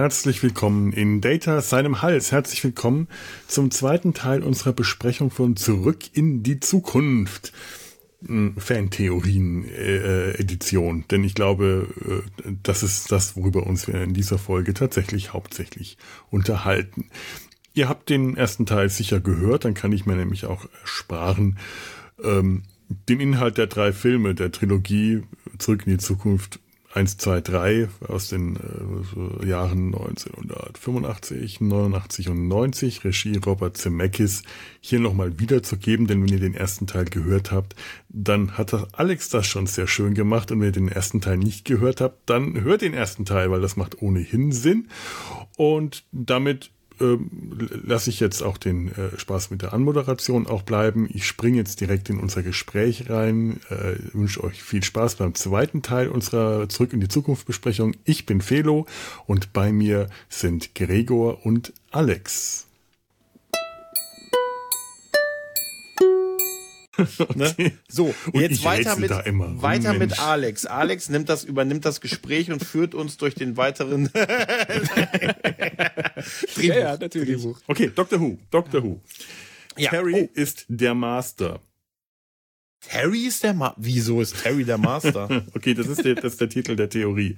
herzlich 0.00 0.42
willkommen 0.42 0.92
in 0.94 1.20
Data 1.20 1.60
seinem 1.60 2.00
Hals. 2.00 2.32
Herzlich 2.32 2.64
willkommen 2.64 3.06
zum 3.46 3.70
zweiten 3.70 4.14
Teil 4.14 4.42
unserer 4.42 4.72
Besprechung 4.72 5.30
von 5.30 5.56
Zurück 5.56 5.98
in 6.14 6.42
die 6.42 6.58
Zukunft. 6.58 7.52
Hm, 8.24 8.54
Fantheorien-Edition, 8.56 11.04
denn 11.10 11.22
ich 11.22 11.34
glaube, 11.34 12.24
äh, 12.46 12.52
das 12.62 12.82
ist 12.82 13.12
das, 13.12 13.36
worüber 13.36 13.66
uns 13.66 13.88
wir 13.88 14.02
in 14.02 14.14
dieser 14.14 14.38
Folge 14.38 14.72
tatsächlich 14.72 15.34
hauptsächlich 15.34 15.98
unterhalten. 16.30 17.10
Ihr 17.74 17.90
habt 17.90 18.08
den 18.08 18.38
ersten 18.38 18.64
Teil 18.64 18.88
sicher 18.88 19.20
gehört, 19.20 19.66
dann 19.66 19.74
kann 19.74 19.92
ich 19.92 20.06
mir 20.06 20.16
nämlich 20.16 20.46
auch 20.46 20.64
sparen, 20.82 21.58
ähm, 22.24 22.62
den 22.88 23.20
Inhalt 23.20 23.58
der 23.58 23.66
drei 23.66 23.92
Filme 23.92 24.34
der 24.34 24.50
Trilogie 24.50 25.24
Zurück 25.58 25.82
in 25.84 25.92
die 25.92 25.98
Zukunft 25.98 26.58
1, 26.92 27.18
2, 27.18 27.40
3 27.40 27.88
aus 28.08 28.28
den 28.28 28.56
äh, 28.56 29.46
Jahren 29.46 29.94
1985, 29.94 31.60
89 31.60 32.28
und 32.30 32.48
90, 32.48 33.04
Regie 33.04 33.36
Robert 33.36 33.76
Zemeckis, 33.76 34.42
hier 34.80 34.98
nochmal 34.98 35.38
wiederzugeben, 35.38 36.08
denn 36.08 36.22
wenn 36.22 36.32
ihr 36.32 36.40
den 36.40 36.54
ersten 36.54 36.88
Teil 36.88 37.04
gehört 37.04 37.52
habt, 37.52 37.76
dann 38.08 38.58
hat 38.58 38.74
Alex 38.92 39.28
das 39.28 39.46
schon 39.46 39.66
sehr 39.66 39.86
schön 39.86 40.14
gemacht. 40.14 40.50
Und 40.50 40.60
wenn 40.60 40.68
ihr 40.68 40.72
den 40.72 40.88
ersten 40.88 41.20
Teil 41.20 41.36
nicht 41.36 41.64
gehört 41.64 42.00
habt, 42.00 42.28
dann 42.28 42.60
hört 42.62 42.82
den 42.82 42.94
ersten 42.94 43.24
Teil, 43.24 43.52
weil 43.52 43.60
das 43.60 43.76
macht 43.76 44.02
ohnehin 44.02 44.50
Sinn. 44.50 44.88
Und 45.56 46.04
damit 46.10 46.72
ähm, 47.00 47.30
lasse 47.84 48.10
ich 48.10 48.20
jetzt 48.20 48.42
auch 48.42 48.58
den 48.58 48.88
äh, 48.88 49.18
Spaß 49.18 49.50
mit 49.50 49.62
der 49.62 49.72
Anmoderation 49.72 50.46
auch 50.46 50.62
bleiben. 50.62 51.08
Ich 51.12 51.26
springe 51.26 51.58
jetzt 51.58 51.80
direkt 51.80 52.08
in 52.10 52.18
unser 52.18 52.42
Gespräch 52.42 53.10
rein. 53.10 53.60
Äh, 53.70 53.94
wünsche 54.12 54.42
euch 54.44 54.62
viel 54.62 54.82
Spaß 54.82 55.16
beim 55.16 55.34
zweiten 55.34 55.82
Teil 55.82 56.08
unserer 56.08 56.68
Zurück 56.68 56.92
in 56.92 57.00
die 57.00 57.08
Zukunft 57.08 57.46
Besprechung. 57.46 57.94
Ich 58.04 58.26
bin 58.26 58.40
Felo 58.40 58.86
und 59.26 59.52
bei 59.52 59.72
mir 59.72 60.08
sind 60.28 60.74
Gregor 60.74 61.44
und 61.44 61.72
Alex. 61.90 62.69
Ne? 67.34 67.72
So, 67.88 68.14
und 68.32 68.40
jetzt 68.40 68.64
weiter 68.64 68.96
mit, 68.96 69.10
weiter 69.10 69.94
mit 69.94 70.18
Alex. 70.18 70.66
Alex 70.66 71.08
nimmt 71.08 71.28
das, 71.28 71.44
übernimmt 71.44 71.84
das 71.84 72.00
Gespräch 72.00 72.50
und 72.50 72.64
führt 72.64 72.94
uns 72.94 73.16
durch 73.16 73.34
den 73.34 73.56
weiteren 73.56 74.10
Drehbuch. 74.12 74.34
Ja, 76.62 76.78
ja, 76.78 76.96
natürlich. 76.96 77.36
Drehbuch. 77.36 77.60
Okay, 77.66 77.92
Doctor 77.94 78.20
Who. 78.20 78.38
Doctor 78.50 78.82
Who. 78.82 79.00
Ja. 79.76 79.92
Harry 79.92 80.28
oh. 80.28 80.28
ist 80.34 80.66
der 80.68 80.94
Master. 80.94 81.60
Terry 82.80 83.26
ist 83.26 83.44
der 83.44 83.52
Master. 83.54 83.76
Wieso 83.78 84.20
ist 84.20 84.42
Terry 84.42 84.64
der 84.64 84.78
Master? 84.78 85.44
okay, 85.54 85.74
das 85.74 85.86
ist 85.86 86.04
der, 86.04 86.14
das 86.14 86.32
ist 86.32 86.40
der 86.40 86.48
Titel 86.48 86.76
der 86.76 86.88
Theorie. 86.88 87.36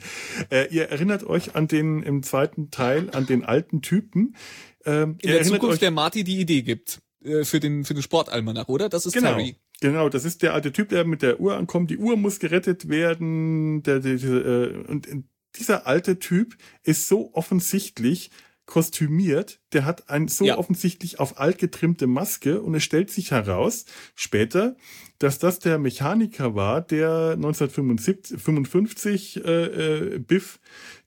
Äh, 0.51 0.69
ihr 0.71 0.89
erinnert 0.89 1.25
euch 1.25 1.57
an 1.57 1.67
den 1.67 2.03
im 2.03 2.23
zweiten 2.23 2.71
Teil 2.71 3.11
an 3.11 3.27
den 3.27 3.45
alten 3.45 3.83
Typen. 3.83 4.37
Ähm, 4.85 5.17
In 5.21 5.31
der 5.31 5.43
Zukunft 5.43 5.75
euch, 5.75 5.81
der 5.81 5.91
Marty 5.91 6.23
die 6.23 6.41
Idee 6.41 6.63
gibt. 6.63 7.01
Äh, 7.25 7.45
für 7.45 7.61
den, 7.61 7.85
für 7.85 7.95
den 7.95 8.03
Sportalmanach, 8.03 8.69
oder? 8.69 8.89
Das 8.89 9.07
ist 9.07 9.13
genau. 9.13 9.31
Terry. 9.31 9.57
Genau, 9.81 10.09
das 10.09 10.25
ist 10.25 10.43
der 10.43 10.55
alte 10.55 10.73
Typ, 10.73 10.91
der 10.91 11.05
mit 11.05 11.23
der 11.23 11.41
Uhr 11.41 11.57
ankommt. 11.57 11.91
Die 11.91 11.99
Uhr 11.99 12.17
muss 12.17 12.39
gerettet 12.39 12.89
werden. 12.89 13.83
Der, 13.83 14.01
der, 14.01 14.17
der, 14.17 14.45
äh, 14.45 14.85
und 14.87 15.09
dieser 15.57 15.87
alte 15.87 16.19
Typ 16.19 16.57
ist 16.83 17.09
so 17.09 17.35
offensichtlich 17.35 18.31
kostümiert, 18.65 19.61
der 19.73 19.85
hat 19.85 20.09
ein 20.09 20.29
so 20.29 20.45
ja. 20.45 20.57
offensichtlich 20.57 21.19
auf 21.19 21.39
alt 21.39 21.59
getrimmte 21.59 22.07
Maske 22.07 22.63
und 22.63 22.77
es 22.77 22.85
stellt 22.85 23.11
sich 23.11 23.33
heraus 23.33 23.87
später, 24.15 24.77
dass 25.19 25.41
das 25.41 25.59
der 25.59 25.79
Mechaniker 25.79 26.55
war, 26.55 26.81
der 26.81 27.33
1955 27.33 29.45
äh, 29.45 30.15
äh, 30.15 30.19
Biff 30.21 30.61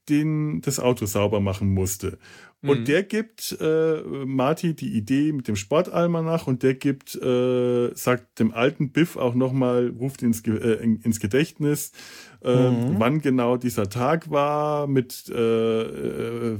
den 0.09 0.61
das 0.61 0.79
Auto 0.79 1.05
sauber 1.05 1.39
machen 1.39 1.73
musste. 1.73 2.17
Und 2.61 2.81
mhm. 2.81 2.85
der 2.85 3.03
gibt 3.03 3.55
äh, 3.59 4.01
Marty 4.25 4.73
die 4.73 4.93
Idee 4.93 5.31
mit 5.31 5.47
dem 5.47 5.55
Sportalmanach 5.55 6.47
und 6.47 6.63
der 6.63 6.73
gibt, 6.73 7.15
äh, 7.15 7.93
sagt 7.93 8.39
dem 8.39 8.53
alten 8.53 8.91
Biff 8.91 9.17
auch 9.17 9.35
nochmal, 9.35 9.93
ruft 9.99 10.23
ins, 10.23 10.41
äh, 10.47 10.83
ins 10.83 11.19
Gedächtnis, 11.19 11.91
äh, 12.43 12.69
mhm. 12.69 12.95
wann 12.97 13.21
genau 13.21 13.57
dieser 13.57 13.89
Tag 13.89 14.31
war, 14.31 14.87
mit 14.87 15.29
äh, 15.29 15.81
äh, 15.81 16.57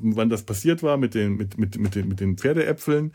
wann 0.00 0.30
das 0.30 0.44
passiert 0.44 0.82
war, 0.82 0.96
mit 0.96 1.14
den, 1.14 1.36
mit, 1.36 1.58
mit, 1.58 1.78
mit 1.78 1.94
den, 1.96 2.06
mit 2.06 2.20
den 2.20 2.36
Pferdeäpfeln. 2.36 3.12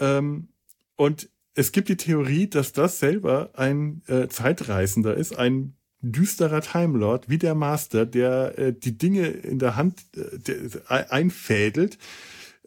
Ähm, 0.00 0.48
und 0.96 1.28
es 1.54 1.72
gibt 1.72 1.88
die 1.88 1.96
Theorie, 1.96 2.48
dass 2.48 2.72
das 2.72 2.98
selber 2.98 3.50
ein 3.54 4.02
äh, 4.06 4.28
Zeitreisender 4.28 5.14
ist, 5.14 5.36
ein 5.38 5.74
düsterer 6.02 6.60
Time 6.60 6.98
Lord 6.98 7.28
wie 7.28 7.38
der 7.38 7.54
Master, 7.54 8.04
der 8.04 8.58
äh, 8.58 8.72
die 8.72 8.98
Dinge 8.98 9.28
in 9.28 9.58
der 9.58 9.76
Hand 9.76 10.00
äh, 10.16 10.38
der, 10.38 11.12
einfädelt, 11.12 11.98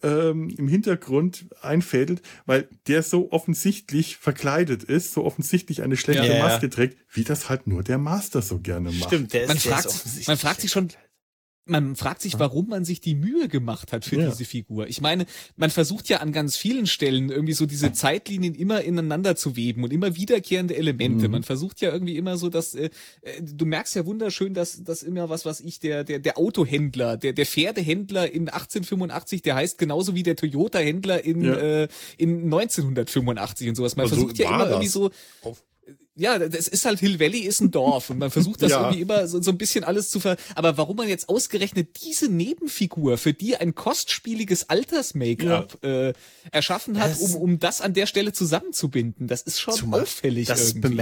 ähm, 0.01 0.49
im 0.49 0.67
Hintergrund 0.67 1.45
einfädelt, 1.61 2.21
weil 2.45 2.67
der 2.87 3.03
so 3.03 3.31
offensichtlich 3.31 4.17
verkleidet 4.17 4.83
ist, 4.83 5.13
so 5.13 5.25
offensichtlich 5.25 5.81
eine 5.83 5.97
schlechte 5.97 6.27
ja, 6.27 6.39
Maske 6.39 6.67
ja. 6.67 6.71
trägt, 6.71 6.97
wie 7.11 7.23
das 7.23 7.49
halt 7.49 7.67
nur 7.67 7.83
der 7.83 7.97
Master 7.97 8.41
so 8.41 8.59
gerne 8.59 8.91
macht. 8.91 9.09
Stimmt, 9.09 9.33
der 9.33 9.43
ist, 9.43 9.47
man, 9.47 9.57
der 9.57 9.71
fragt, 9.71 9.85
ist 9.85 10.27
man 10.27 10.37
fragt 10.37 10.61
sich 10.61 10.71
schon, 10.71 10.89
man 11.65 11.95
fragt 11.95 12.21
sich, 12.21 12.37
warum 12.37 12.67
man 12.67 12.85
sich 12.85 13.01
die 13.01 13.15
Mühe 13.15 13.47
gemacht 13.47 13.91
hat 13.91 14.05
für 14.05 14.17
ja. 14.17 14.29
diese 14.29 14.45
Figur. 14.45 14.87
Ich 14.87 15.01
meine, 15.01 15.25
man 15.55 15.71
versucht 15.71 16.07
ja 16.09 16.17
an 16.17 16.31
ganz 16.31 16.55
vielen 16.55 16.85
Stellen 16.85 17.29
irgendwie 17.29 17.53
so 17.53 17.65
diese 17.65 17.91
Zeitlinien 17.91 18.53
immer 18.53 18.81
ineinander 18.81 19.35
zu 19.35 19.55
weben 19.55 19.83
und 19.83 19.91
immer 19.91 20.15
wiederkehrende 20.15 20.75
Elemente. 20.75 21.27
Mhm. 21.27 21.31
Man 21.31 21.43
versucht 21.43 21.81
ja 21.81 21.91
irgendwie 21.91 22.17
immer 22.17 22.37
so, 22.37 22.49
dass 22.49 22.75
äh, 22.75 22.89
du 23.41 23.65
merkst 23.65 23.95
ja 23.95 24.05
wunderschön, 24.05 24.53
dass 24.53 24.83
das 24.83 25.01
immer 25.01 25.29
was, 25.29 25.45
was 25.45 25.59
ich 25.59 25.79
der 25.79 26.03
der 26.03 26.19
der 26.19 26.37
Autohändler, 26.37 27.17
der 27.17 27.33
der 27.33 27.45
Pferdehändler 27.45 28.31
in 28.31 28.49
1885, 28.49 29.41
der 29.41 29.55
heißt 29.55 29.77
genauso 29.79 30.13
wie 30.13 30.23
der 30.23 30.35
Toyota-Händler 30.35 31.23
in 31.23 31.43
ja. 31.43 31.55
äh, 31.55 31.87
in 32.17 32.43
1985 32.43 33.69
und 33.69 33.75
sowas. 33.75 33.95
Man 33.95 34.05
also 34.05 34.15
versucht 34.15 34.37
ja 34.37 34.49
immer 34.49 34.59
das. 34.59 34.69
irgendwie 34.69 34.87
so 34.87 35.09
Auf 35.41 35.63
ja, 36.15 36.39
das 36.39 36.67
ist 36.67 36.85
halt 36.85 36.99
Hill 36.99 37.19
Valley 37.19 37.39
ist 37.41 37.59
ein 37.59 37.71
Dorf 37.71 38.09
und 38.09 38.19
man 38.19 38.31
versucht 38.31 38.61
das 38.61 38.71
ja. 38.71 38.81
irgendwie 38.81 39.01
immer 39.01 39.27
so, 39.27 39.41
so 39.41 39.51
ein 39.51 39.57
bisschen 39.57 39.83
alles 39.83 40.09
zu 40.09 40.19
ver. 40.19 40.37
Aber 40.55 40.77
warum 40.77 40.95
man 40.95 41.09
jetzt 41.09 41.27
ausgerechnet 41.27 42.01
diese 42.03 42.29
Nebenfigur, 42.29 43.17
für 43.17 43.33
die 43.33 43.57
ein 43.57 43.75
kostspieliges 43.75 44.69
Alters-Make-up 44.69 45.77
ja. 45.83 45.89
äh, 45.89 46.13
erschaffen 46.51 46.99
hat, 46.99 47.19
um, 47.19 47.35
um 47.35 47.59
das 47.59 47.81
an 47.81 47.93
der 47.93 48.05
Stelle 48.05 48.31
zusammenzubinden, 48.31 49.27
das 49.27 49.41
ist 49.41 49.59
schon 49.59 49.73
Zumal 49.73 50.01
auffällig 50.01 50.47
das 50.47 50.73
irgendwie. 50.73 51.01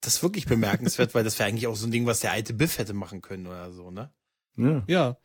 Das 0.00 0.14
ist 0.14 0.22
wirklich 0.22 0.46
bemerkenswert, 0.46 1.14
weil 1.14 1.24
das 1.24 1.38
wäre 1.38 1.48
eigentlich 1.48 1.66
auch 1.66 1.76
so 1.76 1.86
ein 1.86 1.90
Ding, 1.90 2.06
was 2.06 2.20
der 2.20 2.32
alte 2.32 2.54
Biff 2.54 2.78
hätte 2.78 2.94
machen 2.94 3.20
können 3.20 3.48
oder 3.48 3.72
so, 3.72 3.90
ne? 3.90 4.12
Ja. 4.56 4.84
ja. 4.86 5.16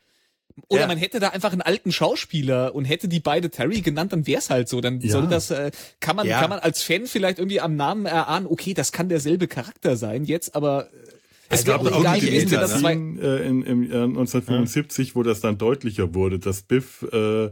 Oder 0.68 0.82
ja. 0.82 0.86
man 0.86 0.98
hätte 0.98 1.18
da 1.18 1.30
einfach 1.30 1.52
einen 1.52 1.62
alten 1.62 1.90
Schauspieler 1.90 2.74
und 2.74 2.84
hätte 2.84 3.08
die 3.08 3.20
beide 3.20 3.50
Terry 3.50 3.80
genannt, 3.80 4.12
dann 4.12 4.26
wär's 4.26 4.50
halt 4.50 4.68
so. 4.68 4.80
Dann 4.80 5.00
ja. 5.00 5.10
soll 5.10 5.26
das, 5.26 5.50
äh, 5.50 5.72
kann 6.00 6.14
man, 6.14 6.26
ja. 6.26 6.40
kann 6.40 6.50
man 6.50 6.60
als 6.60 6.82
Fan 6.82 7.06
vielleicht 7.06 7.38
irgendwie 7.38 7.60
am 7.60 7.74
Namen 7.74 8.06
erahnen, 8.06 8.46
okay, 8.46 8.72
das 8.72 8.92
kann 8.92 9.08
derselbe 9.08 9.48
Charakter 9.48 9.96
sein 9.96 10.24
jetzt, 10.24 10.54
aber 10.54 10.88
äh, 10.92 11.14
es 11.48 11.64
gab 11.64 11.80
auch 11.80 12.00
egal 12.00 12.20
gewesen, 12.20 12.50
das 12.50 12.78
zwei 12.80 12.92
äh, 12.92 13.46
in, 13.46 13.62
im 13.62 13.82
Jahr 13.82 14.04
1975, 14.04 15.08
ja. 15.08 15.14
wo 15.14 15.22
das 15.22 15.40
dann 15.40 15.58
deutlicher 15.58 16.14
wurde, 16.14 16.38
dass 16.38 16.62
Biff 16.62 17.06
äh, 17.12 17.50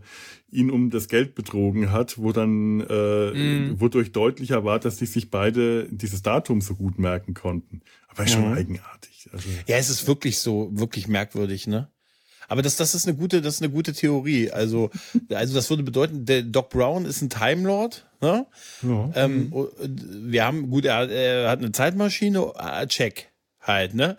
ihn 0.51 0.71
um 0.71 0.91
das 0.91 1.09
Geld 1.09 1.35
betrogen 1.35 1.93
hat, 1.93 2.19
wo 2.19 2.33
dann 2.33 2.81
äh, 2.81 3.31
mm. 3.31 3.81
wodurch 3.81 4.13
deutlicher 4.13 4.65
war, 4.65 4.79
dass 4.79 4.97
die 4.97 5.07
sich 5.07 5.31
beide 5.31 5.89
dieses 5.91 6.23
Datum 6.23 6.61
so 6.61 6.75
gut 6.75 6.99
merken 6.99 7.35
konnten. 7.35 7.83
Aber 8.09 8.27
schon 8.27 8.51
mhm. 8.51 8.57
eigenartig. 8.57 9.31
Also, 9.33 9.49
ja, 9.67 9.77
es 9.77 9.89
ist 9.89 10.07
wirklich 10.07 10.39
so, 10.39 10.69
wirklich 10.73 11.09
merkwürdig, 11.09 11.67
ne? 11.67 11.89
Aber 12.49 12.63
das, 12.63 12.77
das 12.77 12.95
ist 12.95 13.07
eine 13.07 13.17
gute, 13.17 13.41
das 13.43 13.57
ist 13.57 13.63
eine 13.63 13.73
gute 13.73 13.93
Theorie. 13.93 14.51
Also, 14.51 14.91
also 15.31 15.55
das 15.55 15.71
würde 15.71 15.83
bedeuten, 15.83 16.25
der 16.25 16.43
Doc 16.43 16.71
Brown 16.71 17.05
ist 17.05 17.23
ein 17.23 17.31
Time 17.31 17.67
Lord. 17.67 18.07
Ne? 18.21 18.47
Ja. 18.83 19.11
Ähm, 19.15 19.53
wir 19.81 20.45
haben, 20.45 20.71
gut, 20.71 20.85
er, 20.85 21.11
er 21.11 21.51
hat 21.51 21.59
eine 21.59 21.73
Zeitmaschine, 21.73 22.53
äh, 22.59 22.87
check 22.87 23.33
halt, 23.61 23.95
ne? 23.95 24.17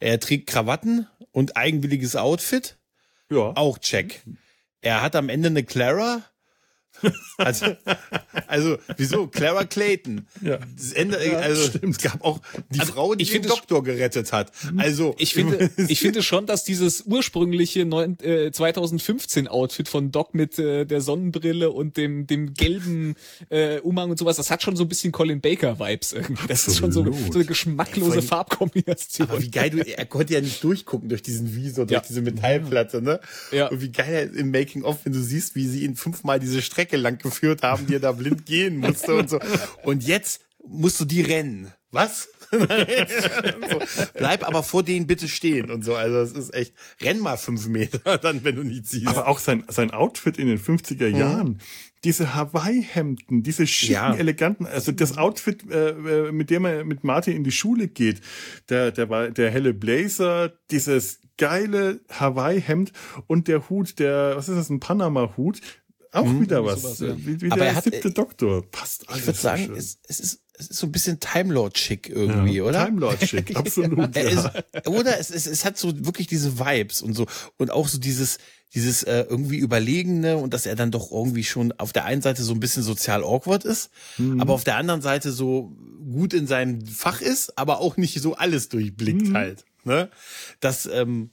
Er 0.00 0.20
trägt 0.20 0.48
Krawatten 0.48 1.06
und 1.32 1.56
eigenwilliges 1.56 2.16
Outfit. 2.16 2.76
Ja. 3.30 3.52
Auch 3.56 3.78
check. 3.78 4.22
Er 4.80 5.02
hat 5.02 5.16
am 5.16 5.28
Ende 5.28 5.48
eine 5.48 5.64
Clara. 5.64 6.22
Also, 7.38 7.66
also 8.46 8.78
wieso? 8.96 9.26
Clara 9.26 9.64
Clayton. 9.64 10.26
Ja. 10.40 10.58
Das 10.76 10.92
Ende, 10.92 11.18
also 11.38 11.78
es 11.82 11.98
gab 11.98 12.22
auch 12.24 12.40
die 12.70 12.80
Also, 12.80 12.92
Frau, 12.92 13.14
die 13.14 13.24
ich 13.24 13.30
den 13.32 13.42
Doktor 13.42 13.82
gerettet 13.82 14.32
hat. 14.32 14.52
Also 14.76 15.14
Ich 15.18 15.34
finde, 15.34 15.70
ich 15.88 16.00
finde 16.00 16.22
schon, 16.22 16.46
dass 16.46 16.64
dieses 16.64 17.02
ursprüngliche 17.06 17.80
äh, 17.80 18.50
2015 18.52 19.48
Outfit 19.48 19.88
von 19.88 20.12
Doc 20.12 20.34
mit 20.34 20.58
äh, 20.58 20.84
der 20.84 21.00
Sonnenbrille 21.00 21.70
und 21.70 21.96
dem 21.96 22.26
dem 22.26 22.54
gelben 22.54 23.16
äh, 23.50 23.80
Umhang 23.80 24.10
und 24.10 24.18
sowas, 24.18 24.36
das 24.36 24.50
hat 24.50 24.62
schon 24.62 24.76
so 24.76 24.84
ein 24.84 24.88
bisschen 24.88 25.12
Colin 25.12 25.40
Baker 25.40 25.78
Vibes 25.78 26.12
irgendwie. 26.12 26.46
Das 26.46 26.68
ist 26.68 26.78
schon 26.78 26.92
so, 26.92 27.02
Absolut. 27.04 27.32
so 27.32 27.38
eine 27.40 27.44
geschmacklose 27.46 28.16
Ey, 28.18 28.22
Farbkombination. 28.22 29.28
Aber 29.28 29.42
wie 29.42 29.50
geil 29.50 29.70
du, 29.70 29.78
er 29.80 30.06
konnte 30.06 30.34
ja 30.34 30.40
nicht 30.40 30.62
durchgucken 30.62 31.08
durch 31.08 31.22
diesen 31.22 31.54
Visor, 31.54 31.86
durch 31.86 31.92
Ja. 31.92 32.04
diese 32.06 32.22
Metallplatte, 32.22 33.02
ne? 33.02 33.20
Ja. 33.50 33.68
Und 33.68 33.80
wie 33.80 33.90
geil 33.90 34.30
er 34.32 34.38
im 34.38 34.50
Making 34.50 34.84
of, 34.84 34.98
wenn 35.04 35.12
du 35.12 35.20
siehst, 35.20 35.54
wie 35.56 35.66
sie 35.66 35.84
ihn 35.84 35.96
fünfmal 35.96 36.38
diese 36.38 36.62
Strecke 36.62 36.83
lang 36.92 37.18
geführt 37.18 37.62
haben, 37.62 37.86
die 37.86 37.94
er 37.94 38.00
da 38.00 38.12
blind 38.12 38.46
gehen 38.46 38.78
musste 38.78 39.14
und 39.14 39.28
so. 39.30 39.38
Und 39.82 40.06
jetzt 40.06 40.40
musst 40.66 41.00
du 41.00 41.04
die 41.04 41.22
rennen. 41.22 41.72
Was? 41.90 42.28
so, 42.50 42.58
bleib 44.14 44.46
aber 44.46 44.62
vor 44.62 44.82
denen 44.82 45.06
bitte 45.06 45.28
stehen 45.28 45.70
und 45.70 45.84
so. 45.84 45.94
Also 45.94 46.18
es 46.18 46.32
ist 46.32 46.54
echt, 46.54 46.74
renn 47.00 47.18
mal 47.20 47.36
fünf 47.36 47.66
Meter, 47.68 48.18
dann, 48.18 48.44
wenn 48.44 48.56
du 48.56 48.62
nicht 48.62 48.86
siehst. 48.86 49.06
Aber 49.08 49.28
auch 49.28 49.38
sein, 49.38 49.64
sein 49.68 49.90
Outfit 49.92 50.38
in 50.38 50.48
den 50.48 50.58
50er 50.58 51.06
Jahren, 51.08 51.60
diese 52.04 52.34
Hawaii-Hemden, 52.34 53.42
diese 53.42 53.66
schicken, 53.66 53.92
Ja. 53.92 54.14
eleganten, 54.14 54.66
also 54.66 54.92
das 54.92 55.16
Outfit, 55.16 55.70
äh, 55.70 55.90
äh, 55.90 56.32
mit 56.32 56.50
dem 56.50 56.64
er 56.64 56.84
mit 56.84 57.02
Martin 57.04 57.36
in 57.36 57.44
die 57.44 57.52
Schule 57.52 57.88
geht, 57.88 58.20
der, 58.68 58.90
der, 58.92 59.30
der 59.30 59.50
helle 59.50 59.72
Blazer, 59.72 60.52
dieses 60.70 61.20
geile 61.38 62.00
Hawaii-Hemd 62.10 62.92
und 63.26 63.48
der 63.48 63.68
Hut, 63.68 63.98
der, 63.98 64.34
was 64.36 64.48
ist 64.48 64.56
das, 64.56 64.70
ein 64.70 64.80
Panama-Hut, 64.80 65.60
auch 66.14 66.40
wieder 66.40 66.64
was, 66.64 66.82
sowas, 66.82 66.98
ja. 67.00 67.16
wie, 67.18 67.40
wie 67.40 67.50
Aber 67.50 67.60
der 67.60 67.68
er 67.68 67.74
hat- 67.76 67.84
siebte 67.84 68.10
Doktor, 68.10 68.62
passt 68.70 69.08
alles. 69.08 69.20
ich 69.20 69.26
würde 69.26 69.36
so 69.38 69.42
sagen, 69.42 69.66
schön. 69.66 69.76
es, 69.76 69.98
es 70.08 70.20
ist, 70.20 70.40
es 70.56 70.68
ist 70.68 70.78
so 70.78 70.86
ein 70.86 70.92
bisschen 70.92 71.18
Time 71.20 71.52
Lord 71.52 71.74
Chick 71.74 72.08
irgendwie, 72.08 72.56
ja. 72.56 72.62
oder? 72.64 72.84
Time 72.86 73.00
Lord 73.00 73.20
Chick, 73.20 73.56
absolut. 73.56 74.14
Ja. 74.16 74.22
ist, 74.22 74.48
oder 74.86 75.18
es, 75.18 75.30
es, 75.30 75.46
es 75.46 75.64
hat 75.64 75.76
so 75.76 75.92
wirklich 76.06 76.26
diese 76.28 76.58
Vibes 76.58 77.02
und 77.02 77.14
so 77.14 77.26
und 77.58 77.70
auch 77.70 77.88
so 77.88 77.98
dieses 77.98 78.38
dieses 78.74 79.04
äh, 79.04 79.24
irgendwie 79.28 79.58
überlegene 79.58 80.36
und 80.36 80.52
dass 80.52 80.66
er 80.66 80.74
dann 80.74 80.90
doch 80.90 81.12
irgendwie 81.12 81.44
schon 81.44 81.70
auf 81.78 81.92
der 81.92 82.06
einen 82.06 82.22
Seite 82.22 82.42
so 82.42 82.52
ein 82.52 82.58
bisschen 82.58 82.82
sozial 82.82 83.22
awkward 83.22 83.64
ist, 83.64 83.90
Mhm. 84.18 84.40
aber 84.40 84.52
auf 84.52 84.64
der 84.64 84.76
anderen 84.76 85.00
Seite 85.00 85.30
so 85.30 85.76
gut 86.10 86.34
in 86.34 86.48
seinem 86.48 86.84
Fach 86.84 87.20
ist, 87.20 87.56
aber 87.56 87.78
auch 87.80 87.96
nicht 87.96 88.20
so 88.20 88.34
alles 88.34 88.68
durchblickt 88.70 89.28
Mhm. 89.28 89.34
halt. 89.36 89.64
Ne? 89.84 90.08
Das 90.60 90.86
ähm, 90.86 91.30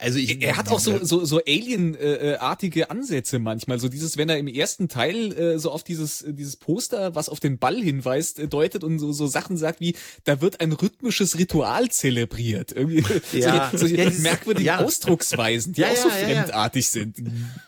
also 0.00 0.18
ich, 0.18 0.42
er 0.42 0.56
hat 0.56 0.68
auch 0.70 0.80
so 0.80 1.04
so 1.04 1.24
so 1.24 1.40
Alien-artige 1.46 2.90
Ansätze 2.90 3.38
manchmal. 3.38 3.78
So 3.78 3.88
dieses, 3.88 4.16
wenn 4.16 4.28
er 4.28 4.38
im 4.38 4.48
ersten 4.48 4.88
Teil 4.88 5.32
äh, 5.38 5.58
so 5.58 5.70
auf 5.70 5.84
dieses 5.84 6.22
äh, 6.22 6.32
dieses 6.32 6.56
Poster, 6.56 7.14
was 7.14 7.28
auf 7.28 7.38
den 7.40 7.58
Ball 7.58 7.76
hinweist, 7.80 8.38
äh, 8.38 8.48
deutet 8.48 8.82
und 8.82 8.98
so 8.98 9.12
so 9.12 9.26
Sachen 9.26 9.56
sagt 9.56 9.80
wie, 9.80 9.94
da 10.24 10.40
wird 10.40 10.60
ein 10.60 10.72
rhythmisches 10.72 11.38
Ritual 11.38 11.90
zelebriert. 11.90 12.72
Irgendwie 12.72 13.04
Ja. 13.32 13.70
solche, 13.72 13.96
solche 13.96 13.96
Ja, 13.96 14.10
merkwürdigen 14.22 14.66
ja. 14.66 14.78
Ausdrucksweisen, 14.78 15.74
die 15.74 15.82
Ja, 15.82 15.88
auch 15.88 15.96
so 15.96 16.08
fremdartig 16.08 16.88
sind. 16.88 17.16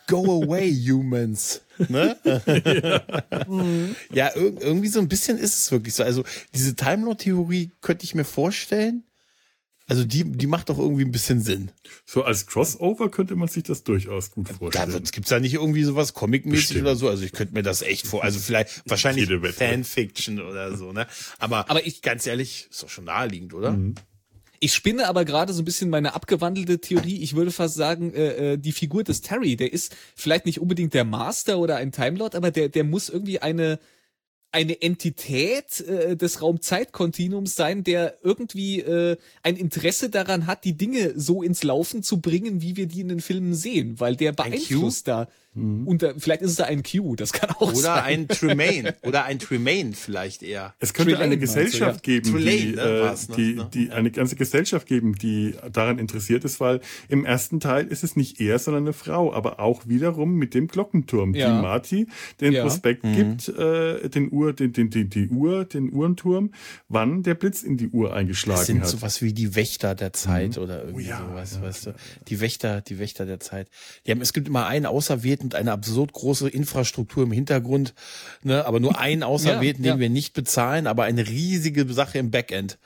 Go 0.07 0.43
away, 0.43 0.73
humans. 0.75 1.61
Ne? 1.89 2.17
ja, 4.13 4.29
ir 4.37 4.61
irgendwie 4.61 4.89
so 4.89 5.01
ein 5.01 5.09
bisschen 5.09 5.39
ist 5.39 5.55
es 5.55 5.73
wirklich 5.73 5.95
so. 5.95 6.03
Also 6.03 6.25
diese 6.55 6.75
Time 6.75 7.05
Lord 7.05 7.21
Theorie 7.21 7.71
könnte 7.81 8.05
ich 8.05 8.15
mir 8.15 8.25
vorstellen. 8.25 9.05
Also 9.93 10.05
die, 10.07 10.25
die 10.25 10.47
macht 10.47 10.71
doch 10.71 10.79
irgendwie 10.79 11.05
ein 11.05 11.13
bisschen 11.13 11.43
Sinn. 11.43 11.71
So 12.07 12.25
als 12.25 12.47
Crossover 12.47 13.11
könnte 13.11 13.37
man 13.37 13.49
sich 13.49 13.63
das 13.65 13.85
durchaus 13.85 14.31
gut 14.31 14.49
Da 14.49 14.55
vorstellen. 14.55 14.93
wird's, 14.95 15.13
gibt's 15.13 15.29
da 15.29 15.39
nicht 15.39 15.53
irgendwie 15.53 15.85
sowas 15.85 16.15
Comic-mäßig 16.15 16.81
oder 16.81 16.97
so? 16.97 17.11
Also 17.11 17.25
ich 17.25 17.33
könnte 17.33 17.53
mir 17.53 17.63
das 17.63 17.83
echt 17.83 18.07
vor, 18.07 18.25
also 18.25 18.39
vielleicht 18.39 18.83
wahrscheinlich. 18.89 19.29
Fanfiction 19.55 20.41
oder 20.41 20.75
so, 20.79 20.93
ne? 20.93 21.07
Aber, 21.39 21.69
Aber 21.69 21.87
ich- 21.87 22.01
ganz 22.01 22.27
ehrlich, 22.27 22.69
ist 22.71 22.83
doch 22.83 22.89
schon 22.89 23.05
naheliegend, 23.05 23.53
oder? 23.53 23.79
Ich 24.61 24.73
spinne 24.73 25.09
aber 25.09 25.27
gerade 25.27 25.53
so 25.53 25.61
ein 25.61 25.67
bisschen 25.67 25.91
meine 25.91 26.15
abgewandelte 26.15 26.81
Theorie. 26.81 27.21
Ich 27.23 27.35
würde 27.37 27.51
fast 27.51 27.75
sagen, 27.75 28.15
äh, 28.15 28.53
äh, 28.55 28.57
die 28.57 28.73
Figur 28.73 29.05
des 29.05 29.21
Terry, 29.21 29.57
der 29.57 29.75
ist 29.75 29.95
vielleicht 30.17 30.47
nicht 30.47 30.59
unbedingt 30.59 30.95
der 30.95 31.05
Master 31.05 31.59
oder 31.59 31.77
ein 31.77 31.93
Time 31.93 32.17
Lord, 32.17 32.35
aber 32.35 32.51
der, 32.51 32.71
der 32.71 32.85
muss 32.85 33.11
irgendwie 33.11 33.41
eine 33.41 33.79
eine 34.53 34.81
Entität 34.83 35.81
äh, 35.81 36.17
des 36.17 36.43
Raumzeitkontinuums 36.43 37.57
sein, 37.57 37.85
der 37.85 38.19
irgendwie 38.23 38.81
äh, 38.81 39.17
ein 39.43 39.57
Interesse 39.57 40.11
daran 40.11 40.47
hat, 40.47 40.65
die 40.65 40.75
Dinge 40.75 41.15
so 41.17 41.43
ins 41.43 41.63
Laufen 41.63 42.03
zu 42.03 42.21
bringen, 42.21 42.61
wie 42.61 42.77
wir 42.77 42.87
die 42.87 43.01
in 43.01 43.09
den 43.09 43.21
Filmen 43.21 43.55
sehen, 43.55 43.99
weil 43.99 44.15
der 44.15 44.33
beeinflusst 44.33 45.09
da. 45.09 45.29
Unter, 45.55 46.15
vielleicht 46.19 46.41
ist 46.41 46.51
es 46.53 46.57
da 46.57 46.65
ein 46.65 46.83
Q, 46.83 47.15
das 47.15 47.35
kann 47.35 47.51
auch 47.51 47.61
Oder 47.73 47.75
sein. 47.75 48.05
ein 48.05 48.29
Tremaine. 48.29 48.95
Oder 49.03 49.25
ein 49.25 49.39
Tremaine 49.39 49.93
vielleicht 49.93 50.43
eher. 50.43 50.75
Es 50.79 50.95
könnte 50.95 51.13
Trelane 51.13 51.25
eine 51.35 51.37
meinst 51.37 51.55
du, 51.55 51.61
Gesellschaft 51.61 52.03
geben, 52.03 52.33
Trelane, 52.33 52.57
die, 52.57 52.73
ne, 52.75 52.83
äh, 52.83 53.05
ne? 53.11 53.17
die, 53.37 53.55
Ne? 53.57 53.69
die 53.75 53.91
eine 53.91 54.11
ganze 54.11 54.37
Gesellschaft 54.37 54.87
geben, 54.87 55.15
die 55.17 55.55
daran 55.71 55.99
interessiert 55.99 56.45
ist, 56.45 56.59
weil 56.59 56.81
im 57.11 57.27
ersten 57.27 57.61
Teil 57.61 57.87
ist 57.87 58.03
es 58.03 58.17
nicht 58.17 58.41
er, 58.41 58.59
sondern 58.59 58.85
eine 58.85 58.95
Frau, 58.95 59.33
aber 59.35 59.61
auch 59.61 59.87
wiederum 59.87 60.37
mit 60.37 60.55
dem 60.55 60.69
Glockenturm, 60.69 61.35
Ja. 61.35 61.55
die 61.55 61.61
Marty 61.63 62.07
den 62.41 62.55
Ja. 62.55 62.63
Prospekt 62.63 63.05
Mhm. 63.05 63.15
gibt, 63.15 63.49
äh, 63.51 64.09
den 64.09 64.33
Uhr, 64.33 64.55
den, 64.55 64.73
den, 64.73 64.89
den, 64.89 65.11
die 65.11 65.29
Uhr, 65.29 65.67
den 65.67 65.93
Uhrenturm, 65.93 66.53
wann 66.89 67.23
der 67.23 67.35
Blitz 67.35 67.63
in 67.63 67.77
die 67.77 67.89
Uhr 67.89 68.09
Das 68.09 68.17
eingeschlagen 68.17 68.65
sind 68.65 68.81
hat. 68.81 68.89
sowas 68.89 69.21
wie 69.21 69.35
die 69.35 69.55
Wächter 69.55 69.95
der 69.95 70.15
Zeit 70.15 70.57
oder 70.57 70.85
irgendwie 70.85 71.05
Oh 71.07 71.09
ja, 71.11 71.27
sowas, 71.29 71.55
ja, 71.57 71.63
weißt 71.63 71.87
du? 71.89 71.95
Die 72.29 72.41
Wächter, 72.41 72.81
die 72.81 72.99
Wächter 72.99 73.27
der 73.27 73.39
Zeit. 73.39 73.69
Die 74.07 74.13
haben, 74.13 74.23
es 74.23 74.33
gibt 74.33 74.49
immer 74.49 74.67
einen 74.67 74.87
Auserwählten 74.87 75.42
und 75.43 75.55
eine 75.55 75.73
absurd 75.73 76.13
große 76.13 76.49
Infrastruktur 76.49 77.25
im 77.25 77.33
Hintergrund, 77.33 77.95
ne? 78.43 78.65
aber 78.67 78.81
nur 78.81 78.99
einen 78.99 79.23
Auserwählten, 79.23 79.85
Ja, 79.85 79.91
ja. 79.91 79.95
den 79.95 80.01
wir 80.01 80.11
nicht 80.11 80.35
bezahlen, 80.35 80.87
aber 80.87 81.05
eine 81.05 81.27
riesige 81.27 81.91
Sache 81.93 82.19
im 82.19 82.31
Backend. 82.31 82.79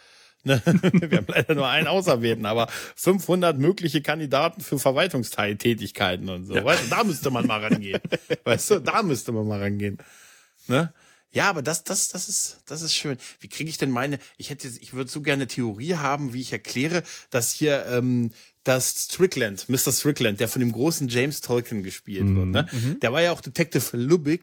Ne? 0.45 0.63
Wir 0.93 1.19
haben 1.19 1.27
leider 1.27 1.55
nur 1.57 1.67
einen 1.67 1.89
Auserwählten, 1.89 2.47
aber 2.47 2.69
500 2.95 3.59
mögliche 3.59 4.01
Kandidaten 4.01 4.61
für 4.61 4.79
Verwaltungstätigkeiten 4.79 6.29
und 6.29 6.45
so. 6.45 6.55
Weißt 6.55 6.85
du, 6.85 6.89
da 6.89 7.03
müsste 7.03 7.31
man 7.31 7.49
mal 7.49 7.61
rangehen. 7.61 8.01
Weißt 8.45 8.71
du, 8.71 8.79
da 8.79 9.03
müsste 9.03 9.33
man 9.33 9.49
mal 9.49 9.61
rangehen. 9.61 9.99
Ne? 10.69 10.93
Ja, 11.33 11.51
aber 11.51 11.63
das, 11.63 11.83
das, 11.83 12.09
das 12.09 12.29
ist, 12.29 12.61
das 12.67 12.81
ist 12.81 12.95
schön. 12.95 13.19
Wie 13.41 13.49
kriege 13.49 13.69
ich 13.69 13.77
denn 13.77 13.91
meine? 13.91 14.21
Ich 14.37 14.51
hätte, 14.51 14.69
ich 14.69 14.95
würde 14.95 15.11
so 15.11 15.21
gerne 15.21 15.49
Theorie 15.49 15.97
haben, 15.97 16.33
wie 16.33 16.41
ich 16.41 16.53
erkläre, 16.53 17.03
dass 17.31 17.51
hier 17.51 17.85
ähm, 17.87 18.31
das 18.67 19.09
Strickland, 19.11 19.69
Mr. 19.69 19.93
Strickland, 19.93 20.41
der 20.41 20.49
von 20.49 20.61
dem 20.61 20.73
großen 20.73 21.09
James 21.09 21.41
Tolkien 21.41 21.83
gespielt 21.83 22.27
wird, 22.35 22.47
ne? 22.49 22.67
Der 23.03 23.13
war 23.13 23.23
ja 23.23 23.33
auch 23.33 23.41
Detective 23.41 23.97
Lubbock 23.97 24.41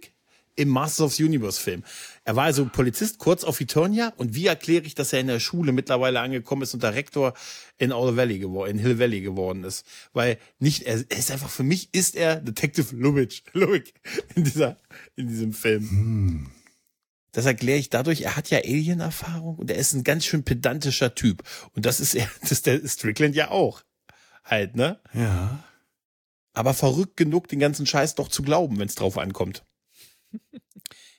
im 0.56 0.70
Masters 0.70 1.06
of 1.06 1.14
the 1.16 1.24
Universe 1.24 1.62
Film. 1.62 1.84
Er 2.26 2.36
war 2.36 2.46
also 2.46 2.66
Polizist 2.66 3.18
kurz 3.18 3.44
auf 3.44 3.60
Eternia 3.60 4.14
und 4.18 4.36
wie 4.36 4.48
erkläre 4.48 4.86
ich, 4.86 4.96
dass 4.96 5.14
er 5.14 5.20
in 5.20 5.28
der 5.28 5.40
Schule 5.40 5.72
mittlerweile 5.72 6.20
angekommen 6.20 6.62
ist 6.62 6.74
und 6.74 6.84
der 6.84 6.94
Rektor 6.94 7.34
in 7.78 7.92
All 7.92 8.16
Valley 8.16 8.40
geworden, 8.40 8.72
in 8.72 8.80
Hill 8.80 9.00
Valley 9.00 9.22
geworden 9.22 9.64
ist? 9.64 9.86
Weil 10.14 10.38
nicht, 10.60 10.84
er, 10.84 10.96
ist 10.96 11.32
einfach, 11.32 11.50
für 11.50 11.64
mich 11.64 11.90
ist 11.94 12.16
er 12.16 12.38
Detective 12.38 12.96
Lubbock, 12.96 13.30
Lubbock 13.54 13.84
in 14.36 14.44
dieser, 14.44 14.78
in 15.16 15.28
diesem 15.28 15.54
Film. 15.54 16.52
Das 17.32 17.48
erkläre 17.48 17.80
ich 17.80 17.90
dadurch, 17.90 18.22
er 18.22 18.36
hat 18.36 18.52
ja 18.52 18.60
Alien-Erfahrung 18.60 19.56
und 19.56 19.72
er 19.72 19.78
ist 19.78 19.94
ein 19.94 20.04
ganz 20.04 20.24
schön 20.24 20.44
pedantischer 20.44 21.16
Typ. 21.16 21.44
Und 21.76 21.86
das 21.86 22.00
ist 22.00 22.14
er, 22.14 22.30
das 22.42 22.52
ist 22.52 22.68
der 22.68 22.88
Strickland 22.88 23.36
ja 23.36 23.50
auch. 23.50 23.82
Halt, 24.44 24.76
ne? 24.76 25.00
ja. 25.14 25.64
Aber 26.54 26.74
verrückt 26.74 27.18
genug, 27.18 27.48
den 27.48 27.60
ganzen 27.60 27.86
Scheiß 27.86 28.16
doch 28.16 28.28
zu 28.28 28.44
glauben, 28.44 28.78
wenn 28.78 28.88
es 28.88 28.96
drauf 28.96 29.18
ankommt. 29.18 29.64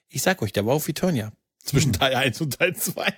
Ich 0.09 0.23
sag 0.23 0.43
euch, 0.43 0.53
der 0.53 0.65
war 0.65 0.75
auf 0.75 0.89
Eternia. 0.89 1.33
Zwischen 1.59 1.93
Teil 1.93 2.15
1 2.15 2.41
und 2.41 2.59
Teil 2.59 2.77
2. 2.77 3.13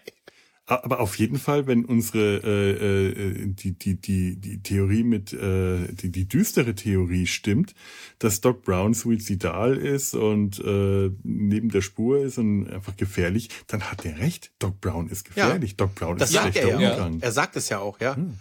Aber 0.68 0.98
auf 0.98 1.16
jeden 1.18 1.38
Fall, 1.38 1.68
wenn 1.68 1.84
unsere 1.84 2.40
äh, 2.42 3.10
äh, 3.10 3.46
die 3.46 3.78
die 3.78 4.00
die 4.00 4.36
die 4.40 4.62
Theorie 4.62 5.04
mit 5.04 5.32
äh, 5.32 5.92
die 5.92 6.10
die 6.10 6.26
düstere 6.26 6.75
Theorie 6.75 7.28
stimmt, 7.28 7.75
dass 8.18 8.40
Doc 8.40 8.62
Brown 8.64 8.92
suizidal 8.92 9.76
ist 9.76 10.14
und 10.14 10.58
äh, 10.58 11.10
neben 11.22 11.68
der 11.68 11.82
Spur 11.82 12.18
ist 12.18 12.38
und 12.38 12.68
einfach 12.68 12.96
gefährlich, 12.96 13.48
dann 13.68 13.92
hat 13.92 14.04
er 14.04 14.18
recht. 14.18 14.52
Doc 14.58 14.80
Brown 14.80 15.08
ist 15.08 15.25
gefährlich. 15.25 15.76
Doc 15.76 15.94
Brown 15.94 16.18
Das 16.18 16.30
ist 16.30 16.34
sagt 16.34 16.56
er 16.56 16.62
schlechter 16.62 16.80
ja. 16.80 16.90
Umgang. 16.94 17.20
Er 17.20 17.32
sagt 17.32 17.54
es 17.54 17.68
ja 17.68 17.78
auch, 17.78 18.00
ja. 18.00 18.16
Hm. 18.16 18.36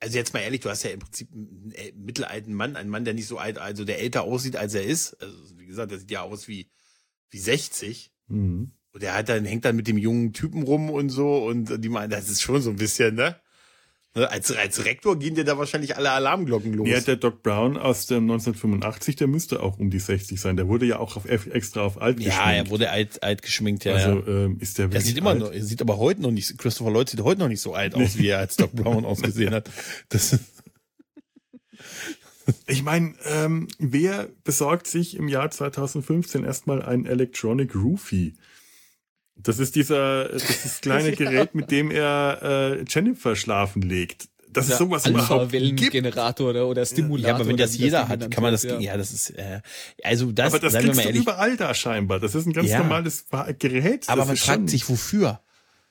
Also 0.00 0.16
jetzt 0.16 0.32
mal 0.32 0.40
ehrlich, 0.40 0.60
du 0.60 0.70
hast 0.70 0.82
ja 0.82 0.90
im 0.90 1.00
Prinzip 1.00 1.28
einen 1.32 1.74
mittelalten 2.04 2.54
Mann, 2.54 2.76
einen 2.76 2.88
Mann, 2.88 3.04
der 3.04 3.14
nicht 3.14 3.26
so 3.26 3.38
alt, 3.38 3.58
also 3.58 3.84
der 3.84 4.00
älter 4.00 4.22
aussieht, 4.22 4.56
als 4.56 4.74
er 4.74 4.82
ist. 4.82 5.14
Also 5.20 5.36
wie 5.58 5.66
gesagt, 5.66 5.92
der 5.92 5.98
sieht 5.98 6.10
ja 6.10 6.22
aus 6.22 6.48
wie, 6.48 6.70
wie 7.28 7.38
60. 7.38 8.10
Mhm. 8.28 8.72
Und 8.92 9.02
er 9.02 9.14
hat 9.14 9.28
dann, 9.28 9.44
hängt 9.44 9.64
dann 9.66 9.76
mit 9.76 9.86
dem 9.86 9.98
jungen 9.98 10.32
Typen 10.32 10.62
rum 10.62 10.90
und 10.90 11.10
so 11.10 11.44
und 11.44 11.84
die 11.84 11.88
meinen, 11.88 12.10
das 12.10 12.28
ist 12.28 12.40
schon 12.40 12.62
so 12.62 12.70
ein 12.70 12.76
bisschen, 12.76 13.14
ne? 13.14 13.36
Ne, 14.16 14.28
Als, 14.28 14.50
als 14.50 14.84
Rektor 14.84 15.16
gehen 15.16 15.36
dir 15.36 15.44
da 15.44 15.56
wahrscheinlich 15.56 15.96
alle 15.96 16.10
Alarmglocken 16.10 16.74
los. 16.74 16.88
Ja, 16.88 17.00
der 17.00 17.14
Doc 17.14 17.44
Brown 17.44 17.76
aus 17.76 18.06
dem 18.06 18.24
1985, 18.24 19.14
der 19.14 19.28
müsste 19.28 19.62
auch 19.62 19.78
um 19.78 19.88
die 19.88 20.00
60 20.00 20.40
sein. 20.40 20.56
Der 20.56 20.66
wurde 20.66 20.84
ja 20.84 20.98
auch 20.98 21.16
auf 21.16 21.26
extra 21.26 21.82
auf 21.82 22.02
alt 22.02 22.18
ja, 22.18 22.26
geschminkt. 22.26 22.66
er 22.66 22.70
wurde 22.70 22.90
alt, 22.90 23.22
alt 23.22 23.42
geschminkt, 23.42 23.84
ja. 23.84 23.94
also 23.94 24.18
ja. 24.18 24.26
ähm, 24.46 24.58
ist 24.58 24.78
der 24.78 24.86
Er 24.86 24.92
wirklich 24.92 25.06
sieht 25.06 25.18
immer 25.18 25.30
alt? 25.30 25.38
noch, 25.38 25.52
er 25.52 25.62
sieht 25.62 25.80
aber 25.80 25.98
heute 25.98 26.22
noch 26.22 26.32
nicht, 26.32 26.58
Christopher 26.58 26.90
Lloyd 26.90 27.08
sieht 27.08 27.20
heute 27.22 27.40
noch 27.40 27.46
nicht 27.46 27.60
so 27.60 27.74
alt 27.74 27.94
aus, 27.94 28.18
wie 28.18 28.26
er 28.26 28.38
als 28.38 28.56
Doc 28.56 28.72
Brown 28.72 29.04
ausgesehen 29.04 29.54
hat. 29.54 29.70
Das, 30.08 30.36
ich 32.66 32.82
meine, 32.82 33.14
ähm, 33.26 33.68
wer 33.78 34.28
besorgt 34.42 34.88
sich 34.88 35.16
im 35.16 35.28
Jahr 35.28 35.52
2015 35.52 36.42
erstmal 36.42 36.82
ein 36.82 37.06
Electronic 37.06 37.76
Roofie? 37.76 38.34
Das 39.42 39.58
ist 39.58 39.74
dieser, 39.76 40.28
das 40.28 40.64
ist 40.64 40.82
kleine 40.82 41.12
Gerät, 41.12 41.54
mit 41.54 41.70
dem 41.70 41.90
er 41.90 42.38
äh, 42.42 42.84
Jennifer 42.88 43.36
schlafen 43.36 43.82
legt. 43.82 44.28
Das 44.52 44.68
ist 44.68 44.78
sowas 44.78 45.06
überhaupt 45.06 45.52
gibt. 45.52 45.90
Generator 45.92 46.50
oder, 46.50 46.66
oder 46.66 46.84
Stimulator. 46.84 47.28
Ja, 47.28 47.34
aber 47.36 47.46
wenn 47.46 47.56
das 47.56 47.76
jeder 47.76 48.08
hat, 48.08 48.30
kann 48.30 48.42
man 48.42 48.52
das, 48.52 48.64
ja, 48.64 48.78
ja 48.80 48.96
das 48.96 49.12
ist, 49.12 49.30
äh, 49.30 49.60
also 50.02 50.32
das, 50.32 50.52
aber 50.52 50.58
das 50.58 50.74
kriegst 50.74 51.04
du 51.04 51.10
überall 51.10 51.56
da 51.56 51.72
scheinbar. 51.72 52.18
Das 52.18 52.34
ist 52.34 52.46
ein 52.46 52.52
ganz 52.52 52.68
ja. 52.68 52.78
normales 52.78 53.26
Gerät. 53.58 54.08
Aber 54.08 54.24
man 54.24 54.36
fragt 54.36 54.68
sich, 54.70 54.88
wofür? 54.88 55.40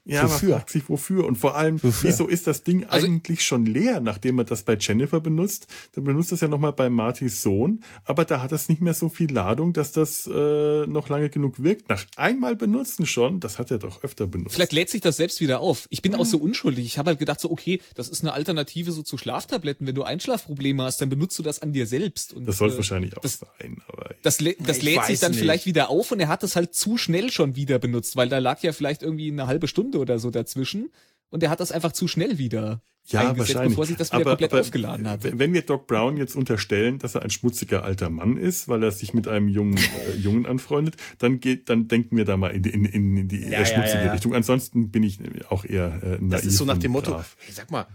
Ja, 0.06 0.24
wofür? 0.24 0.50
man 0.50 0.58
fragt 0.58 0.70
sich 0.72 0.90
wofür. 0.90 1.26
Und 1.26 1.36
vor 1.36 1.56
allem, 1.56 1.82
wofür? 1.84 2.10
wieso 2.10 2.28
ist 2.28 2.48
das 2.48 2.64
Ding 2.64 2.86
also, 2.86 3.06
eigentlich 3.06 3.44
schon 3.44 3.66
leer, 3.66 4.00
nachdem 4.00 4.36
man 4.36 4.46
das 4.46 4.64
bei 4.64 4.76
Jennifer 4.80 5.20
benutzt? 5.20 5.68
Dann 5.94 6.04
benutzt 6.04 6.32
das 6.32 6.42
ja 6.42 6.48
nochmal 6.48 6.74
bei 6.74 6.90
Martys 6.90 7.44
Sohn, 7.44 7.84
aber 8.06 8.26
da 8.26 8.42
hat 8.42 8.52
das 8.52 8.70
nicht 8.70 8.82
mehr 8.82 8.94
so 8.94 9.10
viel 9.10 9.32
Ladung, 9.32 9.74
dass 9.74 9.92
das 9.92 10.28
äh, 10.28 10.88
noch 10.88 11.10
lange 11.10 11.30
genug 11.30 11.62
wirkt. 11.62 11.90
Nach 11.90 12.06
einmal 12.16 12.56
benutzen 12.56 13.06
schon, 13.06 13.40
das 13.40 13.60
hat 13.60 13.72
er 13.72 13.78
doch 13.78 14.04
öfter 14.04 14.26
benutzt. 14.26 14.56
Vielleicht 14.56 14.74
lädt 14.74 14.90
sich 14.90 15.02
das 15.02 15.18
selbst 15.18 15.42
wieder 15.42 15.60
auf. 15.60 15.86
Ich 15.90 16.02
bin 16.02 16.14
mhm. 16.14 16.20
auch 16.20 16.26
so 16.26 16.38
unschuldig. 16.38 16.86
Ich 16.86 16.98
habe 16.98 17.10
halt 17.10 17.20
gedacht, 17.20 17.40
so, 17.40 17.52
okay, 17.52 17.82
das 17.94 18.10
ist 18.10 18.24
eine 18.24 18.34
Alternative 18.34 18.92
so 18.92 19.04
zu 19.04 19.18
Schlaftabletten. 19.18 19.86
Wenn 19.86 19.96
du 19.96 20.04
Einschlafprobleme 20.04 20.84
hast, 20.84 21.02
dann 21.02 21.10
benutzt 21.10 21.38
du 21.38 21.44
das 21.44 21.62
an 21.62 21.74
dir 21.74 21.86
selbst. 21.86 22.34
Und, 22.34 22.48
das 22.48 22.58
soll 22.58 22.72
äh, 22.72 22.78
wahrscheinlich 22.78 23.16
auch 23.16 23.22
das, 23.22 23.40
sein. 23.40 23.82
Aber 23.88 24.16
das, 24.24 24.40
das 24.60 24.82
lädt 24.82 25.06
sich 25.06 25.20
dann 25.20 25.32
nicht. 25.32 25.40
vielleicht 25.40 25.66
wieder 25.66 25.90
auf 25.90 26.12
und 26.12 26.20
er 26.20 26.30
hat 26.30 26.44
es 26.44 26.56
halt 26.56 26.74
zu 26.74 26.98
schnell 26.98 27.32
schon 27.32 27.56
wieder 27.56 27.78
benutzt, 27.78 28.16
weil 28.16 28.30
da 28.30 28.40
lag 28.40 28.62
ja 28.64 28.72
vielleicht 28.72 29.04
irgendwie 29.04 29.32
eine 29.32 29.46
halbe 29.46 29.68
Stunde 29.68 29.89
oder 29.96 30.20
so 30.20 30.32
dazwischen 30.32 30.90
und 31.30 31.44
er 31.44 31.50
hat 31.50 31.60
das 31.60 31.72
einfach 31.72 31.92
zu 31.92 32.08
schnell 32.08 32.38
wieder 32.38 32.82
ja, 33.12 33.38
wahrscheinlich. 33.38 33.70
bevor 33.70 33.86
sich 33.86 33.98
das 33.98 34.12
wieder 34.12 34.22
aber, 34.22 34.32
komplett 34.32 34.54
aber 34.54 34.62
aufgeladen 34.62 35.08
hat. 35.08 35.24
Wenn 35.24 35.54
wir 35.54 35.62
Doc 35.64 35.88
Brown 35.88 36.18
jetzt 36.18 36.36
unterstellen, 36.36 37.00
dass 37.00 37.16
er 37.16 37.24
ein 37.24 37.32
schmutziger 37.32 37.84
alter 37.84 38.10
Mann 38.10 38.38
ist, 38.38 38.68
weil 38.68 38.84
er 38.84 38.92
sich 38.92 39.14
mit 39.14 39.26
einem 39.28 39.48
jungen 39.48 39.78
äh, 39.78 40.18
Jungen 40.18 40.46
anfreundet, 40.46 40.98
dann 41.18 41.40
geht, 41.40 41.70
dann 41.70 41.88
denken 41.88 42.18
wir 42.18 42.26
da 42.26 42.36
mal 42.38 42.50
in, 42.50 42.64
in, 42.64 42.86
in 42.86 43.28
die 43.28 43.42
ja, 43.42 43.60
eher 43.60 43.66
schmutzige 43.66 44.00
ja, 44.00 44.06
ja. 44.06 44.12
Richtung. 44.12 44.36
Ansonsten 44.36 44.92
bin 44.92 45.02
ich 45.04 45.20
auch 45.50 45.66
eher 45.66 46.04
äh, 46.04 46.18
naiv 46.20 46.30
Das 46.30 46.46
ist 46.46 46.58
so 46.58 46.66
nach 46.66 46.78
dem 46.78 46.92
Motto, 46.92 47.24
hey, 47.38 47.54
sag 47.54 47.72
mal, 47.72 47.88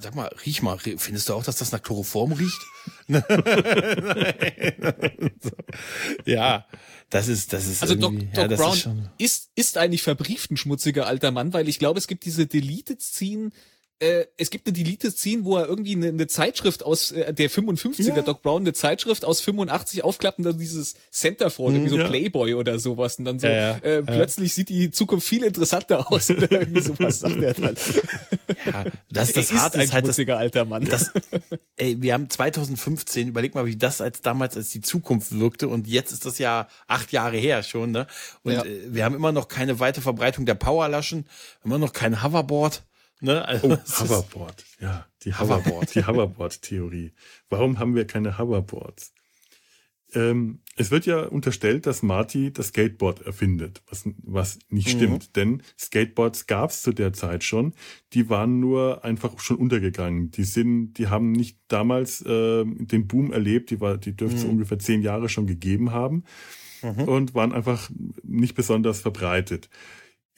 sag 0.00 0.16
mal, 0.16 0.28
riech 0.44 0.62
mal, 0.62 0.78
findest 0.78 1.28
du 1.28 1.34
auch, 1.34 1.44
dass 1.44 1.56
das 1.56 1.70
nach 1.70 1.82
Chloroform 1.82 2.32
riecht? 2.32 2.60
ja, 6.24 6.66
das 7.10 7.28
ist, 7.28 7.52
das 7.52 7.66
ist 7.66 7.82
also 7.82 7.94
Doc, 7.94 8.14
Doc 8.34 8.48
Brown 8.56 9.08
ist, 9.18 9.46
ist, 9.46 9.50
ist 9.54 9.78
eigentlich 9.78 10.02
verbrieft 10.02 10.50
ein 10.50 10.56
schmutziger 10.56 11.06
alter 11.06 11.30
Mann, 11.30 11.52
weil 11.52 11.68
ich 11.68 11.78
glaube, 11.78 11.98
es 11.98 12.06
gibt 12.06 12.24
diese 12.24 12.46
Deleted 12.46 13.00
Scene 13.00 13.50
äh, 14.00 14.26
es 14.36 14.50
gibt 14.50 14.66
eine 14.66 14.74
Delete-Scene, 14.74 15.44
wo 15.44 15.56
er 15.56 15.66
irgendwie 15.66 15.94
eine, 15.94 16.08
eine 16.08 16.26
Zeitschrift 16.28 16.84
aus 16.84 17.10
äh, 17.10 17.34
der 17.34 17.50
55er 17.50 18.16
ja. 18.16 18.22
Doc 18.22 18.42
Brown, 18.42 18.62
eine 18.62 18.72
Zeitschrift 18.72 19.24
aus 19.24 19.40
85 19.40 20.04
aufklappt 20.04 20.38
und 20.38 20.44
dann 20.44 20.58
dieses 20.58 20.94
Centerfold, 21.10 21.74
irgendwie 21.74 21.90
so 21.90 21.98
ja. 21.98 22.06
Playboy 22.06 22.54
oder 22.54 22.78
sowas 22.78 23.18
und 23.18 23.24
dann 23.24 23.40
so 23.40 23.48
ja, 23.48 23.76
äh, 23.78 24.02
plötzlich 24.02 24.54
sieht 24.54 24.68
die 24.68 24.90
Zukunft 24.90 25.26
viel 25.26 25.42
interessanter 25.42 26.12
aus 26.12 26.30
oder 26.30 26.50
irgendwie 26.60 26.80
sowas 26.80 27.20
sagt 27.20 27.42
er 27.42 27.54
dann. 27.54 27.74
Ja, 28.66 28.84
das, 29.10 29.32
das 29.32 29.36
ist 29.50 29.52
hart 29.54 29.74
ein 29.74 29.80
ist 29.82 29.92
halt 29.92 30.06
das, 30.06 30.18
alter 30.18 30.64
Mann. 30.64 30.84
Das, 30.84 31.10
ey, 31.76 32.00
wir 32.00 32.14
haben 32.14 32.30
2015, 32.30 33.28
überleg 33.28 33.54
mal, 33.54 33.66
wie 33.66 33.76
das 33.76 34.00
als 34.00 34.20
damals 34.20 34.56
als 34.56 34.70
die 34.70 34.80
Zukunft 34.80 35.36
wirkte 35.38 35.66
und 35.66 35.88
jetzt 35.88 36.12
ist 36.12 36.24
das 36.24 36.38
ja 36.38 36.68
acht 36.86 37.10
Jahre 37.10 37.36
her 37.36 37.64
schon, 37.64 37.90
ne? 37.90 38.06
Und 38.44 38.52
äh, 38.52 38.64
wir 38.94 39.04
haben 39.04 39.16
immer 39.16 39.32
noch 39.32 39.48
keine 39.48 39.80
weite 39.80 40.00
Verbreitung 40.00 40.46
der 40.46 40.54
Powerlaschen, 40.54 41.26
immer 41.64 41.78
noch 41.78 41.92
kein 41.92 42.22
Hoverboard. 42.22 42.84
Ne? 43.20 43.46
Also, 43.46 43.68
oh, 43.68 43.76
Hoverboard, 44.00 44.64
ja, 44.80 45.06
die 45.22 45.34
Hoverboard, 45.34 45.94
die 45.94 46.06
Hoverboard-Theorie. 46.06 47.12
Warum 47.48 47.78
haben 47.78 47.94
wir 47.94 48.06
keine 48.06 48.38
Hoverboards? 48.38 49.12
Ähm, 50.14 50.60
es 50.76 50.90
wird 50.90 51.04
ja 51.04 51.24
unterstellt, 51.24 51.86
dass 51.86 52.02
Marty 52.02 52.52
das 52.52 52.68
Skateboard 52.68 53.22
erfindet, 53.22 53.82
was, 53.90 54.08
was 54.22 54.58
nicht 54.70 54.88
mhm. 54.88 54.92
stimmt, 54.92 55.36
denn 55.36 55.62
Skateboards 55.78 56.46
gab 56.46 56.70
es 56.70 56.82
zu 56.82 56.92
der 56.92 57.12
Zeit 57.12 57.44
schon. 57.44 57.74
Die 58.14 58.30
waren 58.30 58.60
nur 58.60 59.04
einfach 59.04 59.38
schon 59.40 59.56
untergegangen. 59.56 60.30
Die 60.30 60.44
sind, 60.44 60.94
die 60.94 61.08
haben 61.08 61.32
nicht 61.32 61.58
damals 61.68 62.22
äh, 62.22 62.64
den 62.64 63.06
Boom 63.06 63.32
erlebt. 63.32 63.70
Die 63.70 63.80
war, 63.80 63.98
die 63.98 64.16
dürfte 64.16 64.44
mhm. 64.44 64.52
ungefähr 64.52 64.78
zehn 64.78 65.02
Jahre 65.02 65.28
schon 65.28 65.46
gegeben 65.46 65.92
haben 65.92 66.24
mhm. 66.82 67.02
und 67.02 67.34
waren 67.34 67.52
einfach 67.52 67.90
nicht 68.22 68.54
besonders 68.54 69.00
verbreitet 69.00 69.68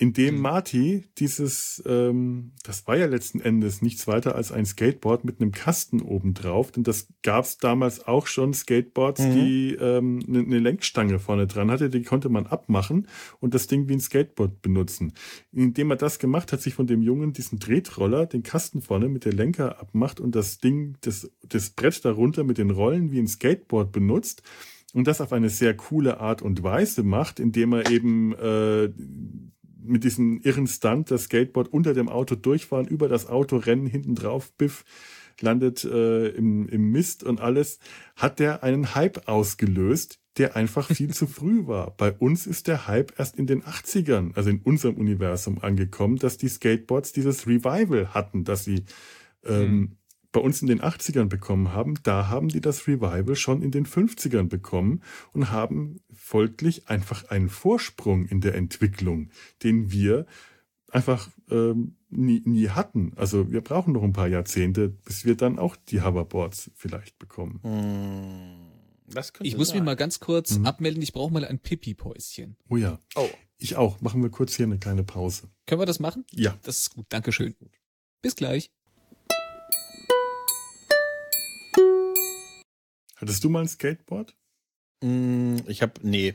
indem 0.01 0.37
mhm. 0.37 0.41
Marty 0.41 1.05
dieses, 1.19 1.83
ähm, 1.87 2.53
das 2.65 2.87
war 2.87 2.97
ja 2.97 3.05
letzten 3.05 3.39
Endes 3.39 3.83
nichts 3.83 4.09
weiter 4.09 4.35
als 4.35 4.51
ein 4.51 4.65
Skateboard 4.65 5.27
mit 5.27 5.43
einem 5.43 5.53
Kasten 5.53 6.01
obendrauf, 6.01 6.73
denn 6.73 6.85
das 6.85 7.09
gab 7.23 7.45
es 7.45 7.59
damals 7.59 8.07
auch 8.07 8.27
schon 8.27 8.55
Skateboards, 8.55 9.21
mhm. 9.21 9.35
die 9.35 9.75
ähm, 9.75 10.21
eine, 10.27 10.39
eine 10.39 10.59
Lenkstange 10.59 11.19
vorne 11.19 11.47
dran 11.47 11.71
hatte, 11.71 11.91
die 11.91 12.03
konnte 12.03 12.31
man 12.31 12.47
abmachen 12.47 13.09
und 13.41 13.53
das 13.53 13.67
Ding 13.67 13.89
wie 13.89 13.93
ein 13.93 14.01
Skateboard 14.01 14.63
benutzen. 14.63 15.13
Indem 15.53 15.91
er 15.91 15.97
das 15.97 16.19
gemacht 16.19 16.55
hat, 16.55 16.63
sich 16.63 16.73
von 16.73 16.87
dem 16.87 17.03
Jungen 17.03 17.35
diesen 17.35 17.61
Tretroller, 17.61 18.25
den 18.25 18.43
Kasten 18.43 18.81
vorne 18.81 19.11
mit 19.11 19.27
der 19.27 19.35
Lenker 19.35 19.81
abmacht 19.81 20.19
und 20.19 20.35
das 20.35 20.61
Ding, 20.61 20.97
das, 21.03 21.31
das 21.47 21.69
Brett 21.71 22.03
darunter 22.07 22.43
mit 22.45 22.57
den 22.57 22.71
Rollen 22.71 23.13
wie 23.13 23.19
ein 23.19 23.29
Skateboard 23.29 23.93
benutzt, 23.93 24.43
und 24.93 25.07
das 25.07 25.21
auf 25.21 25.33
eine 25.33 25.51
sehr 25.51 25.77
coole 25.77 26.19
Art 26.19 26.43
und 26.43 26.65
Weise 26.65 27.05
macht, 27.05 27.39
indem 27.39 27.75
er 27.75 27.91
eben 27.91 28.35
äh, 28.35 28.91
mit 29.83 30.05
diesem 30.05 30.41
irren 30.43 30.67
Stunt 30.67 31.11
das 31.11 31.25
Skateboard 31.25 31.73
unter 31.73 31.95
dem 31.95 32.09
Auto 32.09 32.35
durchfahren, 32.35 32.87
über 32.87 33.09
das 33.09 33.27
Auto 33.29 33.57
rennen, 33.57 33.87
hinten 33.87 34.15
drauf, 34.15 34.53
Biff 34.57 34.85
landet 35.41 35.85
äh, 35.85 36.29
im, 36.29 36.69
im 36.69 36.91
Mist 36.91 37.25
und 37.25 37.41
alles, 37.41 37.79
hat 38.17 38.39
der 38.41 38.63
einen 38.63 38.95
Hype 38.95 39.27
ausgelöst, 39.29 40.21
der 40.37 40.57
einfach 40.57 40.89
viel 40.89 41.15
zu 41.15 41.27
früh 41.29 41.67
war. 41.67 41.93
Bei 41.97 42.13
uns 42.13 42.47
ist 42.47 42.69
der 42.69 42.87
Hype 42.87 43.19
erst 43.19 43.37
in 43.37 43.47
den 43.47 43.63
80ern, 43.63 44.35
also 44.37 44.51
in 44.51 44.61
unserem 44.61 44.97
Universum 44.97 45.59
angekommen, 45.61 46.17
dass 46.17 46.37
die 46.37 46.49
Skateboards 46.49 47.13
dieses 47.13 47.47
Revival 47.47 48.13
hatten, 48.13 48.45
dass 48.45 48.65
sie 48.65 48.85
ähm, 49.45 49.71
mhm 49.71 49.97
bei 50.33 50.41
uns 50.41 50.63
in 50.63 50.69
den 50.69 50.81
80ern 50.81 51.27
bekommen 51.27 51.73
haben, 51.73 51.95
da 52.03 52.29
haben 52.29 52.49
die 52.49 52.61
das 52.61 52.87
Revival 52.87 53.35
schon 53.35 53.63
in 53.63 53.71
den 53.71 53.87
50ern 53.87 54.49
bekommen 54.49 55.03
und 55.33 55.51
haben 55.51 56.01
folglich 56.13 56.89
einfach 56.89 57.29
einen 57.31 57.49
Vorsprung 57.49 58.27
in 58.27 58.41
der 58.41 58.55
Entwicklung, 58.55 59.31
den 59.63 59.91
wir 59.91 60.27
einfach 60.91 61.31
ähm, 61.51 61.97
nie, 62.11 62.43
nie 62.45 62.69
hatten. 62.69 63.13
Also 63.17 63.51
wir 63.51 63.61
brauchen 63.61 63.93
noch 63.93 64.03
ein 64.03 64.13
paar 64.13 64.29
Jahrzehnte, 64.29 64.89
bis 64.89 65.25
wir 65.25 65.37
dann 65.37 65.59
auch 65.59 65.77
die 65.77 66.03
Hoverboards 66.03 66.71
vielleicht 66.75 67.19
bekommen. 67.19 67.61
Hm, 67.63 68.71
ich 69.43 69.57
muss 69.57 69.69
sein. 69.69 69.79
mich 69.79 69.85
mal 69.85 69.97
ganz 69.97 70.21
kurz 70.21 70.59
mhm. 70.59 70.67
abmelden. 70.67 71.03
Ich 71.03 71.13
brauche 71.13 71.33
mal 71.33 71.45
ein 71.45 71.59
Pipi-Päuschen. 71.59 72.57
Oh 72.69 72.77
ja. 72.77 72.99
Oh. 73.17 73.29
Ich 73.59 73.77
auch. 73.77 74.01
Machen 74.01 74.23
wir 74.23 74.31
kurz 74.31 74.55
hier 74.55 74.67
eine 74.67 74.79
kleine 74.79 75.03
Pause. 75.03 75.51
Können 75.67 75.81
wir 75.81 75.87
das 75.87 76.01
machen? 76.01 76.25
Ja. 76.33 76.57
Das 76.63 76.79
ist 76.79 76.91
gut. 76.95 77.07
Dankeschön. 77.09 77.55
Bis 78.23 78.37
gleich. 78.37 78.71
Hattest 83.21 83.45
du 83.45 83.51
mal 83.51 83.61
ein 83.61 83.69
Skateboard? 83.69 84.35
Mm, 85.03 85.57
ich 85.67 85.83
habe 85.83 85.95
nee. 86.03 86.35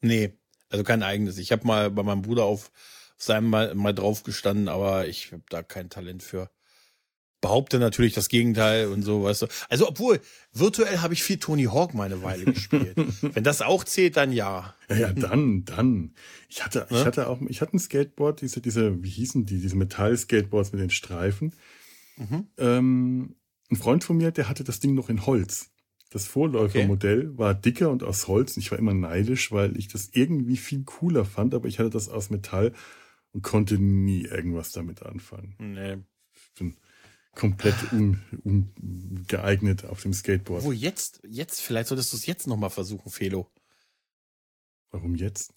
Nee, 0.00 0.32
also 0.68 0.84
kein 0.84 1.02
eigenes. 1.02 1.38
Ich 1.38 1.52
habe 1.52 1.66
mal 1.66 1.90
bei 1.90 2.02
meinem 2.02 2.22
Bruder 2.22 2.44
auf 2.44 2.70
seinem 3.16 3.50
mal, 3.50 3.74
mal 3.74 3.94
drauf 3.94 4.22
gestanden, 4.22 4.68
aber 4.68 5.06
ich 5.06 5.32
habe 5.32 5.42
da 5.48 5.62
kein 5.62 5.90
Talent 5.90 6.22
für. 6.22 6.50
Behaupte 7.40 7.80
natürlich 7.80 8.14
das 8.14 8.28
Gegenteil 8.28 8.86
und 8.86 9.02
so, 9.02 9.24
weißt 9.24 9.42
du. 9.42 9.46
Also, 9.68 9.88
obwohl, 9.88 10.20
virtuell 10.52 10.98
habe 10.98 11.12
ich 11.12 11.24
viel 11.24 11.38
Tony 11.38 11.64
Hawk 11.64 11.92
mal 11.92 12.04
eine 12.04 12.22
Weile 12.22 12.44
gespielt. 12.44 12.94
Wenn 13.20 13.42
das 13.42 13.62
auch 13.62 13.82
zählt, 13.82 14.16
dann 14.16 14.32
ja. 14.32 14.76
Ja, 14.88 14.96
ja, 14.96 15.12
dann, 15.12 15.64
dann. 15.64 16.14
Ich 16.48 16.64
hatte, 16.64 16.86
ich 16.88 17.04
hatte 17.04 17.28
auch, 17.28 17.40
ich 17.48 17.60
hatte 17.60 17.76
ein 17.76 17.80
Skateboard, 17.80 18.42
diese, 18.42 18.60
diese, 18.60 19.02
wie 19.02 19.08
hießen 19.10 19.44
die, 19.44 19.60
diese 19.60 19.74
Metall-Skateboards 19.74 20.70
mit 20.70 20.82
den 20.82 20.90
Streifen. 20.90 21.52
Mhm. 22.16 22.46
Ähm, 22.58 23.34
ein 23.72 23.76
Freund 23.76 24.04
von 24.04 24.18
mir, 24.18 24.30
der 24.30 24.48
hatte 24.48 24.62
das 24.62 24.78
Ding 24.78 24.94
noch 24.94 25.08
in 25.08 25.26
Holz. 25.26 25.71
Das 26.12 26.26
Vorläufermodell 26.26 27.28
okay. 27.28 27.38
war 27.38 27.54
dicker 27.54 27.90
und 27.90 28.02
aus 28.02 28.28
Holz. 28.28 28.58
Ich 28.58 28.70
war 28.70 28.78
immer 28.78 28.92
neidisch, 28.92 29.50
weil 29.50 29.78
ich 29.78 29.88
das 29.88 30.10
irgendwie 30.12 30.58
viel 30.58 30.84
cooler 30.84 31.24
fand, 31.24 31.54
aber 31.54 31.68
ich 31.68 31.78
hatte 31.78 31.88
das 31.88 32.10
aus 32.10 32.28
Metall 32.28 32.74
und 33.32 33.42
konnte 33.42 33.78
nie 33.78 34.26
irgendwas 34.26 34.72
damit 34.72 35.02
anfangen. 35.02 35.54
Nee. 35.58 35.98
Ich 36.34 36.52
bin 36.58 36.76
komplett 37.34 37.74
ungeeignet 37.92 39.84
un 39.84 39.90
auf 39.90 40.02
dem 40.02 40.12
Skateboard. 40.12 40.64
Wo 40.64 40.72
jetzt? 40.72 41.22
Jetzt? 41.26 41.62
Vielleicht 41.62 41.88
solltest 41.88 42.12
du 42.12 42.18
es 42.18 42.26
jetzt 42.26 42.46
nochmal 42.46 42.68
versuchen, 42.68 43.10
Felo. 43.10 43.50
Warum 44.90 45.14
jetzt? 45.14 45.54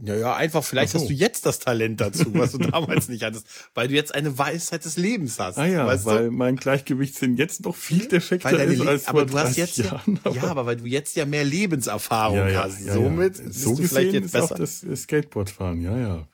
Naja, 0.00 0.36
einfach, 0.36 0.62
vielleicht 0.62 0.92
so. 0.92 1.00
hast 1.00 1.08
du 1.08 1.12
jetzt 1.12 1.44
das 1.44 1.58
Talent 1.58 2.00
dazu, 2.00 2.26
was 2.34 2.52
du 2.52 2.58
damals 2.58 3.08
nicht 3.08 3.24
hattest, 3.24 3.46
weil 3.74 3.88
du 3.88 3.94
jetzt 3.94 4.14
eine 4.14 4.38
Weisheit 4.38 4.84
des 4.84 4.96
Lebens 4.96 5.38
hast. 5.38 5.58
Ah 5.58 5.66
ja, 5.66 5.86
weißt 5.86 6.04
weil 6.04 6.26
du? 6.26 6.30
mein 6.30 6.56
Gleichgewichtssinn 6.56 7.36
jetzt 7.36 7.64
noch 7.64 7.74
viel 7.74 8.06
defekter 8.06 8.62
ist 8.64 8.80
als 8.80 9.04
vor 9.04 9.10
aber 9.10 9.26
du 9.26 9.38
hast 9.38 9.56
jetzt 9.56 9.78
Jahren. 9.78 10.20
Ja, 10.24 10.30
ja, 10.30 10.42
aber 10.44 10.66
weil 10.66 10.76
du 10.76 10.86
jetzt 10.86 11.16
ja 11.16 11.24
mehr 11.24 11.44
Lebenserfahrung 11.44 12.38
ja, 12.38 12.48
ja, 12.48 12.64
hast. 12.64 12.84
Ja, 12.84 12.94
Somit 12.94 13.36
so 13.36 13.74
du 13.74 13.82
vielleicht 13.82 14.12
jetzt 14.12 14.32
besser. 14.32 14.54
Auch 14.54 14.58
das 14.58 14.86
Skateboardfahren, 14.94 15.82
ja, 15.82 15.98
ja. 15.98 16.28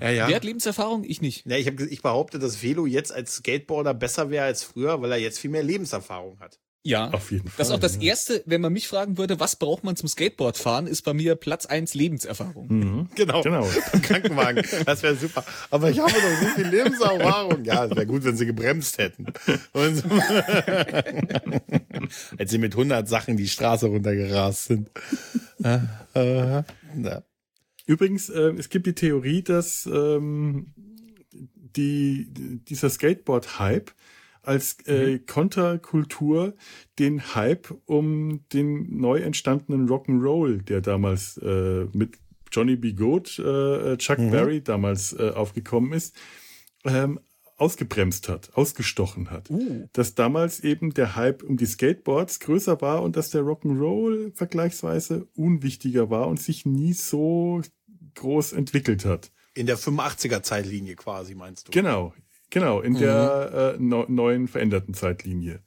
Ja, 0.00 0.10
ja. 0.10 0.28
Wer 0.28 0.36
hat 0.36 0.44
Lebenserfahrung? 0.44 1.02
Ich 1.04 1.20
nicht. 1.20 1.44
Ja, 1.46 1.56
ich, 1.56 1.66
hab, 1.66 1.80
ich 1.80 2.02
behaupte, 2.02 2.38
dass 2.38 2.62
Velo 2.62 2.86
jetzt 2.86 3.12
als 3.12 3.36
Skateboarder 3.36 3.92
besser 3.92 4.30
wäre 4.30 4.44
als 4.44 4.62
früher, 4.62 5.02
weil 5.02 5.10
er 5.10 5.18
jetzt 5.18 5.40
viel 5.40 5.50
mehr 5.50 5.64
Lebenserfahrung 5.64 6.38
hat. 6.38 6.60
Ja, 6.84 7.10
auf 7.10 7.30
jeden 7.32 7.48
Fall. 7.48 7.54
Das 7.58 7.68
ist 7.68 7.74
auch 7.74 7.80
das 7.80 7.96
ja. 7.96 8.02
Erste, 8.02 8.42
wenn 8.46 8.60
man 8.60 8.72
mich 8.72 8.88
fragen 8.88 9.18
würde, 9.18 9.40
was 9.40 9.56
braucht 9.56 9.84
man 9.84 9.96
zum 9.96 10.08
Skateboardfahren, 10.08 10.86
ist 10.86 11.02
bei 11.02 11.12
mir 11.12 11.34
Platz 11.34 11.66
eins 11.66 11.94
Lebenserfahrung. 11.94 12.68
Mhm. 12.68 13.08
Genau, 13.14 13.42
genau. 13.42 13.68
Im 13.92 14.02
Krankenwagen. 14.02 14.64
Das 14.86 15.02
wäre 15.02 15.16
super. 15.16 15.44
Aber 15.70 15.90
ich 15.90 15.98
habe 15.98 16.12
doch 16.12 16.20
so 16.40 16.46
viel 16.54 16.68
Lebenserfahrung. 16.68 17.64
Ja, 17.64 17.84
es 17.84 17.90
wäre 17.90 18.06
gut, 18.06 18.24
wenn 18.24 18.36
sie 18.36 18.46
gebremst 18.46 18.98
hätten. 18.98 19.26
Und 19.72 20.04
Als 22.38 22.50
sie 22.50 22.58
mit 22.58 22.74
100 22.74 23.08
Sachen 23.08 23.36
die 23.36 23.48
Straße 23.48 23.86
runtergerast 23.86 24.66
sind. 24.66 24.90
Äh, 25.62 25.78
äh, 26.14 26.62
ja. 27.02 27.22
Übrigens, 27.86 28.28
äh, 28.28 28.52
es 28.58 28.68
gibt 28.68 28.86
die 28.86 28.94
Theorie, 28.94 29.42
dass 29.42 29.86
ähm, 29.86 30.74
die, 31.32 32.28
dieser 32.68 32.90
Skateboard-Hype 32.90 33.92
als 34.48 34.78
äh, 34.86 35.12
mhm. 35.12 35.26
Konterkultur 35.26 36.54
den 36.98 37.34
Hype 37.34 37.74
um 37.84 38.48
den 38.52 38.96
neu 38.96 39.18
entstandenen 39.18 39.88
Rock'n'Roll, 39.88 40.62
der 40.62 40.80
damals 40.80 41.36
äh, 41.36 41.84
mit 41.92 42.18
Johnny 42.50 42.76
B. 42.76 42.94
Good, 42.94 43.38
äh, 43.38 43.98
Chuck 43.98 44.18
mhm. 44.18 44.30
Berry 44.30 44.62
damals 44.62 45.12
äh, 45.12 45.32
aufgekommen 45.34 45.92
ist, 45.92 46.16
ähm, 46.84 47.20
ausgebremst 47.58 48.30
hat, 48.30 48.50
ausgestochen 48.54 49.30
hat. 49.30 49.50
Uh. 49.50 49.86
Dass 49.92 50.14
damals 50.14 50.60
eben 50.60 50.94
der 50.94 51.14
Hype 51.14 51.42
um 51.42 51.58
die 51.58 51.66
Skateboards 51.66 52.40
größer 52.40 52.80
war 52.80 53.02
und 53.02 53.16
dass 53.16 53.28
der 53.30 53.42
Rock'n'Roll 53.42 54.34
vergleichsweise 54.34 55.28
unwichtiger 55.34 56.08
war 56.08 56.26
und 56.26 56.40
sich 56.40 56.64
nie 56.64 56.94
so 56.94 57.60
groß 58.14 58.52
entwickelt 58.54 59.04
hat. 59.04 59.30
In 59.54 59.66
der 59.66 59.76
85er 59.76 60.42
Zeitlinie 60.42 60.94
quasi, 60.94 61.34
meinst 61.34 61.68
du? 61.68 61.72
Genau, 61.72 62.14
Genau, 62.50 62.80
in 62.80 62.94
mhm. 62.94 62.98
der 62.98 63.74
äh, 63.76 63.82
no, 63.82 64.04
neuen 64.08 64.48
veränderten 64.48 64.94
Zeitlinie. 64.94 65.60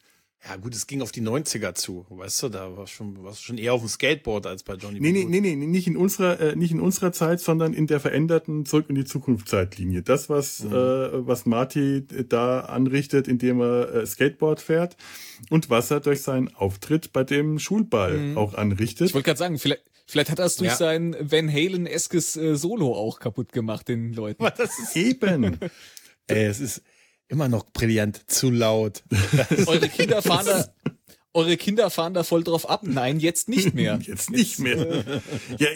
Ja, 0.47 0.55
gut, 0.55 0.73
es 0.73 0.87
ging 0.87 1.03
auf 1.03 1.11
die 1.11 1.21
90er 1.21 1.75
zu, 1.75 2.07
weißt 2.09 2.41
du, 2.41 2.49
da 2.49 2.75
war 2.75 2.87
schon, 2.87 3.23
warst 3.23 3.43
schon 3.43 3.59
eher 3.59 3.73
auf 3.73 3.81
dem 3.81 3.89
Skateboard 3.89 4.47
als 4.47 4.63
bei 4.63 4.73
Johnny 4.73 4.99
Nee, 4.99 5.11
nee, 5.11 5.25
nee, 5.25 5.39
nee, 5.39 5.55
nicht 5.55 5.85
in 5.85 5.95
unserer, 5.95 6.39
äh, 6.39 6.55
nicht 6.55 6.71
in 6.71 6.79
unserer 6.79 7.11
Zeit, 7.11 7.41
sondern 7.41 7.73
in 7.73 7.85
der 7.85 7.99
veränderten 7.99 8.65
Zurück 8.65 8.87
in 8.89 8.95
die 8.95 9.05
Zukunft 9.05 9.47
Zeitlinie. 9.47 10.01
Das, 10.01 10.29
was, 10.29 10.63
mhm. 10.63 10.73
äh, 10.73 11.27
was 11.27 11.45
Marty 11.45 12.07
da 12.27 12.61
anrichtet, 12.61 13.27
indem 13.27 13.61
er 13.61 13.93
äh, 13.93 14.05
Skateboard 14.07 14.61
fährt 14.61 14.97
und 15.51 15.69
was 15.69 15.91
er 15.91 15.99
durch 15.99 16.23
seinen 16.23 16.47
Auftritt 16.55 17.13
bei 17.13 17.23
dem 17.23 17.59
Schulball 17.59 18.17
mhm. 18.17 18.37
auch 18.39 18.55
anrichtet. 18.55 19.09
Ich 19.09 19.13
wollte 19.13 19.25
gerade 19.25 19.39
sagen, 19.39 19.59
vielleicht, 19.59 19.83
Vielleicht 20.07 20.29
hat 20.29 20.39
er 20.39 20.45
es 20.45 20.57
durch 20.57 20.71
ja. 20.71 20.75
sein 20.75 21.15
Van 21.21 21.49
Halen-eskes 21.49 22.35
äh, 22.35 22.55
Solo 22.57 22.93
auch 22.93 23.21
kaputt 23.21 23.53
gemacht, 23.53 23.87
den 23.87 24.11
Leuten. 24.11 24.43
Was 24.43 24.55
das 24.55 24.77
ist 24.77 24.97
eben. 24.97 25.57
Ey, 26.35 26.45
es 26.45 26.59
ist 26.59 26.81
immer 27.27 27.47
noch 27.47 27.71
brillant, 27.71 28.29
zu 28.29 28.49
laut. 28.49 29.03
eure 29.65 29.87
Kinder 29.89 30.21
fahren 30.21 30.45
da, 30.45 30.65
eure 31.33 31.55
Kinder 31.55 31.89
fahren 31.89 32.13
da 32.13 32.23
voll 32.23 32.43
drauf 32.43 32.69
ab. 32.69 32.81
Nein, 32.83 33.19
jetzt 33.19 33.47
nicht 33.47 33.73
mehr. 33.75 33.99
Jetzt 34.01 34.29
nicht 34.29 34.59
mehr. 34.59 35.03
ja, 35.57 35.67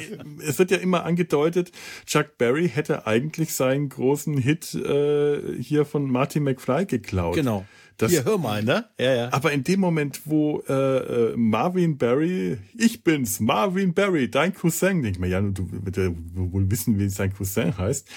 es 0.45 0.59
wird 0.59 0.71
ja 0.71 0.77
immer 0.77 1.05
angedeutet, 1.05 1.71
Chuck 2.05 2.37
Berry 2.37 2.69
hätte 2.69 3.07
eigentlich 3.07 3.53
seinen 3.53 3.89
großen 3.89 4.37
Hit 4.37 4.73
äh, 4.75 5.61
hier 5.61 5.85
von 5.85 6.09
Marty 6.09 6.39
McFly 6.39 6.85
geklaut. 6.85 7.35
Genau. 7.35 7.65
Das, 7.97 8.11
Hier, 8.11 8.25
hör 8.25 8.37
mal, 8.37 8.61
ne? 8.61 8.89
Ja, 8.99 9.13
ja. 9.13 9.33
Aber 9.33 9.53
in 9.53 9.63
dem 9.63 9.79
Moment, 9.79 10.21
wo 10.25 10.61
äh, 10.67 10.73
äh 10.73 11.37
Marvin 11.37 11.97
Barry, 11.97 12.57
ich 12.77 13.03
bin's, 13.03 13.39
Marvin 13.39 13.93
Barry, 13.93 14.29
dein 14.29 14.53
Cousin, 14.53 15.01
denke 15.01 15.09
ich 15.09 15.19
mir, 15.19 15.27
ja, 15.27 15.39
du 15.39 15.69
wirst 15.71 15.97
ja 15.97 16.09
wohl 16.33 16.69
wissen, 16.69 16.99
wie 16.99 17.07
sein 17.07 17.33
Cousin 17.33 17.77
heißt. 17.77 18.07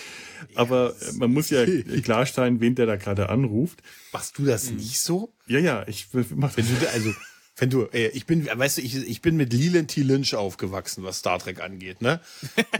Aber 0.57 0.95
ja, 1.01 1.13
man 1.19 1.33
muss 1.33 1.51
ja 1.51 1.65
klarstellen, 2.03 2.61
wen 2.61 2.75
der 2.75 2.87
da 2.87 2.97
gerade 2.97 3.29
anruft. 3.29 3.83
Machst 4.13 4.37
du 4.39 4.45
das 4.45 4.71
nicht 4.71 5.01
so? 5.01 5.33
Ja, 5.47 5.61
ja, 5.61 5.87
ich 5.87 6.09
mach 6.35 6.55
das. 6.55 6.57
Wenn 6.57 6.81
du, 6.81 6.91
also 6.91 7.15
wenn 7.59 7.71
du, 7.71 7.85
äh, 7.93 8.09
ich 8.09 8.27
bin, 8.27 8.47
weißt 8.47 8.79
du, 8.79 8.83
ich, 8.83 8.97
ich 8.97 9.21
bin 9.21 9.37
mit 9.37 9.53
Leland 9.53 9.91
T. 9.91 10.03
Lynch 10.03 10.35
aufgewachsen, 10.35 11.03
was 11.03 11.19
Star 11.19 11.39
Trek 11.39 11.61
angeht, 11.61 12.01
ne? 12.01 12.21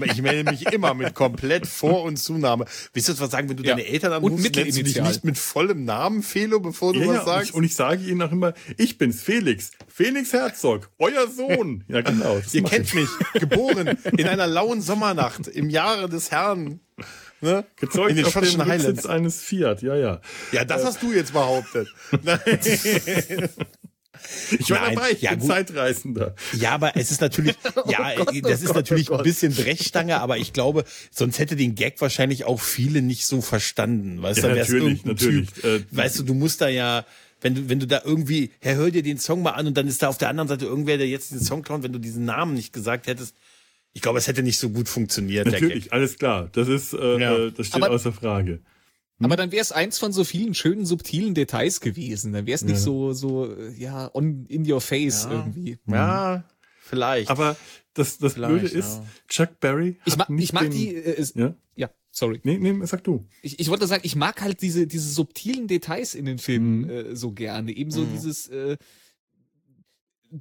Ich 0.05 0.23
melde 0.23 0.51
mich 0.51 0.67
immer 0.73 0.95
mit 0.95 1.15
komplett 1.15 1.67
Vor- 1.67 2.05
und 2.05 2.17
Zunahme. 2.17 2.65
Willst 2.93 3.09
du 3.09 3.19
was 3.19 3.31
sagen, 3.31 3.49
wenn 3.49 3.57
du 3.57 3.65
ja. 3.65 3.75
deine 3.75 3.87
Eltern 3.87 4.13
anrufst, 4.13 4.55
nennst 4.55 4.79
du 4.79 4.83
dich 4.85 5.01
nicht 5.01 5.25
mit 5.25 5.37
vollem 5.37 5.85
Namen, 5.85 6.23
Felo, 6.23 6.61
bevor 6.61 6.93
du 6.93 7.01
ja, 7.01 7.09
was 7.09 7.17
ja, 7.17 7.25
sagst? 7.25 7.41
Und 7.41 7.49
ich, 7.49 7.55
und 7.55 7.65
ich, 7.65 7.75
sage 7.75 8.05
ihnen 8.05 8.23
auch 8.23 8.33
immer, 8.33 8.55
ich 8.77 8.99
bin's, 8.99 9.21
Felix. 9.21 9.73
Felix 9.89 10.33
Herzog, 10.33 10.91
euer 10.99 11.29
Sohn. 11.29 11.85
Ja, 11.89 12.01
genau. 12.01 12.41
Ihr 12.53 12.63
kennt 12.63 12.95
mich. 12.95 13.09
Geboren 13.35 13.99
in 14.17 14.29
einer 14.29 14.47
lauen 14.47 14.81
Sommernacht 14.81 15.49
im 15.49 15.71
Jahre 15.71 16.09
des 16.09 16.31
Herrn. 16.31 16.81
Ne? 17.41 17.65
Gezeugt 17.77 18.11
in 18.11 18.17
den 18.17 18.25
auf 18.25 18.33
dem 18.33 18.67
Highlands 18.67 19.07
eines 19.07 19.41
Fiat, 19.43 19.83
ja, 19.83 19.95
ja. 19.95 20.21
Ja, 20.51 20.65
das 20.65 20.83
äh, 20.83 20.87
hast 20.87 21.03
du 21.03 21.13
jetzt 21.13 21.33
behauptet. 21.33 21.89
Nein. 22.23 22.41
Ich 24.59 24.71
war 24.71 24.81
Nein, 24.81 24.95
dabei, 24.95 25.11
ich 25.13 25.23
ja, 25.23 25.31
bin 25.31 25.41
gut. 25.41 25.49
Zeitreisender. 25.49 26.35
Ja, 26.59 26.73
aber 26.73 26.97
es 26.97 27.11
ist 27.11 27.21
natürlich, 27.21 27.57
oh 27.77 27.91
ja, 27.91 28.13
oh 28.19 28.25
Gott, 28.25 28.45
das 28.45 28.61
oh 28.61 28.65
ist 28.65 28.67
Gott, 28.67 28.77
natürlich 28.77 29.11
oh 29.11 29.17
ein 29.17 29.23
bisschen 29.23 29.55
Brechstange, 29.55 30.21
aber 30.21 30.39
ich 30.39 30.53
glaube, 30.53 30.85
sonst 31.11 31.39
hätte 31.39 31.57
den 31.57 31.75
Gag 31.75 32.01
wahrscheinlich 32.01 32.45
auch 32.45 32.61
viele 32.61 33.03
nicht 33.03 33.27
so 33.27 33.41
verstanden. 33.41 34.23
Weißt 34.23 34.43
ja, 34.43 34.49
du, 34.49 34.55
natürlich, 34.57 35.05
natürlich. 35.05 35.51
Typ, 35.51 35.65
äh, 35.65 35.85
weißt 35.91 36.19
du, 36.21 36.23
du 36.25 36.35
musst 36.35 36.61
da 36.61 36.69
ja, 36.69 37.05
wenn 37.41 37.55
du, 37.55 37.69
wenn 37.69 37.81
du 37.81 37.87
da 37.87 38.03
irgendwie, 38.05 38.51
Herr, 38.61 38.77
hör 38.77 38.91
dir 38.91 39.03
den 39.03 39.19
Song 39.19 39.43
mal 39.43 39.53
an 39.53 39.67
und 39.67 39.77
dann 39.77 39.87
ist 39.87 40.03
da 40.03 40.09
auf 40.09 40.19
der 40.19 40.29
anderen 40.29 40.49
Seite 40.49 40.67
irgendwer, 40.67 40.99
der 40.99 41.09
jetzt 41.09 41.31
den 41.31 41.41
Song 41.41 41.63
klaut, 41.63 41.83
wenn 41.83 41.93
du 41.93 41.99
diesen 41.99 42.25
Namen 42.25 42.55
nicht 42.55 42.73
gesagt 42.73 43.07
hättest, 43.07 43.35
ich 43.93 44.03
glaube, 44.03 44.19
es 44.19 44.29
hätte 44.29 44.43
nicht 44.43 44.59
so 44.59 44.71
gut 44.71 44.89
funktioniert. 44.89 45.47
Natürlich, 45.47 45.93
alles 45.93 46.19
klar. 46.19 46.51
Das 46.53 46.69
ist, 46.69 46.93
äh, 46.93 47.19
ja. 47.19 47.37
Äh, 47.37 47.53
das 47.53 47.69
steht 47.69 47.83
aber, 47.83 47.95
außer 47.95 48.13
Frage. 48.13 48.61
Aber 49.21 49.37
dann 49.37 49.51
wäre 49.51 49.63
es 49.63 49.73
eins 49.73 49.99
von 49.99 50.13
so 50.13 50.23
vielen 50.25 50.55
schönen, 50.55 50.87
subtilen 50.87 51.35
Details 51.35 51.81
gewesen. 51.81 52.33
Dann 52.33 52.47
wäre 52.47 52.55
es 52.55 52.63
nicht 52.63 52.75
ja. 52.75 52.81
so, 52.81 53.13
so, 53.13 53.53
ja, 53.77 54.11
on 54.15 54.47
in 54.47 54.71
your 54.71 54.81
face 54.81 55.25
ja. 55.25 55.33
irgendwie. 55.33 55.79
Ja, 55.87 56.35
hm. 56.37 56.43
vielleicht. 56.83 57.31
Aber 57.31 57.57
das, 57.95 58.19
das 58.19 58.35
Blöde 58.35 58.67
ist, 58.67 58.99
ja. 58.99 59.07
Chuck 59.27 59.61
Berry 59.61 59.99
ich, 60.05 60.17
mag, 60.17 60.31
ich 60.31 60.53
mag 60.53 60.63
den, 60.63 60.71
die, 60.71 60.95
äh, 60.95 61.27
ja? 61.35 61.55
ja, 61.75 61.91
sorry. 62.13 62.41
Nee, 62.45 62.59
nee, 62.59 62.87
sag 62.87 63.03
du. 63.03 63.27
Ich, 63.43 63.59
ich 63.59 63.69
wollte 63.69 63.89
sagen, 63.89 64.03
ich 64.05 64.15
mag 64.15 64.41
halt 64.41 64.63
diese, 64.63 64.87
diese 64.87 65.11
subtilen 65.11 65.67
Details 65.67 66.15
in 66.15 66.25
den 66.25 66.39
Filmen 66.39 66.83
mhm. 66.83 66.91
äh, 66.91 67.17
so 67.17 67.33
gerne. 67.33 67.73
Ebenso 67.73 68.03
mhm. 68.03 68.13
dieses, 68.13 68.47
äh, 68.49 68.77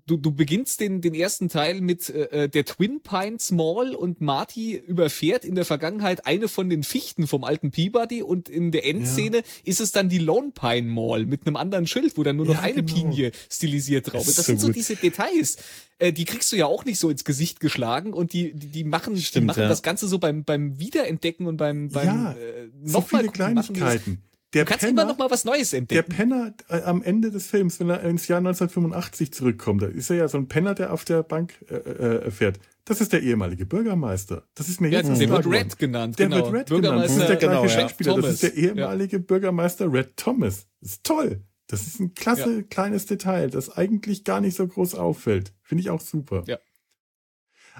du, 0.06 0.17
du 0.17 0.32
beginnst 0.32 0.80
den, 0.80 1.02
den 1.02 1.13
ersten 1.13 1.50
Teil 1.50 1.82
mit 1.82 2.10
äh, 2.10 2.43
äh, 2.43 2.50
der 2.50 2.65
Twin 2.65 3.02
Pines 3.02 3.52
Mall 3.52 3.95
und 3.95 4.21
Marty 4.21 4.76
überfährt 4.76 5.45
in 5.45 5.56
der 5.56 5.65
Vergangenheit 5.65 6.26
eine 6.26 6.47
von 6.47 6.69
den 6.69 6.84
Fichten 6.84 7.28
vom 7.28 7.43
alten 7.43 7.71
Peabody 7.71 8.21
und 8.21 8.50
in 8.50 8.71
der 8.71 8.86
Endszene 8.86 9.38
ja. 9.38 9.43
ist 9.63 9.80
es 9.80 9.91
dann 9.91 10.10
die 10.10 10.19
Lone 10.19 10.52
Pine 10.52 10.88
Mall 10.88 11.26
mit 11.26 11.45
einem 11.45 11.56
anderen 11.56 11.88
Schild, 11.88 12.17
wo 12.17 12.23
dann 12.23 12.36
nur 12.36 12.45
noch 12.45 12.56
ja, 12.56 12.62
eine 12.62 12.84
genau. 12.84 12.93
Pinie 12.93 13.32
stilisiert 13.50 14.12
drauf 14.12 14.21
ist. 14.21 14.30
Das, 14.30 14.36
das 14.36 14.45
sind 14.45 14.60
so, 14.60 14.67
so 14.67 14.73
diese 14.73 14.95
Details. 14.95 15.58
Äh, 16.00 16.13
die 16.13 16.26
kriegst 16.26 16.52
du 16.52 16.56
ja 16.56 16.65
auch 16.65 16.86
nicht 16.86 17.00
so 17.00 17.10
ins 17.10 17.23
Gesicht 17.23 17.60
geschlagen 17.60 18.13
und 18.13 18.34
die, 18.34 18.54
die, 18.54 18.67
die 18.67 18.84
machen, 18.84 19.17
Stimmt, 19.17 19.43
die 19.43 19.45
machen 19.47 19.63
ja. 19.63 19.69
das 19.69 19.82
Ganze 19.82 20.08
so 20.08 20.19
beim, 20.19 20.43
beim 20.43 20.80
Wiederentdecken 20.80 21.47
und 21.47 21.58
beim, 21.58 21.89
beim 21.89 22.08
ja, 22.08 22.32
äh, 22.34 22.69
noch 22.84 23.08
so 23.08 23.17
viele 23.17 23.30
Kleinigkeiten. 23.30 24.21
Der 24.53 24.63
du 24.63 24.69
kannst 24.69 24.86
Penner, 24.86 25.01
immer 25.01 25.12
noch 25.12 25.17
mal 25.17 25.29
was 25.29 25.43
Neues 25.43 25.73
entdecken. 25.73 26.10
Der 26.10 26.15
Penner 26.15 26.53
äh, 26.69 26.81
am 26.83 27.03
Ende 27.03 27.31
des 27.31 27.47
Films, 27.47 27.79
wenn 27.79 27.89
er 27.89 28.01
ins 28.03 28.27
Jahr 28.27 28.38
1985 28.39 29.33
zurückkommt, 29.33 29.81
da 29.81 29.88
ist 29.88 30.10
er 30.10 30.15
ja 30.15 30.27
so 30.27 30.38
ein 30.38 30.47
Penner, 30.47 30.73
der 30.73 30.93
auf 30.93 31.03
der 31.03 31.23
Bank 31.23 31.53
äh, 31.69 31.75
äh, 31.75 32.31
fährt. 32.31 32.60
Das 32.86 33.01
ist 33.01 33.12
der 33.12 33.21
ehemalige 33.21 33.65
Bürgermeister. 33.65 34.43
Das 34.55 34.69
ist 34.69 34.79
mir 34.79 34.88
ja, 34.88 34.99
jetzt 34.99 35.19
Der 35.19 35.29
wird 35.29 35.45
Red 35.45 35.77
genannt. 35.77 36.17
Der 36.17 36.29
genau. 36.29 36.51
wird 36.51 36.71
Red 36.71 36.81
genannt. 36.81 37.03
Das 37.03 37.12
ist 37.12 37.27
der 37.27 37.36
gleiche 37.36 37.62
genau, 37.62 37.67
Schauspieler. 37.67 38.15
Ja. 38.15 38.21
Das 38.21 38.33
ist 38.33 38.43
der 38.43 38.53
ehemalige 38.55 39.17
ja. 39.17 39.23
Bürgermeister 39.23 39.91
Red 39.91 40.15
Thomas. 40.15 40.67
Das 40.79 40.91
ist 40.91 41.03
toll. 41.03 41.41
Das 41.67 41.86
ist 41.86 41.99
ein 41.99 42.13
klasse 42.15 42.55
ja. 42.55 42.62
kleines 42.62 43.05
Detail, 43.05 43.49
das 43.49 43.75
eigentlich 43.75 44.23
gar 44.23 44.39
nicht 44.39 44.55
so 44.55 44.65
groß 44.65 44.95
auffällt. 44.95 45.53
Finde 45.62 45.81
ich 45.81 45.89
auch 45.89 45.99
super. 45.99 46.45
Ja. 46.47 46.57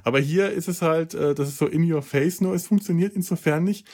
Aber 0.04 0.20
hier 0.20 0.52
ist 0.52 0.68
es 0.68 0.82
halt, 0.82 1.14
äh, 1.14 1.34
das 1.34 1.48
ist 1.48 1.58
so 1.58 1.68
in 1.68 1.90
your 1.90 2.02
face, 2.02 2.42
nur 2.42 2.54
es 2.54 2.68
funktioniert 2.68 3.16
insofern 3.16 3.64
nicht, 3.64 3.88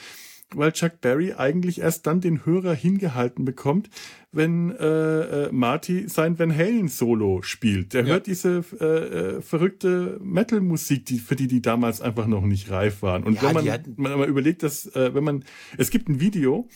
weil 0.54 0.72
Chuck 0.72 1.00
Berry 1.00 1.32
eigentlich 1.32 1.80
erst 1.80 2.06
dann 2.06 2.20
den 2.20 2.44
Hörer 2.44 2.74
hingehalten 2.74 3.44
bekommt, 3.44 3.90
wenn 4.32 4.70
äh, 4.70 5.46
äh, 5.46 5.52
Marty 5.52 6.08
sein 6.08 6.38
Van 6.38 6.54
Halen 6.54 6.88
Solo 6.88 7.42
spielt. 7.42 7.92
Der 7.92 8.02
ja. 8.02 8.08
hört 8.08 8.26
diese 8.26 8.64
äh, 8.80 8.84
äh, 8.84 9.42
verrückte 9.42 10.18
Metal-Musik, 10.22 11.06
die, 11.06 11.18
für 11.18 11.36
die 11.36 11.46
die 11.46 11.62
damals 11.62 12.00
einfach 12.00 12.26
noch 12.26 12.42
nicht 12.42 12.70
reif 12.70 13.02
waren. 13.02 13.24
Und 13.24 13.36
ja, 13.36 13.48
wenn 13.48 13.54
man, 13.54 13.70
hatten... 13.70 13.94
man 13.96 14.18
mal 14.18 14.28
überlegt, 14.28 14.62
dass 14.62 14.86
äh, 14.94 15.14
wenn 15.14 15.24
man, 15.24 15.44
es 15.78 15.90
gibt 15.90 16.08
ein 16.08 16.20
Video, 16.20 16.68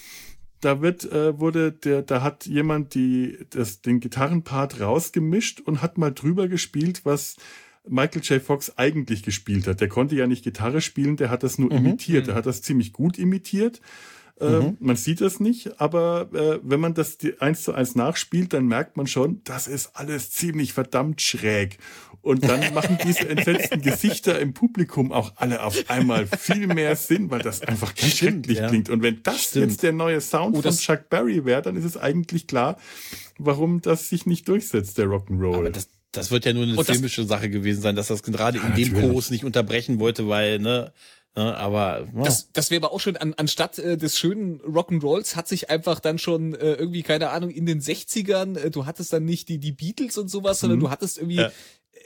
da 0.60 0.80
wird 0.80 1.10
äh, 1.10 1.38
wurde 1.38 1.72
der 1.72 2.02
da 2.02 2.22
hat 2.22 2.46
jemand 2.46 2.94
die 2.94 3.38
das 3.50 3.80
den 3.80 4.00
Gitarrenpart 4.00 4.80
rausgemischt 4.80 5.60
und 5.60 5.82
hat 5.82 5.98
mal 5.98 6.10
drüber 6.10 6.48
gespielt, 6.48 7.02
was 7.04 7.36
Michael 7.88 8.22
J. 8.22 8.42
Fox 8.42 8.76
eigentlich 8.76 9.22
gespielt 9.22 9.66
hat. 9.66 9.80
Der 9.80 9.88
konnte 9.88 10.14
ja 10.14 10.26
nicht 10.26 10.44
Gitarre 10.44 10.80
spielen, 10.80 11.16
der 11.16 11.30
hat 11.30 11.42
das 11.42 11.58
nur 11.58 11.70
mhm. 11.70 11.78
imitiert. 11.78 12.28
Er 12.28 12.34
mhm. 12.34 12.38
hat 12.38 12.46
das 12.46 12.62
ziemlich 12.62 12.92
gut 12.92 13.18
imitiert. 13.18 13.80
Äh, 14.40 14.60
mhm. 14.60 14.76
Man 14.78 14.96
sieht 14.96 15.20
das 15.20 15.40
nicht, 15.40 15.80
aber 15.80 16.28
äh, 16.32 16.60
wenn 16.62 16.80
man 16.80 16.94
das 16.94 17.18
eins 17.40 17.62
zu 17.62 17.72
eins 17.72 17.94
nachspielt, 17.96 18.52
dann 18.52 18.66
merkt 18.66 18.96
man 18.96 19.06
schon, 19.06 19.40
das 19.44 19.66
ist 19.66 19.90
alles 19.94 20.30
ziemlich 20.30 20.72
verdammt 20.72 21.20
schräg. 21.20 21.78
Und 22.20 22.48
dann 22.48 22.60
machen 22.74 22.98
diese 23.04 23.28
entsetzten 23.28 23.80
Gesichter 23.80 24.38
im 24.38 24.52
Publikum 24.54 25.12
auch 25.12 25.32
alle 25.36 25.62
auf 25.62 25.88
einmal 25.88 26.26
viel 26.26 26.66
mehr 26.68 26.94
Sinn, 26.94 27.30
weil 27.30 27.40
das 27.40 27.62
einfach 27.62 27.94
ganz 27.94 28.16
schrecklich 28.16 28.58
ja. 28.58 28.68
klingt. 28.68 28.90
Und 28.90 29.02
wenn 29.02 29.22
das 29.22 29.44
Stimmt. 29.44 29.70
jetzt 29.70 29.82
der 29.82 29.92
neue 29.92 30.20
Sound 30.20 30.56
oh, 30.56 30.62
von 30.62 30.76
Chuck 30.76 31.08
Berry 31.08 31.44
wäre, 31.44 31.62
dann 31.62 31.76
ist 31.76 31.84
es 31.84 31.96
eigentlich 31.96 32.46
klar, 32.46 32.76
warum 33.38 33.80
das 33.80 34.08
sich 34.08 34.26
nicht 34.26 34.48
durchsetzt, 34.48 34.98
der 34.98 35.06
Rock'n'Roll. 35.06 35.70
Das, 35.70 35.88
das 36.12 36.30
wird 36.30 36.44
ja 36.44 36.52
nur 36.52 36.64
eine 36.64 36.76
Und 36.76 36.84
filmische 36.84 37.24
Sache 37.24 37.50
gewesen 37.50 37.82
sein, 37.82 37.96
dass 37.96 38.08
das 38.08 38.22
gerade 38.22 38.58
ja, 38.58 38.64
in 38.66 38.74
dem 38.74 38.94
Chorus 38.94 39.30
nicht 39.30 39.44
unterbrechen 39.44 39.98
wollte, 39.98 40.28
weil, 40.28 40.58
ne, 40.58 40.92
Ne, 41.36 41.56
aber 41.56 42.08
ja. 42.16 42.22
das, 42.24 42.50
das 42.52 42.72
wäre 42.72 42.84
aber 42.84 42.92
auch 42.92 42.98
schon 42.98 43.16
an, 43.16 43.32
anstatt 43.36 43.78
äh, 43.78 43.96
des 43.96 44.18
schönen 44.18 44.60
Rock'n'Rolls 44.62 45.36
hat 45.36 45.46
sich 45.46 45.70
einfach 45.70 46.00
dann 46.00 46.18
schon 46.18 46.54
äh, 46.54 46.72
irgendwie 46.72 47.04
keine 47.04 47.30
Ahnung 47.30 47.50
in 47.50 47.64
den 47.64 47.80
60ern 47.80 48.58
äh, 48.58 48.70
du 48.70 48.86
hattest 48.86 49.12
dann 49.12 49.24
nicht 49.24 49.48
die 49.48 49.58
die 49.58 49.70
Beatles 49.70 50.18
und 50.18 50.28
sowas, 50.28 50.58
sondern 50.58 50.80
mhm. 50.80 50.84
du 50.84 50.90
hattest 50.90 51.18
irgendwie 51.18 51.36
ja. 51.36 51.52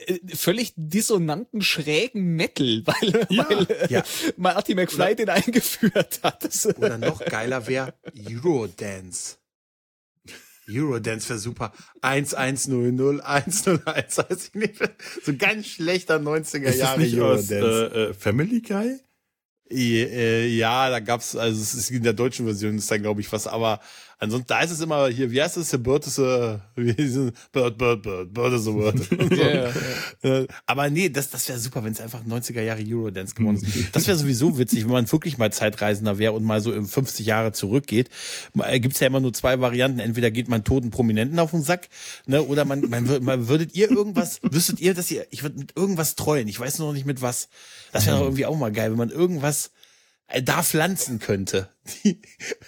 Äh, 0.07 0.19
völlig 0.35 0.73
dissonanten 0.75 1.61
schrägen 1.61 2.35
Metal, 2.35 2.83
weil, 2.85 3.27
ja. 3.29 3.49
weil 3.49 3.67
äh, 3.71 3.93
ja. 3.93 4.03
Marty 4.37 4.75
McFly 4.75 5.03
Oder 5.03 5.15
den 5.15 5.29
eingeführt 5.29 6.19
hat. 6.21 6.43
Oder 6.77 6.97
noch 6.97 7.23
geiler 7.25 7.67
wäre 7.67 7.93
Eurodance. 8.29 9.37
Eurodance 10.69 11.29
wäre 11.29 11.39
super. 11.39 11.73
1100, 12.01 13.23
101, 13.23 14.17
weiß 14.17 14.47
ich 14.47 14.53
nicht. 14.55 14.75
So 15.23 15.35
ganz 15.37 15.67
schlechter 15.67 16.17
90er 16.17 16.73
Jahre 16.75 17.01
Eurodance. 17.01 17.25
Aus, 17.25 17.51
äh, 17.51 18.03
äh, 18.09 18.13
Family 18.13 18.61
Guy? 18.61 18.99
Äh, 19.69 20.47
ja, 20.47 20.89
da 20.89 20.99
gab's, 20.99 21.35
also 21.35 21.61
es 21.61 21.73
ist 21.73 21.89
in 21.89 22.03
der 22.03 22.13
deutschen 22.13 22.45
Version 22.45 22.77
ist 22.77 22.91
da 22.91 22.97
glaube 22.97 23.21
ich 23.21 23.31
was, 23.31 23.47
aber 23.47 23.79
ansonsten 24.19 24.47
da 24.47 24.61
ist 24.61 24.71
es 24.71 24.81
immer 24.81 25.07
hier, 25.07 25.31
wie 25.31 25.41
heißt 25.41 25.57
es, 25.57 25.69
the 25.69 25.77
bird 25.77 26.05
is 26.07 26.19
a, 26.19 26.61
es, 26.75 27.15
bird, 27.51 27.77
bird, 27.77 28.01
bird, 28.01 28.33
bird 28.33 28.53
is 28.53 28.67
a 28.67 28.73
word. 28.73 28.97
so. 30.21 30.27
Äh, 30.27 30.47
aber 30.65 30.89
nee, 30.89 31.09
das, 31.09 31.29
das 31.29 31.47
wäre 31.47 31.59
super, 31.59 31.83
wenn 31.83 31.93
es 31.93 32.01
einfach 32.01 32.23
90er 32.23 32.61
Jahre 32.61 32.83
Eurodance 32.85 33.35
geworden 33.35 33.57
ist. 33.57 33.95
Das 33.95 34.07
wäre 34.07 34.17
sowieso 34.17 34.57
witzig, 34.57 34.85
wenn 34.85 34.91
man 34.91 35.11
wirklich 35.11 35.37
mal 35.37 35.51
Zeitreisender 35.51 36.17
wäre 36.17 36.33
und 36.33 36.43
mal 36.43 36.61
so 36.61 36.71
50 36.71 37.25
Jahre 37.25 37.51
zurückgeht. 37.51 38.09
Äh, 38.57 38.79
gibt's 38.79 38.99
ja 38.99 39.07
immer 39.07 39.19
nur 39.19 39.33
zwei 39.33 39.59
Varianten, 39.59 39.99
entweder 39.99 40.31
geht 40.31 40.47
man 40.47 40.63
toten 40.63 40.91
Prominenten 40.91 41.39
auf 41.39 41.51
den 41.51 41.61
Sack, 41.61 41.89
ne, 42.25 42.41
oder 42.43 42.65
man, 42.65 42.89
man, 42.89 43.23
man 43.23 43.47
würdet 43.47 43.75
ihr 43.75 43.89
irgendwas, 43.89 44.39
wüsstet 44.43 44.79
ihr, 44.79 44.93
dass 44.93 45.11
ihr, 45.11 45.25
ich 45.31 45.43
würde 45.43 45.59
mit 45.59 45.75
irgendwas 45.75 46.15
treuen, 46.15 46.47
ich 46.47 46.59
weiß 46.59 46.79
noch 46.79 46.93
nicht 46.93 47.05
mit 47.05 47.21
was. 47.21 47.49
Das 47.91 48.05
wäre 48.05 48.17
doch 48.17 48.23
irgendwie 48.23 48.45
auch 48.45 48.57
mal 48.57 48.71
geil, 48.71 48.91
wenn 48.91 48.97
man 48.97 49.09
irgendwas 49.09 49.67
äh, 49.67 49.69
da 50.41 50.63
pflanzen 50.63 51.19
könnte. 51.19 51.69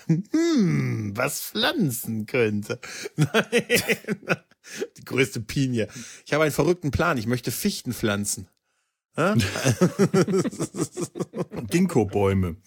hm, 0.06 1.14
was 1.16 1.42
pflanzen 1.42 2.26
könnte. 2.26 2.80
Nein. 3.16 3.64
Die 4.98 5.06
größte 5.06 5.42
Pinie. 5.42 5.88
Ich 6.26 6.34
habe 6.34 6.44
einen 6.44 6.54
verrückten 6.54 6.92
Plan. 6.92 7.18
Ich 7.18 7.28
möchte 7.28 7.52
Fichten 7.52 7.94
pflanzen. 7.94 8.48
Ginkgo-Bäume. 11.70 12.58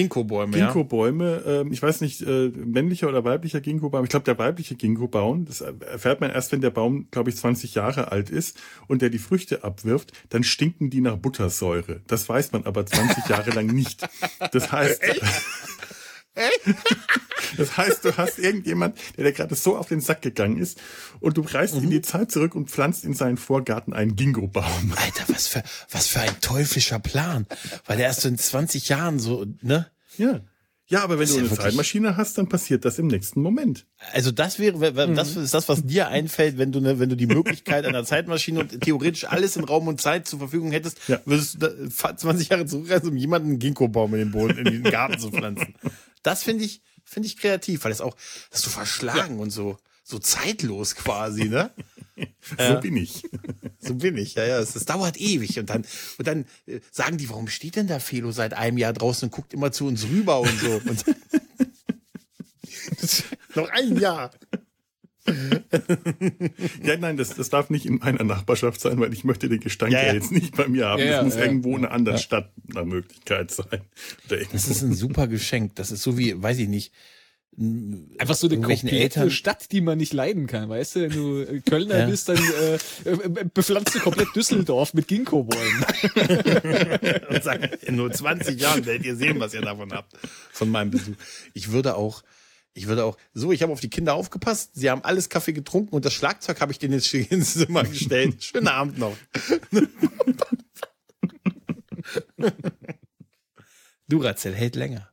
Ginkgo-Bäume, 0.00 0.58
ja. 0.58 0.66
Ginkgo-Bäume, 0.66 1.42
äh, 1.46 1.72
ich 1.72 1.82
weiß 1.82 2.00
nicht, 2.00 2.22
äh, 2.22 2.48
männlicher 2.48 3.08
oder 3.08 3.24
weiblicher 3.24 3.60
Ginkgo-Baum. 3.60 4.04
Ich 4.04 4.10
glaube, 4.10 4.24
der 4.24 4.38
weibliche 4.38 4.74
Ginkgo-Baum, 4.74 5.44
das 5.44 5.60
erfährt 5.60 6.20
man 6.20 6.30
erst, 6.30 6.52
wenn 6.52 6.60
der 6.60 6.70
Baum, 6.70 7.08
glaube 7.10 7.30
ich, 7.30 7.36
20 7.36 7.74
Jahre 7.74 8.12
alt 8.12 8.30
ist 8.30 8.58
und 8.88 9.02
der 9.02 9.10
die 9.10 9.18
Früchte 9.18 9.64
abwirft, 9.64 10.12
dann 10.30 10.42
stinken 10.44 10.90
die 10.90 11.00
nach 11.00 11.16
Buttersäure. 11.16 12.00
Das 12.06 12.28
weiß 12.28 12.52
man 12.52 12.64
aber 12.64 12.86
20 12.86 13.28
Jahre 13.28 13.50
lang 13.50 13.66
nicht. 13.66 14.06
Das 14.52 14.72
heißt, 14.72 15.02
Das 17.56 17.76
heißt, 17.76 18.04
du 18.04 18.16
hast 18.16 18.38
irgendjemand, 18.38 18.96
der 19.16 19.24
dir 19.24 19.32
gerade 19.32 19.54
so 19.54 19.76
auf 19.76 19.88
den 19.88 20.00
Sack 20.00 20.22
gegangen 20.22 20.58
ist 20.58 20.80
und 21.18 21.36
du 21.36 21.42
reist 21.42 21.74
mhm. 21.74 21.84
in 21.84 21.90
die 21.90 22.02
Zeit 22.02 22.30
zurück 22.30 22.54
und 22.54 22.70
pflanzt 22.70 23.04
in 23.04 23.14
seinen 23.14 23.36
Vorgarten 23.36 23.92
einen 23.92 24.14
Gingo-Baum. 24.14 24.94
Alter, 24.96 25.24
was 25.28 25.48
für, 25.48 25.62
was 25.90 26.06
für 26.06 26.20
ein 26.20 26.40
teuflischer 26.40 27.00
Plan. 27.00 27.46
Weil 27.86 27.96
der 27.96 28.06
erst 28.06 28.20
so 28.20 28.28
in 28.28 28.38
20 28.38 28.88
Jahren 28.88 29.18
so, 29.18 29.46
ne? 29.62 29.90
Ja. 30.16 30.40
Ja, 30.90 31.04
aber 31.04 31.20
wenn 31.20 31.28
du 31.28 31.38
eine 31.38 31.46
ja 31.46 31.54
Zeitmaschine 31.54 32.16
hast, 32.16 32.36
dann 32.36 32.48
passiert 32.48 32.84
das 32.84 32.98
im 32.98 33.06
nächsten 33.06 33.42
Moment. 33.42 33.86
Also 34.12 34.32
das 34.32 34.58
wäre, 34.58 34.92
das 34.92 35.36
mhm. 35.36 35.44
ist 35.44 35.54
das, 35.54 35.68
was 35.68 35.86
dir 35.86 36.08
einfällt, 36.08 36.58
wenn 36.58 36.72
du 36.72 36.80
ne, 36.80 36.98
wenn 36.98 37.08
du 37.08 37.16
die 37.16 37.28
Möglichkeit 37.28 37.84
einer 37.86 38.02
Zeitmaschine 38.02 38.60
und 38.60 38.80
theoretisch 38.80 39.24
alles 39.26 39.56
in 39.56 39.62
Raum 39.62 39.86
und 39.86 40.00
Zeit 40.00 40.26
zur 40.26 40.40
Verfügung 40.40 40.72
hättest, 40.72 40.98
ja. 41.06 41.20
würdest 41.26 41.62
du 41.62 41.88
20 41.88 42.48
Jahre 42.48 42.66
zurückreisen, 42.66 43.08
um 43.08 43.16
jemanden 43.16 43.50
einen 43.50 43.58
Ginkgo-Baum 43.60 44.14
in 44.14 44.18
den 44.18 44.30
Boden, 44.32 44.58
in 44.58 44.64
den 44.64 44.82
Garten 44.82 45.20
zu 45.20 45.30
pflanzen. 45.30 45.76
Das 46.22 46.42
finde 46.42 46.64
ich, 46.64 46.82
finde 47.04 47.26
ich 47.26 47.36
kreativ, 47.36 47.84
weil 47.84 47.92
es 47.92 48.00
auch, 48.00 48.16
das 48.50 48.60
ist 48.60 48.64
so 48.64 48.70
verschlagen 48.70 49.36
ja. 49.36 49.42
und 49.42 49.50
so, 49.50 49.78
so 50.02 50.18
zeitlos 50.18 50.94
quasi, 50.94 51.44
ne? 51.44 51.70
so 52.40 52.56
äh, 52.56 52.80
bin 52.80 52.96
ich. 52.96 53.22
So 53.82 53.94
bin 53.94 54.18
ich, 54.18 54.34
ja, 54.34 54.44
ja. 54.44 54.58
Es, 54.58 54.76
es 54.76 54.84
dauert 54.84 55.18
ewig. 55.18 55.58
Und 55.58 55.70
dann, 55.70 55.86
und 56.18 56.28
dann 56.28 56.44
äh, 56.66 56.80
sagen 56.92 57.16
die, 57.16 57.30
warum 57.30 57.48
steht 57.48 57.76
denn 57.76 57.86
da 57.86 57.98
Felo 57.98 58.30
seit 58.30 58.52
einem 58.52 58.76
Jahr 58.76 58.92
draußen 58.92 59.26
und 59.26 59.32
guckt 59.32 59.54
immer 59.54 59.72
zu 59.72 59.86
uns 59.86 60.04
rüber 60.04 60.40
und 60.40 60.60
so. 60.60 60.82
Und 60.84 61.04
noch 63.54 63.70
ein 63.70 63.98
Jahr. 63.98 64.32
ja, 66.82 66.96
nein, 66.96 67.16
das, 67.16 67.34
das 67.34 67.50
darf 67.50 67.70
nicht 67.70 67.86
in 67.86 67.98
meiner 67.98 68.24
Nachbarschaft 68.24 68.80
sein, 68.80 68.98
weil 69.00 69.12
ich 69.12 69.24
möchte 69.24 69.48
den 69.48 69.60
Gestank 69.60 69.92
ja, 69.92 70.02
ja. 70.02 70.14
jetzt 70.14 70.32
nicht 70.32 70.56
bei 70.56 70.66
mir 70.68 70.86
haben. 70.86 71.02
Ja, 71.02 71.22
das 71.22 71.24
muss 71.24 71.36
irgendwo 71.36 71.76
in 71.76 71.84
einer 71.84 71.94
anderen 71.94 72.18
Stadt 72.18 72.50
eine 72.74 72.84
Möglichkeit 72.84 73.50
sein. 73.50 73.82
Das 74.28 74.68
ist 74.68 74.82
ein 74.82 74.94
super 74.94 75.26
Geschenk. 75.26 75.74
Das 75.76 75.90
ist 75.90 76.02
so 76.02 76.16
wie, 76.16 76.42
weiß 76.42 76.58
ich 76.58 76.68
nicht, 76.68 76.92
Einfach 78.18 78.36
so 78.36 78.46
eine 78.48 78.60
komplette 78.60 79.30
Stadt, 79.30 79.72
die 79.72 79.80
man 79.80 79.98
nicht 79.98 80.12
leiden 80.12 80.46
kann, 80.46 80.68
weißt 80.68 80.96
du? 80.96 81.00
Wenn 81.00 81.10
du 81.10 81.40
äh, 81.40 81.60
Kölner 81.60 81.98
ja. 81.98 82.06
bist, 82.06 82.28
dann 82.28 82.38
äh, 82.38 82.74
äh, 83.10 83.44
bepflanzt 83.52 83.94
du 83.94 83.98
komplett 83.98 84.28
Düsseldorf 84.34 84.94
mit 84.94 85.08
Ginkgo-Bäumen. 85.08 85.84
Und 87.28 87.42
sag, 87.42 87.82
in 87.82 87.96
nur 87.96 88.10
20 88.10 88.58
Jahren 88.58 88.86
werdet 88.86 89.04
ihr 89.04 89.16
sehen, 89.16 89.40
was 89.40 89.52
ihr 89.52 89.60
davon 89.62 89.92
habt, 89.92 90.16
von 90.52 90.70
meinem 90.70 90.92
Besuch. 90.92 91.16
Ich 91.52 91.72
würde 91.72 91.96
auch, 91.96 92.22
ich 92.72 92.86
würde 92.86 93.04
auch, 93.04 93.16
so, 93.34 93.52
ich 93.52 93.62
habe 93.62 93.72
auf 93.72 93.80
die 93.80 93.90
Kinder 93.90 94.14
aufgepasst, 94.14 94.70
sie 94.74 94.90
haben 94.90 95.02
alles 95.04 95.28
Kaffee 95.28 95.52
getrunken 95.52 95.94
und 95.94 96.04
das 96.04 96.14
Schlagzeug 96.14 96.60
habe 96.60 96.72
ich 96.72 96.78
denen 96.78 96.94
jetzt 96.94 97.12
ins 97.30 97.54
Zimmer 97.54 97.84
gestellt. 97.84 98.42
Schönen 98.42 98.68
Abend 98.68 98.98
noch. 98.98 99.16
Duracell 104.08 104.54
hält 104.54 104.76
länger. 104.76 105.10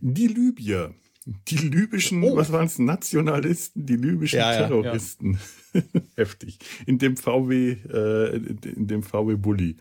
Die 0.00 0.26
Libyer. 0.26 0.94
Die 1.48 1.56
libyschen, 1.56 2.22
oh. 2.22 2.36
was 2.36 2.52
waren 2.52 2.66
es, 2.66 2.78
Nationalisten, 2.78 3.86
die 3.86 3.96
libyschen 3.96 4.40
ja, 4.40 4.66
Terroristen. 4.66 5.38
Ja, 5.72 5.80
ja. 5.80 6.00
Heftig. 6.16 6.58
In 6.86 6.98
dem 6.98 7.16
VW, 7.16 7.72
äh, 7.72 8.36
in 8.36 8.86
dem 8.86 9.02
VW 9.02 9.36
Bulli. 9.36 9.76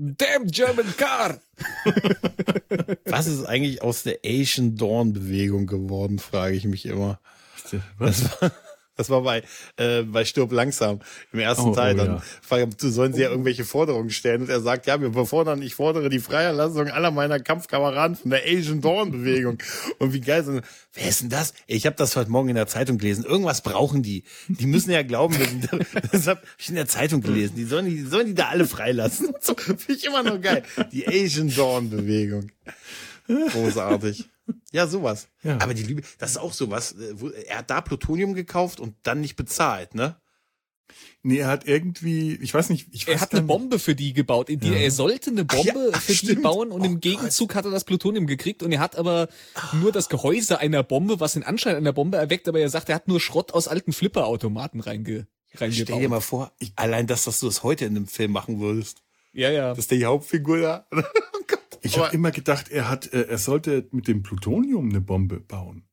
Damn 0.00 0.46
German 0.46 0.96
Car! 0.96 1.40
Was 3.04 3.26
ist 3.26 3.44
eigentlich 3.44 3.82
aus 3.82 4.04
der 4.04 4.20
Asian 4.24 4.76
Dawn 4.76 5.12
Bewegung 5.12 5.66
geworden, 5.66 6.20
frage 6.20 6.54
ich 6.54 6.64
mich 6.64 6.86
immer. 6.86 7.18
Was? 7.98 8.20
Das 8.20 8.40
war, 8.40 8.52
das 8.98 9.10
war 9.10 9.22
bei, 9.22 9.42
äh, 9.76 10.02
bei 10.02 10.24
Stirb 10.24 10.52
langsam 10.52 11.00
im 11.32 11.38
ersten 11.38 11.68
oh, 11.68 11.74
Teil. 11.74 11.94
Oh, 11.94 11.98
dann 11.98 12.22
ja. 12.50 12.90
sollen 12.90 13.14
sie 13.14 13.22
ja 13.22 13.30
irgendwelche 13.30 13.64
Forderungen 13.64 14.10
stellen 14.10 14.42
und 14.42 14.50
er 14.50 14.60
sagt, 14.60 14.86
ja, 14.86 15.00
wir 15.00 15.24
fordern, 15.24 15.62
ich 15.62 15.76
fordere 15.76 16.08
die 16.08 16.18
Freierlassung 16.18 16.88
aller 16.88 17.12
meiner 17.12 17.38
Kampfkameraden 17.38 18.16
von 18.16 18.30
der 18.30 18.42
Asian 18.44 18.80
Dawn 18.80 19.12
Bewegung. 19.12 19.58
Und 19.98 20.12
wie 20.12 20.20
geil 20.20 20.44
sind, 20.44 20.62
wer 20.94 21.08
ist 21.08 21.22
denn 21.22 21.30
das? 21.30 21.54
Ich 21.68 21.86
habe 21.86 21.94
das 21.96 22.16
heute 22.16 22.30
Morgen 22.30 22.48
in 22.48 22.56
der 22.56 22.66
Zeitung 22.66 22.98
gelesen. 22.98 23.24
Irgendwas 23.24 23.62
brauchen 23.62 24.02
die. 24.02 24.24
Die 24.48 24.66
müssen 24.66 24.90
ja 24.90 25.02
glauben, 25.02 25.36
das 26.12 26.26
habe 26.26 26.42
ich 26.58 26.68
in 26.68 26.74
der 26.74 26.88
Zeitung 26.88 27.20
gelesen. 27.20 27.54
Die 27.56 27.64
sollen 27.64 27.86
die, 27.86 28.02
sollen 28.02 28.26
die 28.26 28.34
da 28.34 28.48
alle 28.48 28.66
freilassen. 28.66 29.28
So, 29.40 29.54
Finde 29.54 29.92
ich 29.92 30.04
immer 30.04 30.22
noch 30.22 30.40
geil. 30.40 30.62
Die 30.92 31.06
Asian 31.06 31.54
Dawn 31.54 31.88
Bewegung. 31.90 32.50
Großartig. 33.28 34.28
Ja, 34.72 34.86
sowas. 34.86 35.28
Ja. 35.42 35.58
Aber 35.60 35.74
die 35.74 35.82
Lübe, 35.82 36.02
das 36.18 36.32
ist 36.32 36.36
auch 36.36 36.52
sowas. 36.52 36.92
Äh, 36.92 37.44
er 37.46 37.58
hat 37.58 37.70
da 37.70 37.80
Plutonium 37.80 38.34
gekauft 38.34 38.80
und 38.80 38.94
dann 39.02 39.20
nicht 39.20 39.36
bezahlt, 39.36 39.94
ne? 39.94 40.16
Nee, 41.22 41.38
er 41.38 41.48
hat 41.48 41.66
irgendwie, 41.66 42.36
ich 42.36 42.54
weiß 42.54 42.70
nicht, 42.70 42.88
ich 42.92 43.06
weiß 43.06 43.14
Er 43.14 43.20
hat 43.20 43.32
eine 43.32 43.42
Bombe 43.42 43.78
für 43.78 43.94
die 43.94 44.12
gebaut. 44.12 44.48
Die, 44.48 44.54
ja. 44.54 44.74
Er 44.74 44.90
sollte 44.90 45.30
eine 45.30 45.44
Bombe 45.44 45.90
ja, 45.92 45.98
für 45.98 46.14
stimmt. 46.14 46.38
die 46.38 46.42
bauen 46.42 46.70
und 46.70 46.80
oh, 46.80 46.84
im 46.84 47.00
Gegenzug 47.00 47.48
Gott. 47.48 47.56
hat 47.56 47.64
er 47.66 47.70
das 47.70 47.84
Plutonium 47.84 48.26
gekriegt 48.26 48.62
und 48.62 48.72
er 48.72 48.80
hat 48.80 48.96
aber 48.96 49.28
nur 49.72 49.92
das 49.92 50.08
Gehäuse 50.08 50.58
einer 50.60 50.82
Bombe, 50.82 51.20
was 51.20 51.34
den 51.34 51.42
Anschein 51.42 51.76
einer 51.76 51.92
Bombe 51.92 52.16
erweckt, 52.16 52.48
aber 52.48 52.60
er 52.60 52.70
sagt, 52.70 52.88
er 52.88 52.94
hat 52.94 53.08
nur 53.08 53.20
Schrott 53.20 53.52
aus 53.52 53.68
alten 53.68 53.92
Flipperautomaten 53.92 54.80
reinge 54.80 55.26
reingebaut. 55.54 55.86
Stell 55.88 56.00
dir 56.00 56.08
mal 56.08 56.20
vor, 56.20 56.52
ich, 56.58 56.72
allein 56.76 57.06
das, 57.06 57.24
dass 57.24 57.40
du 57.40 57.46
das 57.46 57.62
heute 57.62 57.84
in 57.84 57.96
einem 57.96 58.06
Film 58.06 58.32
machen 58.32 58.60
würdest. 58.60 59.02
Ja, 59.32 59.50
ja. 59.50 59.70
Das 59.70 59.78
ist 59.80 59.90
die 59.90 60.04
Hauptfigur 60.04 60.60
da. 60.60 60.86
Ich 61.82 61.98
habe 61.98 62.14
immer 62.14 62.30
gedacht, 62.30 62.70
er 62.70 62.88
hat, 62.88 63.12
äh, 63.12 63.22
er 63.22 63.38
sollte 63.38 63.88
mit 63.90 64.08
dem 64.08 64.22
Plutonium 64.22 64.88
eine 64.88 65.00
Bombe 65.00 65.40
bauen. 65.40 65.88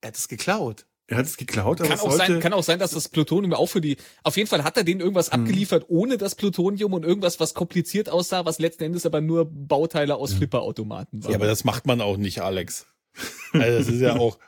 Er 0.00 0.08
hat 0.08 0.16
es 0.16 0.28
geklaut. 0.28 0.86
Er 1.08 1.18
hat 1.18 1.26
es 1.26 1.36
geklaut, 1.36 1.80
aber 1.80 1.90
kann 1.90 2.00
auch 2.00 2.10
sein, 2.10 2.40
kann 2.40 2.52
auch 2.52 2.64
sein, 2.64 2.80
dass 2.80 2.90
das 2.90 3.08
Plutonium 3.08 3.52
auch 3.52 3.68
für 3.68 3.80
die. 3.80 3.96
Auf 4.24 4.36
jeden 4.36 4.48
Fall 4.48 4.64
hat 4.64 4.76
er 4.76 4.82
denen 4.82 5.00
irgendwas 5.00 5.28
mhm. 5.28 5.40
abgeliefert 5.40 5.84
ohne 5.88 6.18
das 6.18 6.34
Plutonium 6.34 6.94
und 6.94 7.04
irgendwas, 7.04 7.38
was 7.38 7.54
kompliziert 7.54 8.08
aussah, 8.08 8.44
was 8.44 8.58
letzten 8.58 8.84
Endes 8.84 9.06
aber 9.06 9.20
nur 9.20 9.44
Bauteile 9.44 10.16
aus 10.16 10.32
mhm. 10.32 10.38
Flipperautomaten 10.38 11.22
waren. 11.22 11.30
Ja, 11.30 11.36
aber 11.36 11.46
das 11.46 11.62
macht 11.62 11.86
man 11.86 12.00
auch 12.00 12.16
nicht, 12.16 12.40
Alex. 12.40 12.86
Also 13.52 13.78
das 13.78 13.88
ist 13.88 14.00
ja 14.00 14.16
auch, 14.18 14.38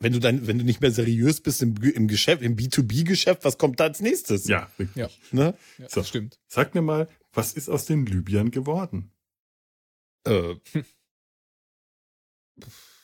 wenn 0.00 0.12
du 0.12 0.18
dann, 0.18 0.46
wenn 0.46 0.58
du 0.58 0.64
nicht 0.64 0.82
mehr 0.82 0.90
seriös 0.90 1.40
bist 1.40 1.62
im, 1.62 1.76
im 1.76 2.08
Geschäft, 2.08 2.42
im 2.42 2.56
B2B-Geschäft, 2.56 3.44
was 3.44 3.56
kommt 3.56 3.80
da 3.80 3.84
als 3.84 4.00
nächstes? 4.00 4.46
Ja, 4.46 4.68
wirklich. 4.76 4.96
Ja, 4.96 5.08
ne? 5.30 5.54
ja 5.78 5.88
so, 5.88 6.00
das 6.00 6.08
stimmt. 6.08 6.38
Sag 6.46 6.74
mir 6.74 6.82
mal, 6.82 7.08
was 7.32 7.54
ist 7.54 7.70
aus 7.70 7.86
den 7.86 8.04
Libyern 8.04 8.50
geworden? 8.50 9.12
Äh. 10.24 10.54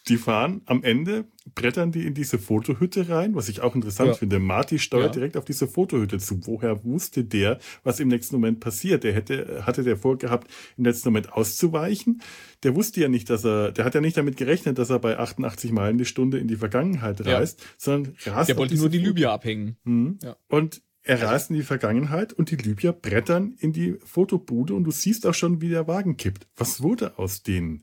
Die 0.08 0.16
fahren 0.16 0.62
am 0.64 0.82
Ende, 0.82 1.26
brettern 1.54 1.92
die 1.92 2.06
in 2.06 2.14
diese 2.14 2.38
Fotohütte 2.38 3.08
rein, 3.10 3.34
was 3.34 3.48
ich 3.48 3.60
auch 3.60 3.74
interessant 3.74 4.08
ja. 4.08 4.14
finde. 4.14 4.38
Marty 4.38 4.78
steuert 4.78 5.14
ja. 5.14 5.20
direkt 5.20 5.36
auf 5.36 5.44
diese 5.44 5.68
Fotohütte 5.68 6.18
zu. 6.18 6.46
Woher 6.46 6.82
wusste 6.84 7.24
der, 7.24 7.58
was 7.84 8.00
im 8.00 8.08
nächsten 8.08 8.36
Moment 8.36 8.60
passiert? 8.60 9.04
Der 9.04 9.12
hätte, 9.12 9.66
hatte 9.66 9.82
der 9.82 9.96
vorgehabt, 9.96 10.50
im 10.78 10.84
letzten 10.84 11.10
Moment 11.10 11.32
auszuweichen. 11.32 12.22
Der 12.62 12.74
wusste 12.74 13.00
ja 13.02 13.08
nicht, 13.08 13.28
dass 13.28 13.44
er, 13.44 13.72
der 13.72 13.84
hat 13.84 13.94
ja 13.94 14.00
nicht 14.00 14.16
damit 14.16 14.36
gerechnet, 14.36 14.78
dass 14.78 14.88
er 14.90 14.98
bei 14.98 15.18
88 15.18 15.72
Meilen 15.72 15.98
die 15.98 16.06
Stunde 16.06 16.38
in 16.38 16.48
die 16.48 16.56
Vergangenheit 16.56 17.24
reist, 17.26 17.60
ja. 17.60 17.66
sondern 17.76 18.14
rast. 18.24 18.48
Der 18.48 18.56
wollte 18.56 18.76
nur 18.76 18.88
die 18.88 18.98
Libyer 18.98 19.32
abhängen. 19.32 19.76
Hm. 19.84 20.18
Ja. 20.22 20.36
Und 20.48 20.80
er 21.08 21.22
reist 21.22 21.48
in 21.48 21.56
die 21.56 21.62
Vergangenheit 21.62 22.34
und 22.34 22.50
die 22.50 22.56
Libyer 22.56 22.92
brettern 22.92 23.54
in 23.58 23.72
die 23.72 23.94
Fotobude 24.04 24.74
und 24.74 24.84
du 24.84 24.90
siehst 24.90 25.26
auch 25.26 25.32
schon, 25.32 25.62
wie 25.62 25.70
der 25.70 25.88
Wagen 25.88 26.18
kippt. 26.18 26.46
Was 26.54 26.82
wurde 26.82 27.18
aus 27.18 27.42
denen? 27.42 27.82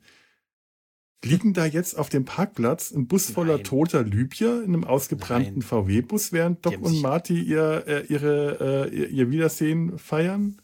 Liegen 1.24 1.52
da 1.52 1.66
jetzt 1.66 1.98
auf 1.98 2.08
dem 2.08 2.24
Parkplatz 2.24 2.92
ein 2.92 3.08
Bus 3.08 3.30
voller 3.30 3.56
Nein. 3.56 3.64
toter 3.64 4.04
Libyer 4.04 4.62
in 4.62 4.74
einem 4.74 4.84
ausgebrannten 4.84 5.62
VW-Bus, 5.62 6.30
während 6.30 6.64
Doc 6.64 6.80
und 6.80 7.02
Marty 7.02 7.42
ihr, 7.42 7.84
äh, 7.88 8.06
ihre, 8.06 8.90
äh, 8.92 9.06
ihr 9.06 9.28
Wiedersehen 9.28 9.98
feiern? 9.98 10.62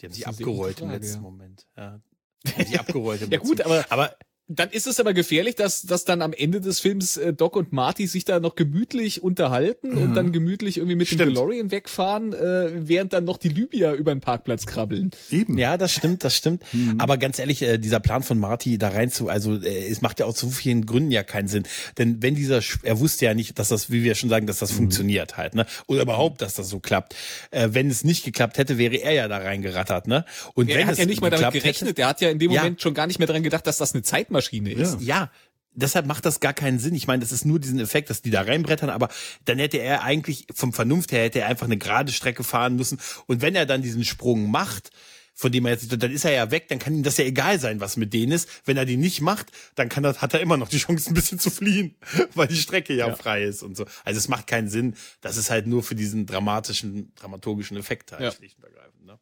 Die 0.00 0.06
haben 0.06 0.12
sie 0.12 0.26
abgerollt 0.26 0.80
im 0.80 0.90
letzten 0.90 1.22
Moment. 1.22 1.66
Ja. 1.76 2.00
Die 2.44 2.52
haben 2.52 2.66
sie 2.66 2.78
abgerollt 2.78 3.22
im 3.22 3.30
ja 3.32 3.38
gut, 3.40 3.62
aber, 3.62 3.84
aber 3.90 4.16
dann 4.48 4.70
ist 4.70 4.86
es 4.86 5.00
aber 5.00 5.12
gefährlich, 5.12 5.56
dass, 5.56 5.82
dass 5.82 6.04
dann 6.04 6.22
am 6.22 6.32
Ende 6.32 6.60
des 6.60 6.78
Films 6.78 7.16
äh, 7.16 7.32
Doc 7.32 7.56
und 7.56 7.72
Marty 7.72 8.06
sich 8.06 8.24
da 8.24 8.38
noch 8.38 8.54
gemütlich 8.54 9.20
unterhalten 9.20 9.90
mhm. 9.90 10.02
und 10.02 10.14
dann 10.14 10.30
gemütlich 10.30 10.76
irgendwie 10.76 10.94
mit 10.94 11.08
stimmt. 11.08 11.22
dem 11.22 11.28
DeLorean 11.30 11.70
wegfahren, 11.72 12.32
äh, 12.32 12.70
während 12.88 13.12
dann 13.12 13.24
noch 13.24 13.38
die 13.38 13.48
Libyer 13.48 13.94
über 13.94 14.14
den 14.14 14.20
Parkplatz 14.20 14.64
krabbeln. 14.66 15.10
Eben. 15.32 15.58
Ja, 15.58 15.76
das 15.76 15.92
stimmt, 15.92 16.22
das 16.22 16.36
stimmt. 16.36 16.62
Mhm. 16.72 17.00
Aber 17.00 17.18
ganz 17.18 17.40
ehrlich, 17.40 17.60
äh, 17.62 17.78
dieser 17.78 17.98
Plan 17.98 18.22
von 18.22 18.38
Marty 18.38 18.78
da 18.78 18.90
rein 18.90 19.10
zu, 19.10 19.28
also 19.28 19.56
äh, 19.56 19.88
es 19.88 20.00
macht 20.00 20.20
ja 20.20 20.26
aus 20.26 20.38
so 20.38 20.48
vielen 20.48 20.86
Gründen 20.86 21.10
ja 21.10 21.24
keinen 21.24 21.48
Sinn. 21.48 21.64
Denn 21.98 22.22
wenn 22.22 22.36
dieser, 22.36 22.60
er 22.84 23.00
wusste 23.00 23.24
ja 23.24 23.34
nicht, 23.34 23.58
dass 23.58 23.70
das, 23.70 23.90
wie 23.90 24.04
wir 24.04 24.14
schon 24.14 24.30
sagen, 24.30 24.46
dass 24.46 24.60
das 24.60 24.70
mhm. 24.72 24.76
funktioniert 24.76 25.36
halt, 25.36 25.56
ne? 25.56 25.66
Oder 25.88 26.02
überhaupt, 26.02 26.40
dass 26.40 26.54
das 26.54 26.68
so 26.68 26.78
klappt. 26.78 27.16
Äh, 27.50 27.70
wenn 27.72 27.90
es 27.90 28.04
nicht 28.04 28.24
geklappt 28.24 28.58
hätte, 28.58 28.78
wäre 28.78 28.94
er 28.94 29.12
ja 29.12 29.26
da 29.26 29.38
reingerattert, 29.38 30.06
ne? 30.06 30.24
Und 30.54 30.70
er 30.70 30.78
wenn 30.78 30.86
hat 30.86 30.92
es 30.92 30.98
ja 31.00 31.06
nicht 31.06 31.20
mal 31.20 31.30
damit 31.30 31.52
gerechnet, 31.52 31.90
hätte, 31.90 32.02
er 32.02 32.08
hat 32.08 32.20
ja 32.20 32.30
in 32.30 32.38
dem 32.38 32.52
Moment 32.52 32.78
ja. 32.78 32.82
schon 32.82 32.94
gar 32.94 33.08
nicht 33.08 33.18
mehr 33.18 33.26
dran 33.26 33.42
gedacht, 33.42 33.66
dass 33.66 33.78
das 33.78 33.92
eine 33.92 34.04
Zeitmaschine 34.04 34.35
Zeitmaschine 34.36 34.72
ist. 34.72 35.00
Ja. 35.00 35.06
ja. 35.20 35.30
Deshalb 35.78 36.06
macht 36.06 36.24
das 36.24 36.40
gar 36.40 36.54
keinen 36.54 36.78
Sinn. 36.78 36.94
Ich 36.94 37.06
meine, 37.06 37.20
das 37.20 37.32
ist 37.32 37.44
nur 37.44 37.58
diesen 37.58 37.78
Effekt, 37.78 38.08
dass 38.08 38.22
die 38.22 38.30
da 38.30 38.42
reinbrettern, 38.42 38.88
aber 38.88 39.10
dann 39.44 39.58
hätte 39.58 39.76
er 39.76 40.02
eigentlich, 40.02 40.46
vom 40.54 40.72
Vernunft 40.72 41.12
her, 41.12 41.24
hätte 41.24 41.40
er 41.40 41.48
einfach 41.48 41.66
eine 41.66 41.76
gerade 41.76 42.12
Strecke 42.12 42.44
fahren 42.44 42.76
müssen. 42.76 42.98
Und 43.26 43.42
wenn 43.42 43.54
er 43.54 43.66
dann 43.66 43.82
diesen 43.82 44.02
Sprung 44.02 44.50
macht, 44.50 44.90
von 45.36 45.52
dem 45.52 45.66
er 45.66 45.72
jetzt, 45.72 46.02
dann 46.02 46.10
ist 46.10 46.24
er 46.24 46.32
ja 46.32 46.50
weg, 46.50 46.68
dann 46.68 46.78
kann 46.78 46.94
ihm 46.94 47.02
das 47.02 47.18
ja 47.18 47.26
egal 47.26 47.60
sein, 47.60 47.78
was 47.78 47.98
mit 47.98 48.14
denen 48.14 48.32
ist. 48.32 48.48
Wenn 48.64 48.78
er 48.78 48.86
die 48.86 48.96
nicht 48.96 49.20
macht, 49.20 49.52
dann 49.74 49.90
kann 49.90 50.02
er, 50.02 50.16
hat 50.16 50.32
er 50.32 50.40
immer 50.40 50.56
noch 50.56 50.70
die 50.70 50.78
Chance, 50.78 51.10
ein 51.10 51.14
bisschen 51.14 51.38
zu 51.38 51.50
fliehen, 51.50 51.94
weil 52.34 52.48
die 52.48 52.56
Strecke 52.56 52.94
ja, 52.94 53.08
ja, 53.08 53.14
frei 53.14 53.44
ist 53.44 53.62
und 53.62 53.76
so. 53.76 53.84
Also 54.02 54.16
es 54.16 54.28
macht 54.28 54.46
keinen 54.46 54.70
Sinn. 54.70 54.96
Das 55.20 55.36
ist 55.36 55.50
halt 55.50 55.66
nur 55.66 55.82
für 55.82 55.94
diesen 55.94 56.24
dramatischen, 56.24 57.12
dramaturgischen 57.16 57.76
Effekt 57.76 58.12
halt 58.12 58.22
ja. 58.22 58.32
schlicht 58.32 58.56
und 58.56 58.64
ergreifend. 58.64 59.04
Ne? 59.04 59.18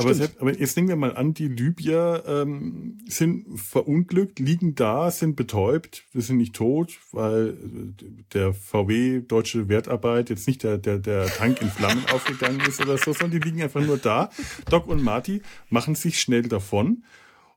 Aber, 0.00 0.14
selbst, 0.14 0.40
aber, 0.40 0.58
jetzt 0.58 0.76
nehmen 0.76 0.88
wir 0.88 0.96
mal 0.96 1.16
an, 1.16 1.34
die 1.34 1.48
Libyer 1.48 2.24
ähm, 2.26 2.98
sind 3.08 3.58
verunglückt, 3.58 4.38
liegen 4.38 4.74
da, 4.74 5.10
sind 5.10 5.36
betäubt, 5.36 6.04
wir 6.12 6.22
sind 6.22 6.38
nicht 6.38 6.54
tot, 6.54 6.98
weil 7.12 7.48
äh, 7.48 8.04
der 8.32 8.54
VW 8.54 9.20
Deutsche 9.20 9.68
Wertarbeit 9.68 10.30
jetzt 10.30 10.46
nicht 10.46 10.62
der, 10.62 10.78
der, 10.78 10.98
der 10.98 11.26
Tank 11.26 11.60
in 11.62 11.70
Flammen 11.70 12.04
aufgegangen 12.12 12.60
ist 12.60 12.80
oder 12.80 12.98
so, 12.98 13.12
sondern 13.12 13.40
die 13.40 13.48
liegen 13.48 13.62
einfach 13.62 13.84
nur 13.84 13.98
da. 13.98 14.30
Doc 14.68 14.86
und 14.86 15.02
Marty 15.02 15.42
machen 15.68 15.94
sich 15.94 16.20
schnell 16.20 16.42
davon 16.42 17.04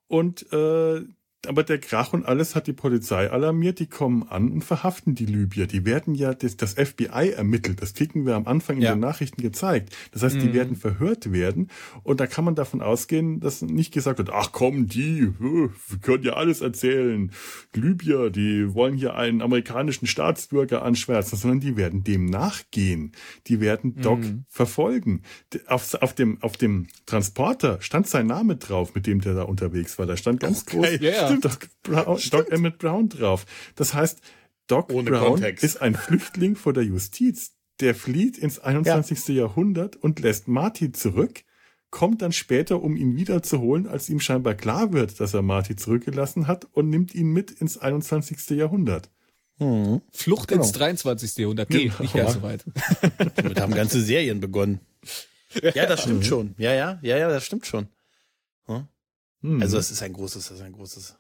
und 0.07 0.51
äh, 0.53 1.01
aber 1.47 1.63
der 1.63 1.77
Krach 1.77 2.13
und 2.13 2.25
alles 2.25 2.55
hat 2.55 2.67
die 2.67 2.73
Polizei 2.73 3.29
alarmiert, 3.29 3.79
die 3.79 3.87
kommen 3.87 4.23
an 4.23 4.49
und 4.51 4.63
verhaften 4.63 5.15
die 5.15 5.25
Libyer. 5.25 5.67
Die 5.67 5.85
werden 5.85 6.15
ja, 6.15 6.33
das, 6.33 6.55
das 6.57 6.73
FBI 6.73 7.33
ermittelt, 7.35 7.81
das 7.81 7.93
kriegen 7.93 8.25
wir 8.25 8.35
am 8.35 8.47
Anfang 8.47 8.77
in 8.77 8.83
ja. 8.83 8.95
den 8.95 8.99
Nachrichten 8.99 9.41
gezeigt. 9.41 9.95
Das 10.11 10.23
heißt, 10.23 10.35
die 10.35 10.49
mhm. 10.49 10.53
werden 10.53 10.75
verhört 10.75 11.31
werden 11.31 11.69
und 12.03 12.19
da 12.19 12.27
kann 12.27 12.45
man 12.45 12.55
davon 12.55 12.81
ausgehen, 12.81 13.39
dass 13.39 13.61
nicht 13.61 13.93
gesagt 13.93 14.19
wird, 14.19 14.29
ach 14.31 14.51
komm, 14.51 14.87
die, 14.87 15.33
wir 15.39 15.71
können 16.01 16.23
ja 16.23 16.33
alles 16.33 16.61
erzählen. 16.61 17.31
Libyer, 17.73 18.29
die 18.29 18.73
wollen 18.73 18.95
hier 18.95 19.15
einen 19.15 19.41
amerikanischen 19.41 20.07
Staatsbürger 20.07 20.83
anschwärzen, 20.83 21.37
sondern 21.37 21.59
die 21.59 21.75
werden 21.75 22.03
dem 22.03 22.25
nachgehen. 22.25 23.11
Die 23.47 23.59
werden 23.59 23.95
Doc 24.01 24.19
mhm. 24.19 24.45
verfolgen. 24.47 25.23
Auf, 25.67 25.93
auf, 25.95 26.13
dem, 26.13 26.41
auf 26.41 26.57
dem 26.57 26.87
Transporter 27.05 27.81
stand 27.81 28.07
sein 28.07 28.27
Name 28.27 28.55
drauf, 28.55 28.95
mit 28.95 29.07
dem 29.07 29.21
der 29.21 29.33
da 29.33 29.43
unterwegs 29.43 29.99
war. 29.99 30.05
Da 30.05 30.15
stand 30.15 30.39
ganz 30.39 30.61
okay. 30.61 30.97
groß. 30.97 31.01
Yeah. 31.01 31.32
Doc, 31.41 31.69
Brown, 31.83 32.19
Doc 32.29 32.51
Emmett 32.51 32.77
Brown 32.77 33.09
drauf. 33.09 33.45
Das 33.75 33.93
heißt, 33.93 34.21
Doc 34.67 34.91
Ohne 34.91 35.09
Brown 35.09 35.33
Kontext. 35.33 35.63
ist 35.63 35.81
ein 35.81 35.95
Flüchtling 35.95 36.55
vor 36.55 36.73
der 36.73 36.83
Justiz. 36.83 37.53
Der 37.79 37.95
flieht 37.95 38.37
ins 38.37 38.59
21. 38.59 39.27
Ja. 39.29 39.43
Jahrhundert 39.43 39.95
und 39.95 40.19
lässt 40.19 40.47
Marty 40.47 40.91
zurück, 40.91 41.43
kommt 41.89 42.21
dann 42.21 42.31
später, 42.31 42.81
um 42.81 42.95
ihn 42.95 43.15
wiederzuholen, 43.15 43.87
als 43.87 44.09
ihm 44.09 44.19
scheinbar 44.19 44.53
klar 44.53 44.93
wird, 44.93 45.19
dass 45.19 45.33
er 45.33 45.41
Marty 45.41 45.75
zurückgelassen 45.75 46.47
hat 46.47 46.67
und 46.71 46.89
nimmt 46.89 47.13
ihn 47.15 47.27
mit 47.27 47.51
ins 47.51 47.77
21. 47.77 48.51
Jahrhundert. 48.51 49.09
Hm. 49.57 50.01
Flucht 50.11 50.49
genau. 50.49 50.61
ins 50.61 50.71
23. 50.71 51.37
Jahrhundert. 51.37 51.69
Nee, 51.69 51.85
genau. 51.85 52.01
nicht 52.01 52.13
ganz 52.13 52.33
so 52.33 52.41
weit. 52.41 52.63
Damit 53.35 53.59
haben 53.59 53.73
ganze 53.73 54.01
Serien 54.01 54.39
begonnen. 54.39 54.79
Ja, 55.75 55.85
das 55.85 56.01
stimmt 56.01 56.21
mhm. 56.21 56.23
schon. 56.23 56.55
Ja, 56.57 56.73
ja, 56.73 56.99
ja, 57.01 57.17
ja, 57.17 57.29
das 57.29 57.43
stimmt 57.43 57.65
schon. 57.65 57.87
Hm? 59.43 59.61
Also 59.61 59.77
es 59.77 59.91
ist 59.91 60.01
ein 60.01 60.13
großes, 60.13 60.47
das 60.47 60.57
ist 60.57 60.63
ein 60.63 60.71
großes 60.71 61.15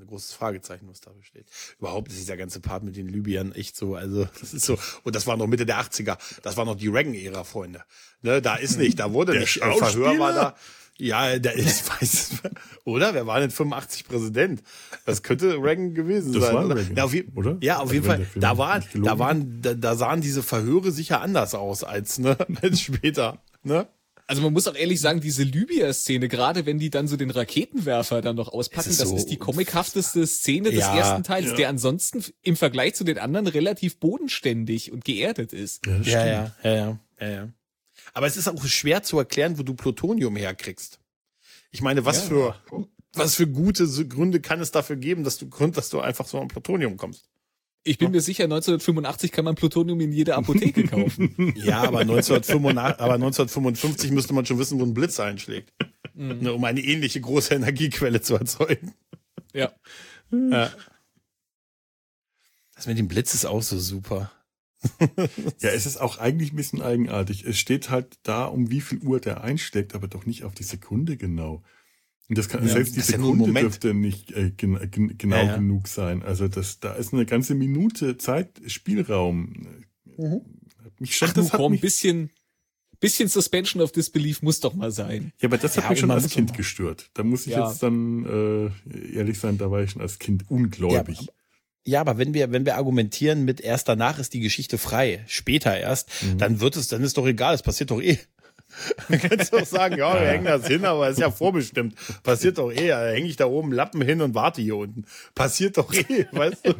ein 0.00 0.06
großes 0.06 0.32
Fragezeichen, 0.32 0.88
was 0.88 1.00
da 1.00 1.10
steht. 1.22 1.46
Überhaupt 1.78 2.08
ist 2.08 2.18
dieser 2.18 2.36
ganze 2.36 2.60
Part 2.60 2.82
mit 2.82 2.96
den 2.96 3.08
Libyern 3.08 3.52
echt 3.52 3.76
so, 3.76 3.94
also 3.94 4.24
das 4.40 4.54
ist 4.54 4.64
so, 4.64 4.78
und 5.04 5.14
das 5.14 5.26
war 5.26 5.36
noch 5.36 5.46
Mitte 5.46 5.66
der 5.66 5.80
80er, 5.80 6.18
das 6.42 6.56
war 6.56 6.64
noch 6.64 6.76
die 6.76 6.88
Reagan-Ära, 6.88 7.44
Freunde. 7.44 7.82
Ne, 8.22 8.42
da 8.42 8.56
ist 8.56 8.78
nicht, 8.78 8.98
da 8.98 9.12
wurde 9.12 9.32
der 9.32 9.42
nicht, 9.42 9.62
äh, 9.62 9.72
Verhör 9.74 10.18
war 10.18 10.32
da. 10.32 10.54
Ja, 11.00 11.38
der 11.38 11.54
ist, 11.54 11.88
weiß, 12.00 12.42
oder? 12.84 13.14
Wer 13.14 13.26
war 13.26 13.38
denn 13.38 13.50
85 13.50 14.08
Präsident? 14.08 14.62
Das 15.06 15.22
könnte 15.22 15.62
Reagan 15.62 15.94
gewesen 15.94 16.32
das 16.32 16.46
sein. 16.46 16.54
War? 16.54 16.76
Reagan, 16.76 16.96
ja, 16.96 17.04
auf, 17.04 17.14
oder? 17.36 17.56
Ja, 17.60 17.78
auf 17.78 17.92
jeden 17.92 18.04
Fall. 18.04 18.26
Da 18.34 18.58
waren, 18.58 18.84
da 18.94 19.18
waren, 19.18 19.62
da, 19.62 19.74
da 19.74 19.94
sahen 19.94 20.20
diese 20.20 20.42
Verhöre 20.42 20.90
sicher 20.90 21.20
anders 21.20 21.54
aus 21.54 21.84
als, 21.84 22.18
ne, 22.18 22.36
als 22.62 22.80
später, 22.80 23.40
ne? 23.62 23.86
Also 24.28 24.42
man 24.42 24.52
muss 24.52 24.68
auch 24.68 24.74
ehrlich 24.74 25.00
sagen, 25.00 25.22
diese 25.22 25.42
Libya-Szene, 25.42 26.28
gerade 26.28 26.66
wenn 26.66 26.78
die 26.78 26.90
dann 26.90 27.08
so 27.08 27.16
den 27.16 27.30
Raketenwerfer 27.30 28.20
dann 28.20 28.36
noch 28.36 28.48
auspacken, 28.48 28.90
ist 28.90 29.00
das 29.00 29.08
so 29.08 29.16
ist 29.16 29.30
die 29.30 29.38
comichafteste 29.38 30.26
Szene 30.26 30.70
des 30.70 30.80
ja, 30.80 30.98
ersten 30.98 31.22
Teils, 31.22 31.46
ja. 31.46 31.56
der 31.56 31.68
ansonsten 31.70 32.22
im 32.42 32.54
Vergleich 32.54 32.94
zu 32.94 33.04
den 33.04 33.18
anderen 33.18 33.46
relativ 33.46 33.98
bodenständig 33.98 34.92
und 34.92 35.06
geerdet 35.06 35.54
ist. 35.54 35.86
Ja, 35.86 35.96
ja, 36.02 36.26
ja, 36.26 36.52
ja, 36.62 36.98
ja, 37.18 37.28
ja. 37.28 37.48
Aber 38.12 38.26
es 38.26 38.36
ist 38.36 38.48
auch 38.48 38.62
schwer 38.66 39.02
zu 39.02 39.18
erklären, 39.18 39.58
wo 39.58 39.62
du 39.62 39.72
Plutonium 39.72 40.36
herkriegst. 40.36 41.00
Ich 41.70 41.80
meine, 41.80 42.04
was 42.04 42.20
für 42.24 42.54
was 43.14 43.34
für 43.34 43.46
gute 43.46 43.86
Gründe 44.08 44.40
kann 44.40 44.60
es 44.60 44.70
dafür 44.72 44.96
geben, 44.96 45.24
dass 45.24 45.38
du 45.38 45.46
dass 45.46 45.88
du 45.88 46.00
einfach 46.00 46.26
so 46.26 46.38
an 46.38 46.48
Plutonium 46.48 46.98
kommst? 46.98 47.30
Ich 47.88 47.96
bin 47.96 48.10
mir 48.10 48.20
sicher, 48.20 48.44
1985 48.44 49.32
kann 49.32 49.46
man 49.46 49.54
Plutonium 49.54 49.98
in 50.00 50.12
jeder 50.12 50.36
Apotheke 50.36 50.84
kaufen. 50.84 51.34
ja, 51.56 51.78
aber, 51.82 52.00
1985, 52.00 53.00
aber 53.00 53.14
1955 53.14 54.10
müsste 54.10 54.34
man 54.34 54.44
schon 54.44 54.58
wissen, 54.58 54.78
wo 54.78 54.84
ein 54.84 54.92
Blitz 54.92 55.18
einschlägt. 55.18 55.72
Mhm. 56.12 56.38
Ne, 56.40 56.52
um 56.52 56.62
eine 56.64 56.80
ähnliche 56.80 57.20
große 57.20 57.54
Energiequelle 57.54 58.20
zu 58.20 58.34
erzeugen. 58.34 58.92
Ja. 59.54 59.72
ja. 60.30 60.70
Das 62.74 62.86
mit 62.86 62.98
dem 62.98 63.08
Blitz 63.08 63.32
ist 63.32 63.46
auch 63.46 63.62
so 63.62 63.78
super. 63.78 64.30
ja, 65.60 65.70
es 65.70 65.86
ist 65.86 65.96
auch 65.96 66.18
eigentlich 66.18 66.52
ein 66.52 66.56
bisschen 66.56 66.82
eigenartig. 66.82 67.44
Es 67.44 67.58
steht 67.58 67.88
halt 67.88 68.18
da, 68.22 68.44
um 68.44 68.70
wie 68.70 68.82
viel 68.82 68.98
Uhr 68.98 69.18
der 69.18 69.42
einschlägt, 69.42 69.94
aber 69.94 70.08
doch 70.08 70.26
nicht 70.26 70.44
auf 70.44 70.54
die 70.54 70.62
Sekunde 70.62 71.16
genau. 71.16 71.62
Und 72.28 72.36
das 72.36 72.48
kann, 72.48 72.66
ja, 72.66 72.72
selbst 72.72 72.94
die 72.94 73.00
Sekunde 73.00 73.50
ja 73.50 73.60
dürfte 73.60 73.94
nicht 73.94 74.32
äh, 74.32 74.50
gen, 74.50 74.78
gen, 74.90 75.16
genau 75.16 75.36
ja, 75.36 75.56
genug 75.56 75.88
sein. 75.88 76.22
Also 76.22 76.46
das, 76.46 76.78
da 76.78 76.92
ist 76.92 77.14
eine 77.14 77.24
ganze 77.24 77.54
Minute 77.54 78.18
Zeit, 78.18 78.60
Spielraum. 78.66 79.84
Mhm. 80.16 80.42
Mich 80.98 81.16
schon, 81.16 81.28
Ach, 81.30 81.34
das 81.34 81.52
hat 81.52 81.70
mich, 81.70 81.80
bisschen, 81.80 82.30
bisschen 83.00 83.28
Suspension 83.28 83.82
of 83.82 83.92
Disbelief 83.92 84.42
muss 84.42 84.60
doch 84.60 84.74
mal 84.74 84.90
sein. 84.90 85.32
Ja, 85.40 85.48
aber 85.48 85.56
das 85.56 85.78
hat 85.78 85.88
mich 85.88 86.00
schon 86.00 86.10
als 86.10 86.28
Kind 86.28 86.54
gestört. 86.54 87.10
Da 87.14 87.22
muss 87.22 87.46
ich 87.46 87.54
jetzt 87.54 87.82
dann 87.82 88.26
äh, 88.26 89.16
ehrlich 89.16 89.38
sein, 89.38 89.56
da 89.56 89.70
war 89.70 89.82
ich 89.82 89.92
schon 89.92 90.02
als 90.02 90.18
Kind 90.18 90.50
ungläubig. 90.50 91.28
Ja, 91.86 92.02
aber 92.02 92.18
wenn 92.18 92.34
wir, 92.34 92.52
wenn 92.52 92.66
wir 92.66 92.76
argumentieren 92.76 93.46
mit 93.46 93.62
erst 93.62 93.88
danach 93.88 94.18
ist 94.18 94.34
die 94.34 94.40
Geschichte 94.40 94.76
frei, 94.76 95.24
später 95.26 95.74
erst, 95.74 96.10
mhm. 96.22 96.36
dann 96.36 96.60
wird 96.60 96.76
es, 96.76 96.88
dann 96.88 97.02
ist 97.02 97.16
doch 97.16 97.26
egal, 97.26 97.54
es 97.54 97.62
passiert 97.62 97.90
doch 97.90 98.02
eh. 98.02 98.18
Dann 99.08 99.20
kannst 99.20 99.52
du 99.52 99.58
auch 99.58 99.66
sagen, 99.66 99.96
ja, 99.96 100.14
wir 100.14 100.28
hängen 100.28 100.44
das 100.44 100.66
hin, 100.66 100.84
aber 100.84 101.08
ist 101.08 101.18
ja 101.18 101.30
vorbestimmt. 101.30 101.94
Passiert 102.22 102.58
doch 102.58 102.70
eh. 102.70 102.88
Da 102.88 103.08
hänge 103.08 103.26
ich 103.26 103.36
da 103.36 103.46
oben 103.46 103.72
Lappen 103.72 104.02
hin 104.02 104.20
und 104.20 104.34
warte 104.34 104.60
hier 104.62 104.76
unten. 104.76 105.04
Passiert 105.34 105.78
doch 105.78 105.92
eh, 105.92 106.26
weißt 106.32 106.66
du? 106.66 106.74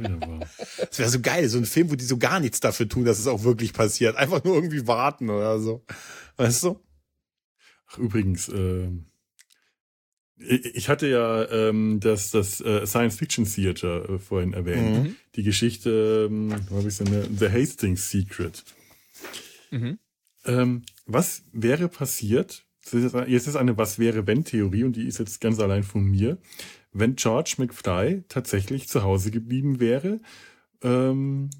Das 0.79 0.98
wäre 0.98 1.09
so 1.09 1.20
geil, 1.20 1.48
so 1.48 1.59
ein 1.59 1.64
Film, 1.64 1.90
wo 1.90 1.94
die 1.94 2.05
so 2.05 2.18
gar 2.18 2.40
nichts 2.40 2.61
dafür 2.61 2.88
tun, 2.88 3.05
dass 3.05 3.18
es 3.18 3.27
auch 3.27 3.42
wirklich 3.42 3.72
passiert. 3.72 4.16
Einfach 4.16 4.44
nur 4.44 4.55
irgendwie 4.55 4.87
warten 4.87 5.31
oder 5.31 5.59
so. 5.59 5.85
Weißt 6.37 6.64
du? 6.64 6.81
Ach, 7.90 7.98
übrigens, 7.98 8.48
äh, 8.48 8.88
ich 10.37 10.88
hatte 10.88 11.09
ja 11.09 11.51
ähm, 11.51 11.98
das, 12.01 12.31
das 12.31 12.61
äh, 12.61 12.87
Science 12.87 13.16
Fiction 13.16 13.44
Theater 13.44 14.09
äh, 14.09 14.18
vorhin 14.18 14.53
erwähnt. 14.53 15.05
Mhm. 15.05 15.16
Die 15.35 15.42
Geschichte, 15.42 16.29
ähm, 16.31 16.55
habe 16.70 16.88
ich 16.88 16.94
so 16.94 17.05
eine, 17.05 17.24
The 17.24 17.48
Hastings 17.48 18.11
Secret. 18.11 18.62
Mhm. 19.70 19.98
Ähm, 20.44 20.83
was 21.08 21.42
wäre 21.52 21.88
passiert? 21.88 22.64
Jetzt 22.92 23.46
ist 23.46 23.56
eine 23.56 23.76
Was 23.76 23.98
wäre 23.98 24.26
wenn 24.26 24.44
Theorie 24.44 24.84
und 24.84 24.96
die 24.96 25.06
ist 25.06 25.18
jetzt 25.18 25.40
ganz 25.40 25.58
allein 25.58 25.82
von 25.82 26.04
mir, 26.04 26.38
wenn 26.92 27.16
George 27.16 27.56
McFly 27.58 28.24
tatsächlich 28.28 28.88
zu 28.88 29.02
Hause 29.02 29.30
geblieben 29.30 29.80
wäre 29.80 30.20
ähm, 30.82 31.50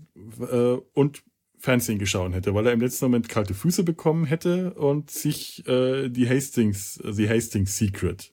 äh, 0.41 0.77
und 0.95 1.23
Fernsehen 1.59 1.99
geschaut 1.99 2.33
hätte, 2.35 2.55
weil 2.55 2.67
er 2.67 2.73
im 2.73 2.81
letzten 2.81 3.07
Moment 3.07 3.29
kalte 3.29 3.53
Füße 3.53 3.83
bekommen 3.83 4.27
hätte 4.27 4.75
und 4.75 5.11
sich 5.11 5.67
äh, 5.67 6.09
die 6.09 6.29
Hastings, 6.29 7.03
die 7.05 7.29
Hastings 7.29 7.77
Secret 7.77 8.33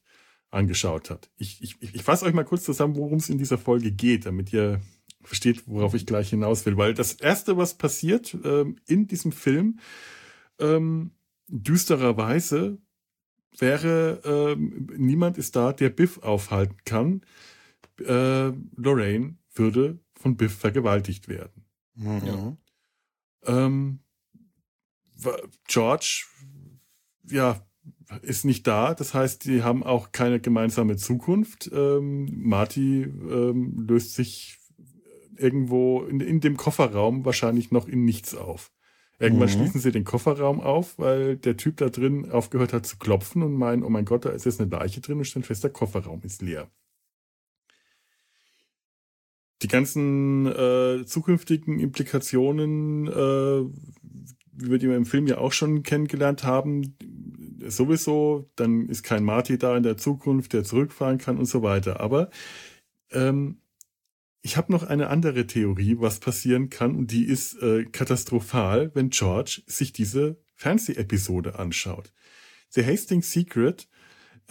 angeschaut 0.52 1.10
hat. 1.10 1.30
Ich, 1.38 1.62
ich, 1.62 1.76
ich 1.82 2.04
fasse 2.04 2.26
euch 2.26 2.34
mal 2.34 2.46
kurz 2.46 2.64
zusammen, 2.64 2.96
worum 2.96 3.18
es 3.18 3.30
in 3.30 3.38
dieser 3.38 3.58
Folge 3.58 3.92
geht, 3.92 4.26
damit 4.26 4.54
ihr 4.54 4.80
versteht, 5.24 5.64
worauf 5.66 5.96
ich 5.96 6.06
gleich 6.06 6.30
hinaus 6.30 6.66
will. 6.66 6.78
Weil 6.78 6.94
das 6.94 7.14
Erste, 7.14 7.58
was 7.58 7.74
passiert 7.74 8.38
ähm, 8.44 8.78
in 8.88 9.08
diesem 9.08 9.32
Film, 9.32 9.80
ähm, 10.60 11.12
düstererweise 11.48 12.78
wäre, 13.58 14.22
ähm, 14.26 14.88
niemand 14.98 15.38
ist 15.38 15.56
da, 15.56 15.74
der 15.74 15.90
Biff 15.90 16.18
aufhalten 16.20 16.78
kann. 16.86 17.22
Äh, 18.00 18.52
Lorraine 18.76 19.38
würde 19.54 20.00
von 20.14 20.36
Biff 20.36 20.58
vergewaltigt 20.58 21.28
werden. 21.28 21.66
Mhm. 21.96 22.22
Ja. 22.26 22.58
Ähm, 23.46 24.00
George, 25.68 26.26
ja, 27.30 27.66
ist 28.22 28.46
nicht 28.46 28.68
da. 28.68 28.94
Das 28.94 29.14
heißt, 29.14 29.46
die 29.46 29.64
haben 29.64 29.84
auch 29.84 30.12
keine 30.12 30.40
gemeinsame 30.40 30.98
Zukunft. 30.98 31.70
Ähm, 31.74 32.30
Marty 32.34 33.04
ähm, 33.04 33.86
löst 33.88 34.16
sich 34.16 34.60
irgendwo 35.38 36.04
in, 36.04 36.20
in, 36.20 36.40
dem 36.40 36.58
Kofferraum 36.58 37.26
wahrscheinlich 37.26 37.72
noch 37.72 37.88
in 37.88 38.06
nichts 38.06 38.36
auf. 38.36 38.72
Irgendwann 39.18 39.48
mhm. 39.48 39.54
schließen 39.54 39.82
sie 39.82 39.92
den 39.92 40.04
Kofferraum 40.04 40.60
auf, 40.60 41.00
weil 41.00 41.38
der 41.38 41.56
Typ 41.56 41.78
da 41.78 41.90
drin 41.90 42.30
aufgehört 42.32 42.74
hat 42.74 42.86
zu 42.86 42.98
klopfen 42.98 43.44
und 43.44 43.54
meinen, 43.54 43.84
oh 43.84 43.90
mein 43.90 44.06
Gott, 44.06 44.26
da 44.26 44.30
ist 44.30 44.46
jetzt 44.46 44.60
eine 44.60 44.70
Leiche 44.70 45.02
drin 45.02 45.18
und 45.18 45.26
stellt 45.26 45.46
fest, 45.46 45.64
der 45.64 45.72
Kofferraum 45.72 46.22
ist 46.24 46.42
leer. 46.42 46.70
Die 49.62 49.70
ganzen 49.70 50.48
äh, 50.48 51.06
zukünftigen 51.06 51.80
Implikationen, 51.80 53.08
äh, 53.08 53.64
wie 54.52 54.72
wir 54.72 54.80
die 54.80 54.88
im 54.88 55.06
Film 55.06 55.28
ja 55.28 55.38
auch 55.38 55.54
schon 55.54 55.84
kennengelernt 55.84 56.44
haben, 56.44 56.98
sowieso, 57.66 58.50
dann 58.58 58.88
ist 58.90 59.04
kein 59.04 59.24
Marty 59.24 59.58
da 59.58 59.78
in 59.78 59.84
der 59.84 59.98
Zukunft, 59.98 60.52
der 60.52 60.66
zurückfahren 60.66 61.18
kann 61.20 61.38
und 61.38 61.46
so 61.46 61.62
weiter. 61.62 62.02
Aber 62.02 62.30
ähm, 63.12 63.60
ich 64.46 64.58
habe 64.58 64.72
noch 64.72 64.84
eine 64.84 65.08
andere 65.08 65.48
Theorie, 65.48 65.96
was 65.98 66.20
passieren 66.20 66.70
kann, 66.70 66.96
und 66.96 67.10
die 67.10 67.26
ist 67.26 67.60
äh, 67.64 67.84
katastrophal, 67.86 68.92
wenn 68.94 69.10
George 69.10 69.64
sich 69.66 69.92
diese 69.92 70.40
Fernsehepisode 70.54 71.58
anschaut. 71.58 72.14
The 72.70 72.86
Hastings 72.86 73.32
Secret 73.32 73.88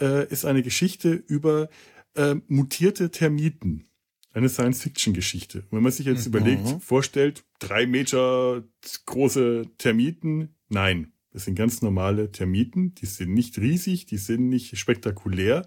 äh, 0.01 0.27
ist 0.27 0.43
eine 0.43 0.63
Geschichte 0.63 1.13
über 1.13 1.69
äh, 2.13 2.35
mutierte 2.49 3.09
Termiten. 3.09 3.87
Eine 4.33 4.49
Science-Fiction-Geschichte. 4.49 5.63
Wenn 5.71 5.81
man 5.83 5.93
sich 5.93 6.05
jetzt 6.05 6.25
mhm. 6.25 6.35
überlegt, 6.35 6.83
vorstellt, 6.83 7.45
drei 7.59 7.87
Meter 7.87 8.65
große 9.05 9.71
Termiten, 9.77 10.57
nein, 10.67 11.13
das 11.31 11.45
sind 11.45 11.55
ganz 11.55 11.81
normale 11.81 12.33
Termiten, 12.33 12.95
die 12.95 13.05
sind 13.05 13.33
nicht 13.33 13.57
riesig, 13.59 14.05
die 14.07 14.17
sind 14.17 14.49
nicht 14.49 14.77
spektakulär, 14.77 15.65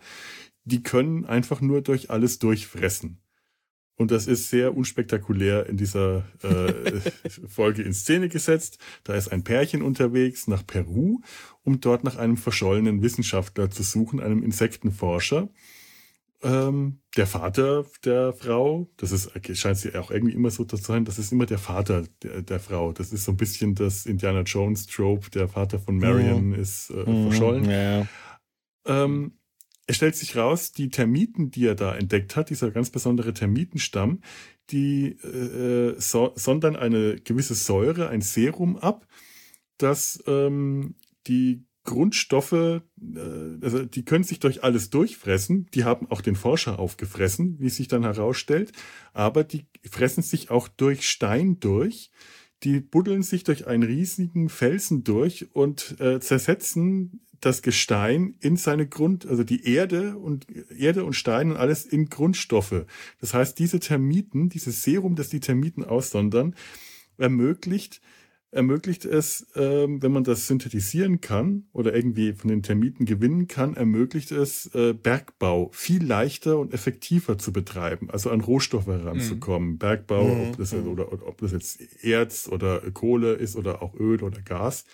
die 0.64 0.82
können 0.82 1.24
einfach 1.24 1.62
nur 1.62 1.80
durch 1.80 2.10
alles 2.10 2.38
durchfressen. 2.38 3.22
Und 3.98 4.10
das 4.10 4.26
ist 4.26 4.48
sehr 4.48 4.74
unspektakulär 4.74 5.66
in 5.66 5.76
dieser 5.76 6.24
äh, 6.42 7.00
Folge 7.48 7.82
in 7.82 7.92
Szene 7.92 8.30
gesetzt. 8.30 8.78
Da 9.04 9.14
ist 9.14 9.28
ein 9.28 9.44
Pärchen 9.44 9.82
unterwegs 9.82 10.46
nach 10.46 10.66
Peru, 10.66 11.20
um 11.64 11.80
dort 11.80 12.04
nach 12.04 12.16
einem 12.16 12.38
verschollenen 12.38 13.02
Wissenschaftler 13.02 13.70
zu 13.70 13.82
suchen, 13.82 14.20
einem 14.20 14.42
Insektenforscher 14.42 15.50
ähm, 16.42 17.00
der 17.16 17.26
Vater 17.26 17.84
der 18.04 18.32
Frau, 18.32 18.88
das 18.96 19.10
ist, 19.10 19.32
scheint 19.58 19.82
ja 19.84 20.00
auch 20.00 20.10
irgendwie 20.10 20.34
immer 20.34 20.50
so 20.50 20.64
zu 20.64 20.76
sein, 20.76 21.04
das 21.04 21.18
ist 21.18 21.32
immer 21.32 21.46
der 21.46 21.58
Vater 21.58 22.04
der, 22.22 22.42
der 22.42 22.60
Frau. 22.60 22.92
Das 22.92 23.12
ist 23.12 23.24
so 23.24 23.32
ein 23.32 23.36
bisschen 23.36 23.74
das 23.74 24.06
Indiana 24.06 24.42
Jones 24.42 24.86
Trope, 24.86 25.30
der 25.30 25.48
Vater 25.48 25.80
von 25.80 25.98
Marion 25.98 26.48
mhm. 26.48 26.54
ist 26.54 26.90
äh, 26.90 27.10
mhm, 27.10 27.28
verschollen. 27.28 27.68
Ja. 27.68 28.06
Ähm, 28.86 29.37
es 29.88 29.96
stellt 29.96 30.14
sich 30.14 30.36
raus, 30.36 30.72
die 30.72 30.90
Termiten, 30.90 31.50
die 31.50 31.66
er 31.66 31.74
da 31.74 31.96
entdeckt 31.96 32.36
hat, 32.36 32.50
dieser 32.50 32.70
ganz 32.70 32.90
besondere 32.90 33.32
Termitenstamm, 33.32 34.20
die 34.70 35.12
äh, 35.24 35.98
so, 35.98 36.32
sondern 36.36 36.76
eine 36.76 37.16
gewisse 37.16 37.54
Säure, 37.54 38.10
ein 38.10 38.20
Serum 38.20 38.76
ab, 38.76 39.06
das 39.78 40.22
ähm, 40.26 40.94
die 41.26 41.64
Grundstoffe, 41.84 42.52
äh, 42.52 42.82
also 43.62 43.86
die 43.86 44.04
können 44.04 44.24
sich 44.24 44.40
durch 44.40 44.62
alles 44.62 44.90
durchfressen. 44.90 45.68
Die 45.72 45.84
haben 45.84 46.10
auch 46.10 46.20
den 46.20 46.36
Forscher 46.36 46.78
aufgefressen, 46.78 47.56
wie 47.58 47.70
sich 47.70 47.88
dann 47.88 48.02
herausstellt. 48.02 48.72
Aber 49.14 49.42
die 49.42 49.66
fressen 49.90 50.22
sich 50.22 50.50
auch 50.50 50.68
durch 50.68 51.08
Stein 51.08 51.60
durch. 51.60 52.10
Die 52.62 52.80
buddeln 52.80 53.22
sich 53.22 53.42
durch 53.42 53.66
einen 53.66 53.84
riesigen 53.84 54.50
Felsen 54.50 55.02
durch 55.02 55.54
und 55.54 55.98
äh, 55.98 56.20
zersetzen 56.20 57.22
das 57.40 57.62
Gestein 57.62 58.34
in 58.40 58.56
seine 58.56 58.86
Grund, 58.86 59.26
also 59.26 59.44
die 59.44 59.64
Erde 59.66 60.16
und 60.16 60.46
Erde 60.76 61.04
und 61.04 61.14
Stein 61.14 61.50
und 61.50 61.56
alles 61.56 61.84
in 61.84 62.08
Grundstoffe. 62.08 62.84
Das 63.20 63.34
heißt, 63.34 63.58
diese 63.58 63.80
Termiten, 63.80 64.48
dieses 64.48 64.82
Serum, 64.82 65.14
das 65.14 65.28
die 65.28 65.40
Termiten 65.40 65.84
aussondern, 65.84 66.54
ermöglicht 67.16 68.00
ermöglicht 68.50 69.04
es, 69.04 69.46
ähm, 69.56 70.02
wenn 70.02 70.12
man 70.12 70.24
das 70.24 70.46
synthetisieren 70.46 71.20
kann 71.20 71.66
oder 71.72 71.94
irgendwie 71.94 72.32
von 72.32 72.48
den 72.48 72.62
Termiten 72.62 73.04
gewinnen 73.04 73.46
kann, 73.46 73.74
ermöglicht 73.74 74.32
es, 74.32 74.74
äh, 74.74 74.94
Bergbau 74.94 75.70
viel 75.72 76.04
leichter 76.04 76.58
und 76.58 76.72
effektiver 76.72 77.36
zu 77.36 77.52
betreiben, 77.52 78.08
also 78.10 78.30
an 78.30 78.40
Rohstoffe 78.40 78.86
heranzukommen. 78.86 79.72
Mhm. 79.72 79.78
Bergbau, 79.78 80.24
mhm. 80.24 80.48
ob, 80.48 80.56
das, 80.56 80.72
mhm. 80.72 80.88
oder, 80.88 81.12
ob 81.12 81.38
das 81.38 81.52
jetzt 81.52 81.80
Erz 82.02 82.48
oder 82.50 82.80
Kohle 82.92 83.34
ist 83.34 83.56
oder 83.56 83.82
auch 83.82 83.94
Öl 83.94 84.22
oder 84.22 84.40
Gas. 84.40 84.84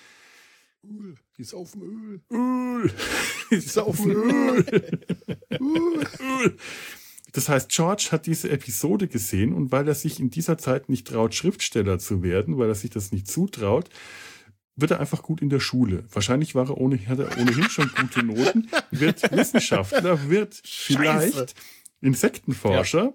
Öl, 0.84 1.14
die 1.36 1.42
ist 1.42 1.54
auf 1.54 1.72
dem 1.72 1.82
Öl. 1.82 2.20
Öl, 2.30 2.92
die 3.50 3.54
ist 3.56 3.78
auf 3.78 3.96
dem 3.96 4.10
Öl. 4.10 4.64
Öl. 5.50 6.56
Das 7.32 7.48
heißt, 7.48 7.68
George 7.70 8.08
hat 8.12 8.26
diese 8.26 8.50
Episode 8.50 9.08
gesehen 9.08 9.52
und 9.52 9.72
weil 9.72 9.88
er 9.88 9.94
sich 9.94 10.20
in 10.20 10.30
dieser 10.30 10.56
Zeit 10.56 10.88
nicht 10.88 11.06
traut, 11.08 11.34
Schriftsteller 11.34 11.98
zu 11.98 12.22
werden, 12.22 12.58
weil 12.58 12.68
er 12.68 12.74
sich 12.76 12.90
das 12.90 13.10
nicht 13.10 13.26
zutraut, 13.26 13.90
wird 14.76 14.92
er 14.92 15.00
einfach 15.00 15.22
gut 15.22 15.40
in 15.40 15.50
der 15.50 15.60
Schule. 15.60 16.04
Wahrscheinlich 16.12 16.54
war 16.54 16.68
er 16.68 16.78
ohnehin, 16.78 17.08
hat 17.08 17.18
er 17.18 17.38
ohnehin 17.38 17.68
schon 17.70 17.90
gute 17.98 18.22
Noten, 18.22 18.70
wird 18.90 19.22
Wissenschaftler, 19.32 20.28
wird 20.28 20.60
vielleicht 20.64 21.34
Scheiße. 21.34 21.46
Insektenforscher. 22.00 23.04
Ja. 23.04 23.14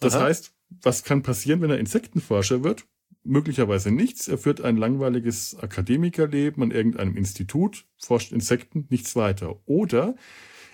Das 0.00 0.14
heißt, 0.14 0.52
was 0.82 1.04
kann 1.04 1.22
passieren, 1.22 1.60
wenn 1.60 1.70
er 1.70 1.78
Insektenforscher 1.78 2.64
wird? 2.64 2.84
Möglicherweise 3.26 3.90
nichts. 3.90 4.28
Er 4.28 4.38
führt 4.38 4.60
ein 4.60 4.76
langweiliges 4.76 5.56
Akademikerleben 5.58 6.62
an 6.62 6.70
irgendeinem 6.70 7.16
Institut, 7.16 7.84
forscht 7.98 8.32
Insekten, 8.32 8.86
nichts 8.88 9.16
weiter. 9.16 9.60
Oder 9.66 10.16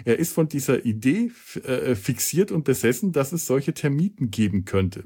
er 0.05 0.19
ist 0.19 0.33
von 0.33 0.49
dieser 0.49 0.85
Idee 0.85 1.31
äh, 1.65 1.95
fixiert 1.95 2.51
und 2.51 2.65
besessen, 2.65 3.12
dass 3.12 3.33
es 3.33 3.47
solche 3.47 3.75
Termiten 3.75 4.31
geben 4.31 4.65
könnte. 4.65 5.05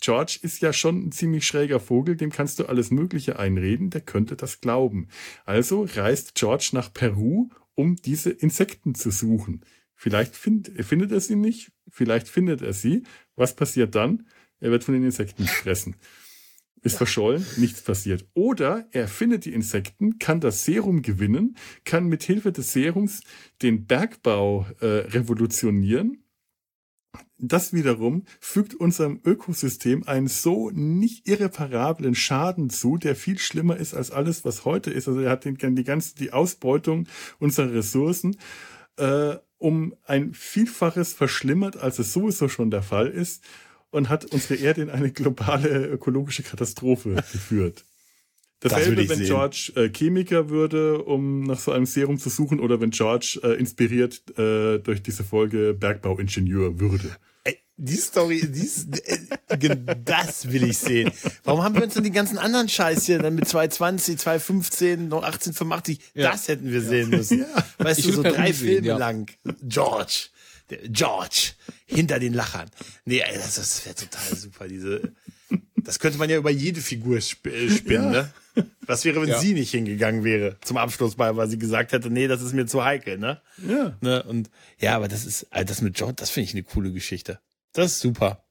George 0.00 0.38
ist 0.42 0.62
ja 0.62 0.72
schon 0.72 1.06
ein 1.06 1.12
ziemlich 1.12 1.46
schräger 1.46 1.78
Vogel, 1.78 2.16
dem 2.16 2.30
kannst 2.30 2.58
du 2.58 2.66
alles 2.66 2.90
Mögliche 2.90 3.38
einreden, 3.38 3.90
der 3.90 4.00
könnte 4.00 4.36
das 4.36 4.60
glauben. 4.60 5.08
Also 5.44 5.86
reist 5.94 6.34
George 6.34 6.70
nach 6.72 6.92
Peru, 6.92 7.50
um 7.74 7.96
diese 7.96 8.30
Insekten 8.30 8.94
zu 8.94 9.10
suchen. 9.10 9.64
Vielleicht 9.94 10.34
find, 10.36 10.70
findet 10.84 11.12
er 11.12 11.20
sie 11.20 11.36
nicht, 11.36 11.72
vielleicht 11.88 12.28
findet 12.28 12.62
er 12.62 12.72
sie. 12.72 13.02
Was 13.36 13.54
passiert 13.54 13.94
dann? 13.94 14.26
Er 14.58 14.70
wird 14.70 14.84
von 14.84 14.94
den 14.94 15.04
Insekten 15.04 15.44
gefressen 15.44 15.96
ist 16.82 16.96
verschollen, 16.96 17.44
nichts 17.56 17.82
passiert. 17.82 18.26
Oder 18.34 18.86
er 18.92 19.08
findet 19.08 19.44
die 19.44 19.52
Insekten, 19.52 20.18
kann 20.18 20.40
das 20.40 20.64
Serum 20.64 21.02
gewinnen, 21.02 21.56
kann 21.84 22.06
mit 22.06 22.22
Hilfe 22.22 22.52
des 22.52 22.72
Serums 22.72 23.20
den 23.62 23.86
Bergbau 23.86 24.66
äh, 24.80 24.86
revolutionieren. 24.86 26.24
das 27.38 27.72
wiederum 27.72 28.24
fügt 28.38 28.74
unserem 28.74 29.20
Ökosystem 29.24 30.06
einen 30.06 30.28
so 30.28 30.70
nicht 30.70 31.26
irreparablen 31.26 32.14
Schaden 32.14 32.70
zu, 32.70 32.96
der 32.98 33.16
viel 33.16 33.38
schlimmer 33.38 33.76
ist 33.76 33.94
als 33.94 34.10
alles, 34.10 34.44
was 34.44 34.64
heute 34.64 34.90
ist. 34.90 35.08
Also 35.08 35.20
er 35.20 35.30
hat 35.30 35.44
den, 35.44 35.56
die 35.74 35.84
ganze 35.84 36.14
die 36.14 36.32
Ausbeutung 36.32 37.08
unserer 37.38 37.72
Ressourcen 37.72 38.36
äh, 38.96 39.36
um 39.58 39.94
ein 40.06 40.32
Vielfaches 40.32 41.12
verschlimmert, 41.12 41.76
als 41.76 41.98
es 41.98 42.12
sowieso 42.12 42.48
schon 42.48 42.70
der 42.70 42.82
Fall 42.82 43.08
ist 43.08 43.42
und 43.90 44.08
hat 44.08 44.24
unsere 44.26 44.56
Erde 44.56 44.82
in 44.82 44.90
eine 44.90 45.10
globale 45.10 45.86
ökologische 45.86 46.42
Katastrophe 46.42 47.14
geführt. 47.32 47.84
Dasselbe, 48.60 49.08
wenn 49.08 49.18
sehen. 49.18 49.26
George 49.26 49.72
äh, 49.74 49.88
Chemiker 49.88 50.50
würde, 50.50 51.02
um 51.02 51.44
nach 51.44 51.58
so 51.58 51.72
einem 51.72 51.86
Serum 51.86 52.18
zu 52.18 52.28
suchen, 52.28 52.60
oder 52.60 52.80
wenn 52.80 52.90
George 52.90 53.40
äh, 53.42 53.58
inspiriert 53.58 54.22
äh, 54.38 54.78
durch 54.78 55.02
diese 55.02 55.24
Folge 55.24 55.72
Bergbauingenieur 55.72 56.78
würde. 56.78 57.16
Ey, 57.44 57.56
die 57.78 57.96
Story, 57.96 58.46
dies, 58.46 58.86
äh, 59.48 59.76
das 60.04 60.52
will 60.52 60.64
ich 60.64 60.76
sehen. 60.76 61.10
Warum 61.44 61.62
haben 61.62 61.74
wir 61.74 61.84
uns 61.84 61.94
denn 61.94 62.04
die 62.04 62.10
ganzen 62.10 62.36
anderen 62.36 62.68
Scheiß 62.68 63.06
hier 63.06 63.18
dann 63.18 63.34
mit 63.34 63.48
220, 63.48 64.18
215, 64.18 65.08
noch 65.08 65.22
1885, 65.22 65.98
ja. 66.12 66.30
das 66.30 66.48
hätten 66.48 66.70
wir 66.70 66.82
sehen 66.82 67.08
müssen. 67.08 67.38
Ja. 67.40 67.64
Weißt 67.78 68.00
ich 68.00 68.06
du, 68.08 68.12
so 68.12 68.22
drei 68.22 68.52
Filme 68.52 68.88
ja. 68.88 68.98
lang. 68.98 69.30
George. 69.62 70.28
George. 70.88 71.52
Hinter 71.86 72.18
den 72.18 72.34
Lachern. 72.34 72.70
Nee, 73.04 73.20
ey, 73.20 73.34
das, 73.34 73.56
das 73.56 73.84
wäre 73.84 73.94
total 73.94 74.36
super, 74.36 74.68
diese, 74.68 75.12
das 75.76 75.98
könnte 75.98 76.18
man 76.18 76.30
ja 76.30 76.36
über 76.36 76.50
jede 76.50 76.80
Figur 76.80 77.18
sp 77.18 77.50
äh, 77.50 77.70
spinnen, 77.70 78.12
ja. 78.12 78.22
ne? 78.22 78.32
Was 78.86 79.04
wäre, 79.04 79.22
wenn 79.22 79.28
ja. 79.28 79.38
sie 79.38 79.54
nicht 79.54 79.70
hingegangen 79.70 80.24
wäre 80.24 80.56
zum 80.62 80.76
Abschluss 80.76 81.16
mal, 81.16 81.36
weil 81.36 81.48
sie 81.48 81.58
gesagt 81.58 81.92
hätte, 81.92 82.10
nee, 82.10 82.26
das 82.26 82.42
ist 82.42 82.52
mir 82.52 82.66
zu 82.66 82.84
heikel, 82.84 83.18
ne? 83.18 83.40
Ja. 83.66 83.96
Ne? 84.00 84.22
Und 84.24 84.50
ja, 84.78 84.96
aber 84.96 85.08
das 85.08 85.24
ist, 85.24 85.46
also 85.50 85.64
das 85.64 85.80
mit 85.80 85.98
John, 85.98 86.14
das 86.16 86.30
finde 86.30 86.48
ich 86.48 86.54
eine 86.54 86.64
coole 86.64 86.92
Geschichte. 86.92 87.40
Das 87.72 87.92
ist 87.92 88.00
super. 88.00 88.44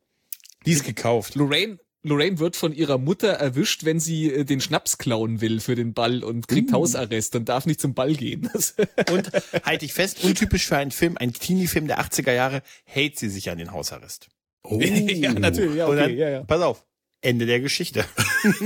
Die 0.66 0.72
ist 0.72 0.86
gekauft. 0.86 1.36
Lorraine, 1.36 1.80
Lorraine 2.04 2.40
wird 2.40 2.56
von 2.56 2.74
ihrer 2.74 2.98
Mutter 2.98 3.30
erwischt, 3.30 3.84
wenn 3.84 4.00
sie 4.00 4.32
äh, 4.32 4.46
den 4.46 4.62
Schnaps 4.62 4.98
klauen 4.98 5.42
will 5.42 5.60
für 5.60 5.76
den 5.76 5.94
Ball 5.94 6.24
und 6.24 6.48
kriegt 6.48 6.72
uh. 6.72 6.76
Hausarrest 6.76 7.36
und 7.36 7.50
darf 7.50 7.66
nicht 7.66 7.82
zum 7.82 7.94
Ball 7.94 8.14
gehen. 8.14 8.50
und 9.12 9.32
halte 9.64 9.86
ich 9.86 9.94
fest, 9.94 10.24
untypisch 10.24 10.68
für 10.68 10.78
einen 10.78 10.92
Film, 10.92 11.18
ein 11.18 11.34
Teenie-Film 11.34 11.88
der 11.88 12.00
80er 12.00 12.32
Jahre, 12.32 12.62
hält 12.86 13.18
sie 13.18 13.30
sich 13.30 13.50
an 13.50 13.58
den 13.58 13.72
Hausarrest. 13.72 14.30
Oh. 14.64 14.80
ja, 14.82 15.34
natürlich, 15.34 15.76
ja, 15.76 15.88
okay, 15.88 15.96
dann, 15.96 16.18
ja, 16.18 16.30
ja. 16.30 16.44
Pass 16.44 16.62
auf, 16.62 16.86
Ende 17.22 17.46
der 17.46 17.60
Geschichte. 17.60 18.06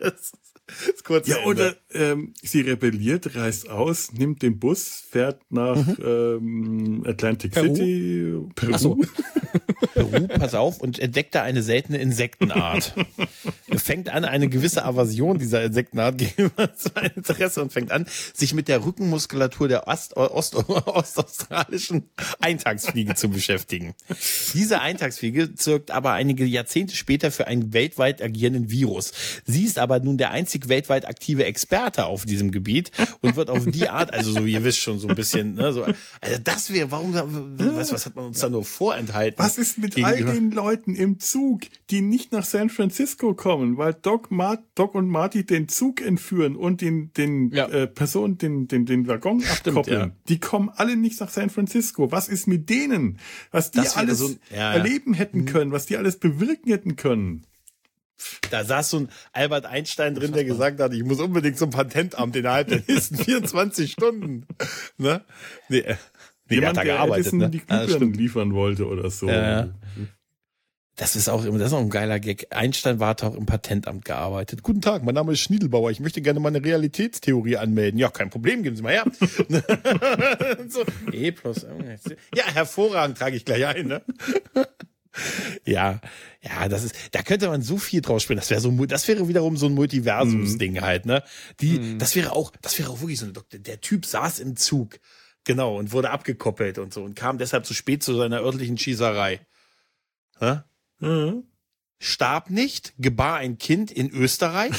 das 0.00 0.32
ist 0.94 1.04
kurz 1.04 1.28
ja, 1.28 1.44
oder 1.44 1.76
ähm, 1.92 2.34
sie 2.42 2.60
rebelliert, 2.60 3.34
reist 3.34 3.68
aus, 3.68 4.12
nimmt 4.12 4.42
den 4.42 4.58
Bus, 4.58 5.04
fährt 5.08 5.40
nach 5.50 5.76
mhm. 5.76 5.96
ähm, 6.04 7.04
Atlantic 7.06 7.52
Peru? 7.52 7.74
City, 7.74 8.36
Peru. 8.54 8.72
Ach 8.74 8.78
so. 8.78 9.00
Peru, 9.94 10.28
pass 10.28 10.54
auf, 10.54 10.80
und 10.80 10.98
entdeckt 10.98 11.34
da 11.34 11.42
eine 11.42 11.62
seltene 11.62 11.98
Insektenart. 11.98 12.94
fängt 13.76 14.08
an, 14.08 14.24
eine 14.24 14.48
gewisse 14.48 14.84
Aversion 14.84 15.38
dieser 15.38 15.64
Insektenart 15.64 16.18
gegenüber 16.18 16.70
sein 16.74 17.12
Interesse 17.14 17.62
und 17.62 17.72
fängt 17.72 17.92
an, 17.92 18.06
sich 18.34 18.54
mit 18.54 18.68
der 18.68 18.84
Rückenmuskulatur 18.84 19.68
der 19.68 19.88
Ost, 19.88 20.16
Ost, 20.16 20.56
ostaustralischen 20.56 22.10
Eintagsfliege 22.40 23.14
zu 23.14 23.28
beschäftigen. 23.28 23.94
Diese 24.54 24.80
Eintagsfliege 24.80 25.27
zirkt 25.54 25.90
aber 25.90 26.12
einige 26.12 26.44
Jahrzehnte 26.44 26.94
später 26.94 27.30
für 27.30 27.46
einen 27.46 27.72
weltweit 27.72 28.22
agierenden 28.22 28.70
Virus. 28.70 29.12
Sie 29.44 29.64
ist 29.64 29.78
aber 29.78 30.00
nun 30.00 30.18
der 30.18 30.30
einzig 30.30 30.68
weltweit 30.68 31.06
aktive 31.06 31.44
Experte 31.44 32.06
auf 32.06 32.24
diesem 32.24 32.50
Gebiet 32.50 32.90
und 33.20 33.36
wird 33.36 33.50
auf 33.50 33.64
die 33.66 33.88
Art, 33.88 34.12
also 34.12 34.32
so, 34.32 34.44
ihr 34.44 34.64
wisst 34.64 34.78
schon 34.78 34.98
so 34.98 35.08
ein 35.08 35.14
bisschen, 35.14 35.54
ne, 35.54 35.72
so, 35.72 35.84
also 35.84 36.38
das 36.42 36.72
wäre, 36.72 36.90
warum, 36.90 37.14
was, 37.14 37.92
was 37.92 38.06
hat 38.06 38.16
man 38.16 38.26
uns 38.26 38.38
da 38.40 38.48
nur 38.48 38.64
vorenthalten? 38.64 39.38
Was 39.38 39.58
ist 39.58 39.78
mit 39.78 40.02
all 40.04 40.24
den 40.24 40.50
Leuten 40.50 40.94
im 40.94 41.18
Zug, 41.18 41.62
die 41.90 42.00
nicht 42.00 42.32
nach 42.32 42.44
San 42.44 42.70
Francisco 42.70 43.34
kommen, 43.34 43.76
weil 43.78 43.94
Doc, 43.94 44.30
Mart, 44.30 44.62
Doc 44.74 44.94
und 44.94 45.08
Marty 45.08 45.44
den 45.44 45.68
Zug 45.68 46.00
entführen 46.00 46.56
und 46.56 46.80
den, 46.80 47.12
den 47.14 47.50
ja. 47.50 47.66
äh, 47.68 47.86
Personen 47.86 48.38
den, 48.38 48.68
den, 48.68 48.86
den 48.86 49.06
Waggon 49.08 49.40
Stimmt, 49.40 49.78
abkoppeln? 49.78 50.00
Ja. 50.00 50.10
Die 50.28 50.38
kommen 50.38 50.70
alle 50.74 50.96
nicht 50.96 51.20
nach 51.20 51.30
San 51.30 51.50
Francisco. 51.50 52.12
Was 52.12 52.28
ist 52.28 52.46
mit 52.46 52.68
denen? 52.70 53.18
Was 53.50 53.70
die 53.70 53.80
alles 53.80 54.18
so, 54.18 54.34
ja, 54.50 54.72
erleben 54.72 55.14
hätten 55.18 55.40
mhm. 55.40 55.46
können, 55.46 55.72
was 55.72 55.86
die 55.86 55.96
alles 55.96 56.18
bewirken 56.18 56.70
hätten 56.70 56.96
können. 56.96 57.44
Da 58.50 58.64
saß 58.64 58.90
so 58.90 58.98
ein 59.00 59.08
Albert 59.32 59.66
Einstein 59.66 60.14
drin, 60.14 60.32
der 60.32 60.44
gesagt 60.44 60.80
hat, 60.80 60.92
ich 60.92 61.04
muss 61.04 61.20
unbedingt 61.20 61.56
zum 61.56 61.70
Patentamt 61.70 62.34
innerhalb 62.34 62.68
der 62.68 62.82
nächsten 62.86 63.16
24 63.24 63.92
Stunden. 63.92 64.46
Ne? 64.96 65.24
Nee, 65.68 65.78
äh, 65.78 65.96
nee 66.48 66.56
Jemand, 66.56 66.60
der 66.60 66.68
hat 66.68 66.76
da 66.76 66.84
gearbeitet. 66.84 67.26
Edison 67.26 67.38
ne? 67.38 67.50
die 67.50 67.58
Glühbirnen 67.60 68.14
ja, 68.14 68.20
liefern 68.20 68.54
wollte 68.54 68.86
oder 68.86 69.10
so. 69.10 69.28
Ja, 69.28 69.68
Das 70.96 71.14
ist 71.14 71.28
auch 71.28 71.44
immer, 71.44 71.58
das 71.58 71.68
ist 71.68 71.74
auch 71.74 71.80
ein 71.80 71.90
geiler 71.90 72.18
Gag. 72.18 72.48
Einstein 72.50 72.98
war 72.98 73.14
auch 73.22 73.36
im 73.36 73.46
Patentamt 73.46 74.04
gearbeitet. 74.04 74.64
Guten 74.64 74.80
Tag, 74.80 75.04
mein 75.04 75.14
Name 75.14 75.32
ist 75.32 75.40
Schniedelbauer. 75.40 75.92
Ich 75.92 76.00
möchte 76.00 76.20
gerne 76.20 76.40
meine 76.40 76.64
Realitätstheorie 76.64 77.56
anmelden. 77.56 78.00
Ja, 78.00 78.10
kein 78.10 78.30
Problem, 78.30 78.64
geben 78.64 78.74
Sie 78.74 78.82
mal 78.82 78.94
her. 78.94 79.04
so, 80.68 80.82
e 81.12 81.30
plus. 81.30 81.64
Ja, 82.34 82.46
hervorragend, 82.52 83.16
trage 83.16 83.36
ich 83.36 83.44
gleich 83.44 83.64
ein, 83.64 83.86
ne? 83.86 84.02
Ja, 85.64 86.00
ja, 86.42 86.68
das 86.68 86.84
ist, 86.84 86.94
da 87.12 87.22
könnte 87.22 87.48
man 87.48 87.62
so 87.62 87.78
viel 87.78 88.00
draus 88.00 88.22
spielen. 88.22 88.38
Das 88.38 88.50
wäre 88.50 88.60
so, 88.60 88.70
das 88.86 89.08
wäre 89.08 89.28
wiederum 89.28 89.56
so 89.56 89.66
ein 89.66 89.74
Multiversumsding 89.74 90.74
mm. 90.74 90.80
halt, 90.80 91.06
ne? 91.06 91.22
Die, 91.60 91.78
mm. 91.78 91.98
das 91.98 92.14
wäre 92.14 92.32
auch, 92.32 92.52
das 92.62 92.78
wäre 92.78 92.90
auch 92.90 93.00
wirklich 93.00 93.18
so 93.18 93.24
eine 93.24 93.32
Doktor. 93.32 93.58
Der 93.58 93.80
Typ 93.80 94.06
saß 94.06 94.38
im 94.38 94.56
Zug, 94.56 95.00
genau, 95.44 95.76
und 95.76 95.92
wurde 95.92 96.10
abgekoppelt 96.10 96.78
und 96.78 96.94
so 96.94 97.02
und 97.02 97.14
kam 97.14 97.38
deshalb 97.38 97.66
zu 97.66 97.74
spät 97.74 98.02
zu 98.02 98.14
seiner 98.14 98.40
örtlichen 98.40 98.78
Schießerei. 98.78 99.40
Hä? 100.38 100.60
Mhm. 101.00 101.44
Starb 101.98 102.50
nicht, 102.50 102.94
gebar 102.98 103.38
ein 103.38 103.58
Kind 103.58 103.90
in 103.90 104.10
Österreich. 104.10 104.72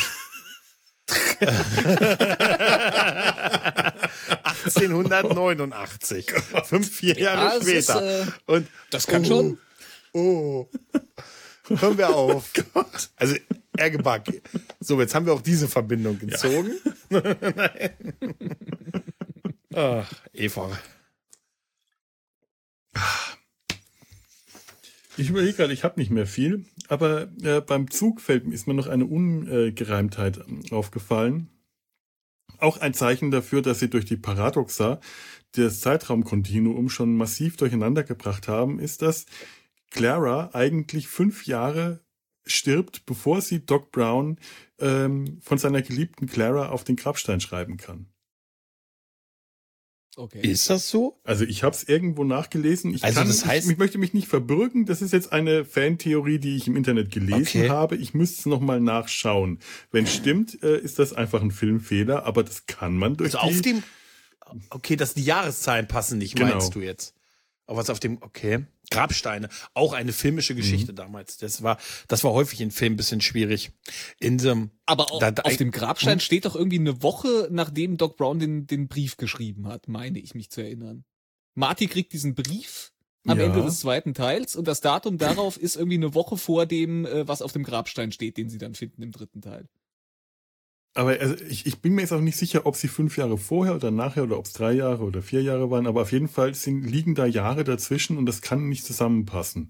1889. 4.76 6.26
Fünf, 6.66 6.92
vier 6.92 7.20
Jahre 7.20 7.56
ja, 7.56 7.62
später. 7.62 8.22
Ist, 8.22 8.28
äh, 8.28 8.32
und 8.46 8.68
das 8.92 9.08
kann 9.08 9.24
oh, 9.24 9.28
schon. 9.28 9.58
Oh. 10.14 10.68
Hören 11.68 11.98
wir 11.98 12.10
auf. 12.16 12.52
Oh 12.74 12.84
also, 13.16 13.36
er 13.78 13.92
geback. 13.92 14.42
So, 14.80 15.00
jetzt 15.00 15.16
haben 15.16 15.26
wir 15.26 15.34
auch 15.34 15.42
diese 15.42 15.68
Verbindung 15.68 16.20
gezogen. 16.20 16.72
Ja. 17.10 17.22
Nein. 17.56 18.14
Ach, 19.74 20.12
Eva. 20.34 20.78
Ich 25.18 25.30
überlege 25.30 25.54
gerade, 25.54 25.74
ich 25.74 25.84
habe 25.84 26.00
nicht 26.00 26.12
mehr 26.12 26.26
viel, 26.26 26.66
aber 26.88 27.30
äh, 27.44 27.62
beim 27.62 27.92
Zug 27.92 28.22
fällt, 28.22 28.46
ist 28.48 28.68
mir 28.68 28.74
noch 28.74 28.88
eine 28.88 29.06
Ungereimtheit 29.06 30.40
aufgefallen. 30.72 31.50
Auch 32.58 32.78
ein 32.78 32.94
Zeichen 32.94 33.32
dafür, 33.32 33.62
dass 33.62 33.80
sie 33.80 33.90
durch 33.90 34.06
die 34.06 34.18
Paradoxa 34.18 35.00
das 35.54 35.82
Zeitraumkontinuum 35.82 36.90
schon 36.90 37.16
massiv 37.16 37.58
durcheinander 37.58 38.04
gebracht 38.04 38.48
haben, 38.48 38.80
ist, 38.80 39.02
dass 39.02 39.26
Clara 39.90 40.52
eigentlich 40.54 41.08
fünf 41.08 41.46
Jahre 41.46 42.02
stirbt, 42.46 43.06
bevor 43.06 43.42
sie 43.42 43.66
Doc 43.66 43.92
Brown 43.92 44.40
ähm, 44.80 45.40
von 45.42 45.58
seiner 45.58 45.82
geliebten 45.82 46.28
Clara 46.28 46.70
auf 46.70 46.84
den 46.84 46.96
Grabstein 46.96 47.42
schreiben 47.42 47.78
kann. 47.78 48.08
Okay. 50.16 50.42
Ist 50.42 50.70
das 50.70 50.90
so? 50.90 51.18
Also 51.24 51.46
ich 51.46 51.64
habe 51.64 51.74
es 51.74 51.84
irgendwo 51.84 52.26
nachgelesen. 52.26 52.94
Ich, 52.94 53.04
also 53.06 53.20
kann, 53.20 53.28
das 53.28 53.46
heißt, 53.46 53.68
ich, 53.68 53.74
ich, 53.74 53.78
möchte 53.78 53.98
mich 53.98 54.14
nicht 54.14 54.28
verbürgen. 54.28 54.86
Das 54.86 55.02
ist 55.02 55.14
jetzt 55.14 55.32
eine 55.32 55.64
Fantheorie, 55.64 56.40
die 56.40 56.58
ich 56.58 56.68
im 56.68 56.76
Internet 56.76 57.12
gelesen 57.12 57.62
okay. 57.62 57.70
habe. 57.70 57.96
Ich 57.96 58.14
müsste 58.14 58.40
es 58.40 58.46
nochmal 58.46 58.82
nachschauen. 58.82 59.60
Wenn 59.92 60.08
stimmt, 60.08 60.62
äh, 60.62 60.78
ist 60.78 61.00
das 61.00 61.14
einfach 61.14 61.42
ein 61.42 61.52
Filmfehler, 61.52 62.26
aber 62.26 62.44
das 62.44 62.66
kann 62.66 62.98
man 62.98 63.16
durch 63.16 63.34
Also 63.36 63.38
auf 63.48 63.62
dem, 63.62 63.82
okay, 64.72 64.98
dass 64.98 65.14
die 65.14 65.24
Jahreszahlen 65.24 65.88
passen 65.88 66.18
nicht, 66.18 66.36
genau. 66.36 66.52
meinst 66.52 66.76
du 66.76 66.82
jetzt? 66.82 67.14
Aber 67.70 67.78
was 67.78 67.92
auf 67.92 68.00
dem, 68.00 68.18
okay. 68.22 68.66
Grabsteine, 68.90 69.48
auch 69.76 69.94
eine 69.94 70.12
filmische 70.12 70.56
Geschichte 70.56 70.92
mhm. 70.92 70.96
damals. 70.96 71.38
Das 71.38 71.62
war, 71.62 71.78
das 72.08 72.24
war 72.24 72.34
häufig 72.34 72.62
in 72.62 72.72
Filmen 72.72 72.96
ein 72.96 72.98
bisschen 72.98 73.22
schwierig. 73.22 73.70
In 74.20 74.40
dem, 74.40 74.72
Aber 74.88 75.12
auch, 75.12 75.20
da, 75.20 75.30
da, 75.30 75.44
auf 75.44 75.56
dem 75.56 75.70
Grabstein 75.70 76.14
hm? 76.14 76.20
steht 76.20 76.46
doch 76.46 76.56
irgendwie 76.56 76.80
eine 76.80 77.04
Woche, 77.04 77.48
nachdem 77.52 77.98
Doc 77.98 78.18
Brown 78.18 78.40
den, 78.40 78.66
den 78.66 78.88
Brief 78.88 79.18
geschrieben 79.18 79.68
hat, 79.68 79.88
meine 79.88 80.18
ich 80.18 80.34
mich 80.34 80.50
zu 80.50 80.62
erinnern. 80.62 81.06
Marty 81.54 81.86
kriegt 81.86 82.12
diesen 82.12 82.34
Brief 82.34 82.92
am 83.28 83.38
ja. 83.38 83.46
Ende 83.46 83.62
des 83.62 83.82
zweiten 83.82 84.16
Teils 84.16 84.56
und 84.56 84.68
das 84.68 84.82
Datum 84.82 85.20
darauf 85.20 85.56
ist 85.56 85.76
irgendwie 85.76 85.98
eine 85.98 86.16
Woche 86.16 86.38
vor 86.38 86.66
dem, 86.66 87.06
äh, 87.06 87.28
was 87.28 87.44
auf 87.44 87.52
dem 87.52 87.62
Grabstein 87.62 88.12
steht, 88.12 88.38
den 88.38 88.50
sie 88.50 88.58
dann 88.58 88.74
finden 88.74 89.04
im 89.04 89.12
dritten 89.12 89.42
Teil. 89.42 89.70
Aber 90.94 91.12
also 91.20 91.36
ich, 91.46 91.66
ich 91.66 91.82
bin 91.82 91.94
mir 91.94 92.02
jetzt 92.02 92.14
auch 92.14 92.22
nicht 92.22 92.38
sicher, 92.38 92.66
ob 92.66 92.76
sie 92.76 92.88
fünf 92.88 93.18
Jahre 93.18 93.38
vorher 93.38 93.76
oder 93.76 93.92
nachher 93.92 94.24
oder 94.24 94.38
ob 94.38 94.46
es 94.46 94.54
drei 94.54 94.74
Jahre 94.74 95.04
oder 95.04 95.22
vier 95.22 95.44
Jahre 95.44 95.70
waren, 95.70 95.88
aber 95.88 96.02
auf 96.02 96.12
jeden 96.12 96.28
Fall 96.28 96.54
sind, 96.56 96.84
liegen 96.84 97.16
da 97.16 97.26
Jahre 97.26 97.64
dazwischen 97.64 98.18
und 98.18 98.26
das 98.26 98.42
kann 98.42 98.68
nicht 98.70 98.86
zusammenpassen. 98.86 99.70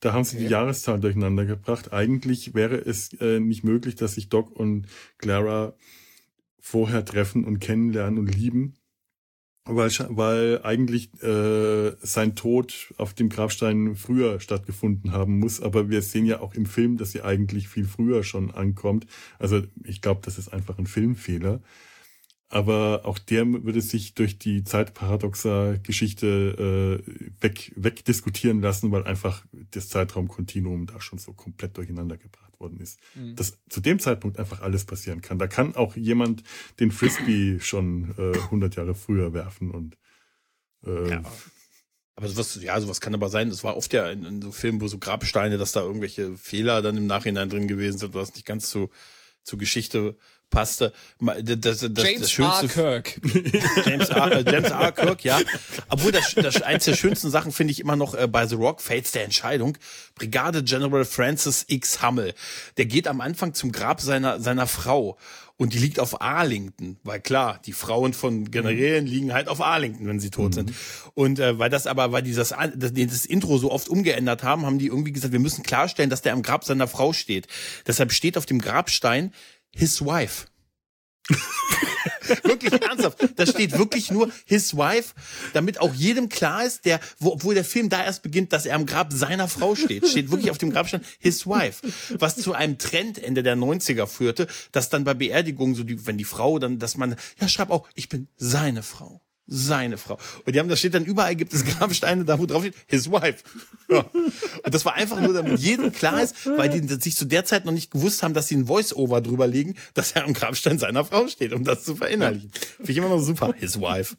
Da 0.00 0.12
haben 0.12 0.24
sie 0.24 0.36
okay. 0.36 0.46
die 0.46 0.52
Jahreszahlen 0.52 1.00
durcheinander 1.00 1.44
gebracht. 1.46 1.92
Eigentlich 1.92 2.54
wäre 2.54 2.76
es 2.76 3.12
äh, 3.20 3.40
nicht 3.40 3.64
möglich, 3.64 3.94
dass 3.94 4.14
sich 4.14 4.28
Doc 4.28 4.50
und 4.50 4.86
Clara 5.18 5.74
vorher 6.60 7.04
treffen 7.04 7.44
und 7.44 7.58
kennenlernen 7.58 8.18
und 8.18 8.34
lieben. 8.34 8.76
Weil, 9.66 9.90
weil 10.10 10.60
eigentlich 10.62 11.10
äh, 11.22 11.92
sein 12.02 12.34
Tod 12.34 12.92
auf 12.98 13.14
dem 13.14 13.30
Grabstein 13.30 13.96
früher 13.96 14.40
stattgefunden 14.40 15.12
haben 15.12 15.38
muss. 15.38 15.60
Aber 15.62 15.88
wir 15.88 16.02
sehen 16.02 16.26
ja 16.26 16.40
auch 16.40 16.54
im 16.54 16.66
Film, 16.66 16.98
dass 16.98 17.12
sie 17.12 17.22
eigentlich 17.22 17.68
viel 17.68 17.86
früher 17.86 18.22
schon 18.24 18.50
ankommt. 18.50 19.06
Also 19.38 19.62
ich 19.84 20.02
glaube, 20.02 20.20
das 20.22 20.38
ist 20.38 20.52
einfach 20.52 20.78
ein 20.78 20.86
Filmfehler. 20.86 21.60
Aber 22.48 23.02
auch 23.04 23.18
der 23.18 23.46
würde 23.64 23.80
sich 23.80 24.14
durch 24.14 24.38
die 24.38 24.64
Zeitparadoxa-Geschichte 24.64 27.02
äh, 27.02 27.42
weg, 27.42 27.72
wegdiskutieren 27.74 28.60
lassen, 28.60 28.92
weil 28.92 29.04
einfach 29.04 29.44
das 29.70 29.88
Zeitraumkontinuum 29.88 30.86
da 30.86 31.00
schon 31.00 31.18
so 31.18 31.32
komplett 31.32 31.76
durcheinander 31.76 32.16
gebracht 32.16 32.60
worden 32.60 32.78
ist. 32.80 33.00
Mhm. 33.14 33.36
Dass 33.36 33.58
zu 33.68 33.80
dem 33.80 33.98
Zeitpunkt 33.98 34.38
einfach 34.38 34.60
alles 34.60 34.84
passieren 34.84 35.20
kann. 35.20 35.38
Da 35.38 35.46
kann 35.46 35.74
auch 35.74 35.96
jemand 35.96 36.42
den 36.80 36.90
Frisbee 36.90 37.58
schon 37.60 38.14
äh, 38.18 38.38
100 38.38 38.76
Jahre 38.76 38.94
früher 38.94 39.32
werfen 39.32 39.70
und 39.70 39.96
äh, 40.86 41.10
ja. 41.10 41.22
Aber 42.16 42.28
sowas, 42.28 42.58
ja, 42.62 42.80
sowas 42.80 43.00
kann 43.00 43.14
aber 43.14 43.28
sein. 43.28 43.50
Das 43.50 43.64
war 43.64 43.76
oft 43.76 43.92
ja 43.92 44.08
in, 44.08 44.24
in 44.24 44.42
so 44.42 44.52
Filmen, 44.52 44.80
wo 44.80 44.86
so 44.86 44.98
Grabsteine, 44.98 45.58
dass 45.58 45.72
da 45.72 45.80
irgendwelche 45.80 46.36
Fehler 46.36 46.80
dann 46.80 46.96
im 46.96 47.06
Nachhinein 47.06 47.48
drin 47.48 47.66
gewesen 47.66 47.98
sind, 47.98 48.14
was 48.14 48.34
nicht 48.34 48.46
ganz 48.46 48.70
so 48.70 48.90
zur 49.42 49.58
Geschichte 49.58 50.16
passte. 50.50 50.92
Das, 51.20 51.60
das, 51.60 51.78
das, 51.92 52.04
James 52.04 52.20
das 52.20 52.30
schönste, 52.30 52.66
R. 52.66 53.02
Kirk. 53.02 53.20
James 53.86 54.08
R. 54.08 54.32
Äh, 54.32 54.50
James 54.50 54.70
R. 54.70 54.92
Kirk, 54.92 55.24
ja. 55.24 55.40
Obwohl 55.88 56.12
das, 56.12 56.34
das 56.34 56.62
eins 56.62 56.84
der 56.84 56.94
schönsten 56.94 57.30
Sachen 57.30 57.52
finde 57.52 57.72
ich 57.72 57.80
immer 57.80 57.96
noch 57.96 58.14
äh, 58.14 58.26
bei 58.26 58.46
The 58.46 58.54
Rock 58.54 58.80
Fates 58.80 59.12
der 59.12 59.24
Entscheidung. 59.24 59.76
Brigade 60.14 60.62
General 60.62 61.04
Francis 61.04 61.64
X. 61.68 62.02
Hummel. 62.02 62.34
Der 62.76 62.86
geht 62.86 63.08
am 63.08 63.20
Anfang 63.20 63.54
zum 63.54 63.72
Grab 63.72 64.00
seiner 64.00 64.40
seiner 64.40 64.66
Frau 64.66 65.18
und 65.56 65.72
die 65.72 65.78
liegt 65.78 66.00
auf 66.00 66.20
Arlington, 66.20 66.96
weil 67.04 67.20
klar, 67.20 67.60
die 67.64 67.72
Frauen 67.72 68.12
von 68.12 68.50
Generälen 68.50 69.04
mhm. 69.04 69.10
liegen 69.10 69.32
halt 69.32 69.46
auf 69.46 69.60
Arlington, 69.60 70.08
wenn 70.08 70.18
sie 70.18 70.30
tot 70.30 70.50
mhm. 70.50 70.54
sind. 70.54 70.72
Und 71.14 71.38
äh, 71.38 71.58
weil 71.60 71.70
das 71.70 71.86
aber, 71.86 72.10
weil 72.10 72.22
die 72.22 72.34
das, 72.34 72.52
das, 72.74 72.92
das 72.92 73.24
Intro 73.24 73.58
so 73.58 73.70
oft 73.70 73.88
umgeändert 73.88 74.42
haben, 74.42 74.66
haben 74.66 74.80
die 74.80 74.88
irgendwie 74.88 75.12
gesagt, 75.12 75.32
wir 75.32 75.38
müssen 75.38 75.62
klarstellen, 75.62 76.10
dass 76.10 76.22
der 76.22 76.32
am 76.32 76.42
Grab 76.42 76.64
seiner 76.64 76.88
Frau 76.88 77.12
steht. 77.12 77.46
Deshalb 77.86 78.10
steht 78.10 78.36
auf 78.36 78.46
dem 78.46 78.60
Grabstein 78.60 79.32
his 79.76 80.00
wife. 80.04 80.46
wirklich 82.44 82.72
ernsthaft. 82.82 83.18
Da 83.36 83.46
steht 83.46 83.72
wirklich 83.78 84.10
nur 84.10 84.30
his 84.44 84.76
wife, 84.76 85.14
damit 85.52 85.80
auch 85.80 85.94
jedem 85.94 86.28
klar 86.28 86.64
ist, 86.64 86.84
der, 86.84 87.00
wo, 87.18 87.30
obwohl 87.30 87.54
der 87.54 87.64
Film 87.64 87.88
da 87.88 88.04
erst 88.04 88.22
beginnt, 88.22 88.52
dass 88.52 88.66
er 88.66 88.76
am 88.76 88.86
Grab 88.86 89.12
seiner 89.12 89.48
Frau 89.48 89.74
steht. 89.74 90.06
Steht 90.06 90.30
wirklich 90.30 90.50
auf 90.50 90.58
dem 90.58 90.70
Grabstein 90.70 91.04
his 91.18 91.46
wife. 91.46 91.86
Was 92.18 92.36
zu 92.36 92.52
einem 92.52 92.78
Trend 92.78 93.22
Ende 93.22 93.42
der 93.42 93.56
90er 93.56 94.06
führte, 94.06 94.46
dass 94.72 94.90
dann 94.90 95.04
bei 95.04 95.14
Beerdigungen 95.14 95.74
so 95.74 95.82
die, 95.82 96.06
wenn 96.06 96.18
die 96.18 96.24
Frau 96.24 96.58
dann, 96.58 96.78
dass 96.78 96.96
man, 96.96 97.16
ja, 97.40 97.48
schreib 97.48 97.70
auch, 97.70 97.88
ich 97.94 98.08
bin 98.08 98.28
seine 98.36 98.82
Frau 98.82 99.23
seine 99.46 99.98
Frau. 99.98 100.18
Und 100.44 100.54
die 100.54 100.58
haben, 100.58 100.68
da 100.68 100.76
steht 100.76 100.94
dann 100.94 101.04
überall 101.04 101.36
gibt 101.36 101.52
es 101.52 101.64
Grabsteine, 101.64 102.24
da 102.24 102.38
wo 102.38 102.46
drauf 102.46 102.62
steht, 102.62 102.76
his 102.86 103.10
wife. 103.10 103.42
Ja. 103.86 103.98
Und 103.98 104.74
das 104.74 104.86
war 104.86 104.94
einfach 104.94 105.20
nur, 105.20 105.34
damit 105.34 105.60
jedem 105.60 105.92
klar 105.92 106.22
ist, 106.22 106.46
weil 106.46 106.70
die 106.70 106.88
sich 106.88 107.16
zu 107.16 107.26
der 107.26 107.44
Zeit 107.44 107.66
noch 107.66 107.72
nicht 107.72 107.90
gewusst 107.90 108.22
haben, 108.22 108.32
dass 108.32 108.48
sie 108.48 108.56
ein 108.56 108.66
Voice-Over 108.66 109.20
drüber 109.20 109.46
legen, 109.46 109.74
dass 109.92 110.12
er 110.12 110.24
am 110.24 110.32
Grabstein 110.32 110.78
seiner 110.78 111.04
Frau 111.04 111.28
steht, 111.28 111.52
um 111.52 111.64
das 111.64 111.84
zu 111.84 111.94
verinnerlichen. 111.94 112.50
Finde 112.76 112.92
ich 112.92 112.96
immer 112.96 113.10
noch 113.10 113.20
super. 113.20 113.52
His 113.58 113.78
wife. 113.78 114.16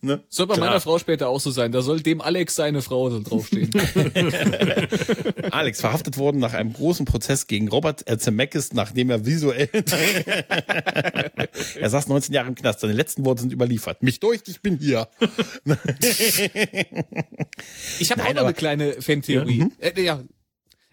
Ne? 0.00 0.22
Soll 0.28 0.46
bei 0.46 0.54
Klar. 0.54 0.68
meiner 0.68 0.80
Frau 0.80 0.96
später 0.98 1.28
auch 1.28 1.40
so 1.40 1.50
sein. 1.50 1.72
Da 1.72 1.82
soll 1.82 2.00
dem 2.00 2.20
Alex 2.20 2.54
seine 2.54 2.82
Frau 2.82 3.10
soll 3.10 3.24
draufstehen. 3.24 3.70
Alex 5.50 5.80
verhaftet 5.80 6.18
worden 6.18 6.38
nach 6.38 6.54
einem 6.54 6.72
großen 6.72 7.04
Prozess 7.04 7.48
gegen 7.48 7.68
Robert 7.68 8.04
Zemeckis, 8.20 8.72
nachdem 8.72 9.10
er 9.10 9.26
visuell 9.26 9.68
er 11.80 11.90
saß 11.90 12.06
19 12.08 12.34
Jahre 12.34 12.48
im 12.48 12.54
Knast. 12.54 12.80
Seine 12.80 12.92
letzten 12.92 13.24
Worte 13.24 13.42
sind 13.42 13.52
überliefert. 13.52 14.02
Mich 14.02 14.20
durch, 14.20 14.42
ich 14.46 14.60
bin 14.60 14.78
hier. 14.78 15.08
ich 17.98 18.10
habe 18.10 18.24
auch 18.24 18.34
noch 18.34 18.44
eine 18.44 18.54
kleine 18.54 19.02
Fantheorie. 19.02 19.58
Ja, 19.58 19.64
mhm. 19.64 19.72
äh, 19.80 20.02
ja. 20.02 20.22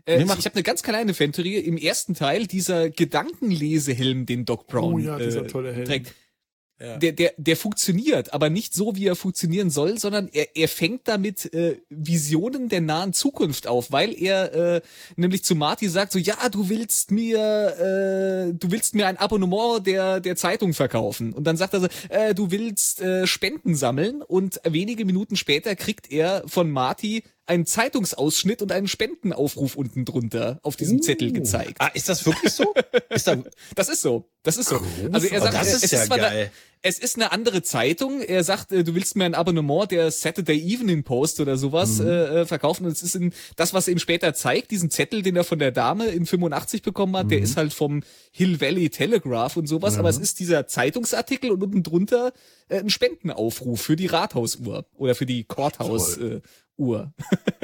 Äh, 0.06 0.24
ich 0.24 0.30
habe 0.30 0.54
eine 0.54 0.64
ganz 0.64 0.84
kleine 0.84 1.14
Fantheorie. 1.14 1.58
Im 1.58 1.78
ersten 1.78 2.16
Teil 2.16 2.48
dieser 2.48 2.90
Gedankenlesehelm, 2.90 4.26
den 4.26 4.46
Doc 4.46 4.68
Brown 4.68 4.94
oh 4.94 5.00
ja, 5.00 5.18
dieser 5.18 5.44
äh, 5.44 5.48
tolle 5.48 5.74
Helm. 5.74 5.86
trägt 5.86 6.14
ja. 6.78 6.98
Der, 6.98 7.14
der, 7.14 7.34
der 7.38 7.56
funktioniert, 7.56 8.34
aber 8.34 8.50
nicht 8.50 8.74
so, 8.74 8.98
wie 8.98 9.08
er 9.08 9.16
funktionieren 9.16 9.70
soll, 9.70 9.98
sondern 9.98 10.28
er, 10.28 10.58
er 10.58 10.68
fängt 10.68 11.08
damit 11.08 11.54
äh, 11.54 11.78
Visionen 11.90 12.68
der 12.68 12.82
nahen 12.82 13.14
Zukunft 13.14 13.66
auf, 13.66 13.94
weil 13.94 14.14
er 14.14 14.54
äh, 14.54 14.82
nämlich 15.16 15.46
zu 15.46 15.56
Marty 15.56 15.88
sagt 15.88 16.12
so, 16.12 16.20
ja, 16.20 16.50
du 16.50 16.68
willst 16.68 17.12
mir, 17.12 17.40
äh, 17.40 18.54
du 18.54 18.72
willst 18.72 18.94
mir 18.94 19.08
ein 19.08 19.16
Abonnement 19.16 19.88
der, 19.88 20.20
der 20.20 20.36
Zeitung 20.36 20.74
verkaufen. 20.74 21.32
Und 21.32 21.46
dann 21.46 21.56
sagt 21.56 21.76
er 21.76 21.80
so, 21.80 21.88
äh, 22.10 22.36
du 22.36 22.52
willst 22.52 23.00
äh, 23.00 23.26
Spenden 23.26 23.76
sammeln 23.76 24.22
und 24.22 24.60
wenige 24.66 25.06
Minuten 25.06 25.38
später 25.38 25.78
kriegt 25.78 26.12
er 26.12 26.44
von 26.46 26.70
Marty 26.70 27.24
einen 27.48 27.66
Zeitungsausschnitt 27.66 28.62
und 28.62 28.72
einen 28.72 28.88
Spendenaufruf 28.88 29.76
unten 29.76 30.06
drunter 30.06 30.60
auf 30.64 30.76
diesem 30.76 30.98
uh. 30.98 31.02
Zettel 31.02 31.32
gezeigt. 31.32 31.78
Ah, 31.80 31.88
ist 31.88 32.10
das 32.10 32.26
wirklich 32.26 32.54
so? 32.54 32.74
ist 33.10 33.28
da 33.28 33.38
das 33.76 33.90
ist 33.90 34.02
so. 34.02 34.30
Das 34.44 34.58
ist 34.58 34.70
so. 34.70 34.82
Also 35.12 35.28
er 35.28 35.42
sagt, 35.42 35.56
oh, 35.56 35.62
ist 35.62 35.84
es, 35.84 35.92
ja 35.92 36.04
ist 36.04 36.12
eine, 36.12 36.52
es 36.86 37.00
ist 37.00 37.16
eine 37.16 37.32
andere 37.32 37.64
Zeitung. 37.64 38.22
Er 38.22 38.44
sagt, 38.44 38.72
äh, 38.72 38.84
du 38.84 38.94
willst 38.94 39.16
mir 39.16 39.26
ein 39.26 39.34
Abonnement 39.34 39.90
der 39.90 40.12
Saturday 40.12 40.60
Evening 40.60 41.04
Post 41.04 41.40
oder 41.40 41.58
sowas 41.58 41.98
mhm. 41.98 42.08
äh, 42.08 42.26
äh 42.42 42.46
verkaufen. 42.46 42.86
Und 42.86 42.92
es 42.92 43.02
ist 43.02 43.16
in, 43.16 43.34
das, 43.56 43.74
was 43.74 43.88
er 43.88 43.94
ihm 43.94 44.00
später 44.00 44.36
zeigt, 44.36 44.70
diesen 44.70 44.92
Zettel, 44.92 45.24
den 45.24 45.36
er 45.36 45.44
von 45.44 45.58
der 45.58 45.72
Dame 45.72 46.06
in 46.06 46.28
85 46.28 46.84
bekommen 46.84 47.18
hat, 47.18 47.26
mhm. 47.26 47.30
der 47.30 47.40
ist 47.40 47.58
halt 47.58 47.74
vom 47.74 48.04
Hill 48.32 48.62
Valley 48.62 48.92
Telegraph 48.92 49.58
und 49.58 49.66
sowas. 49.66 49.96
Mhm. 49.96 50.02
Aber 50.02 50.10
es 50.10 50.20
ist 50.20 50.40
dieser 50.40 50.68
Zeitungsartikel 50.68 51.50
und 51.50 51.64
unten 51.64 51.82
drunter 51.82 52.34
äh, 52.70 52.80
ein 52.80 52.92
Spendenaufruf 52.92 53.82
für 53.82 53.96
die 53.96 54.06
Rathausuhr 54.06 54.86
oder 54.96 55.16
für 55.16 55.26
die 55.26 55.44
Courthouse. 55.44 56.18
Äh, 56.18 56.42
Uhr. 56.78 57.14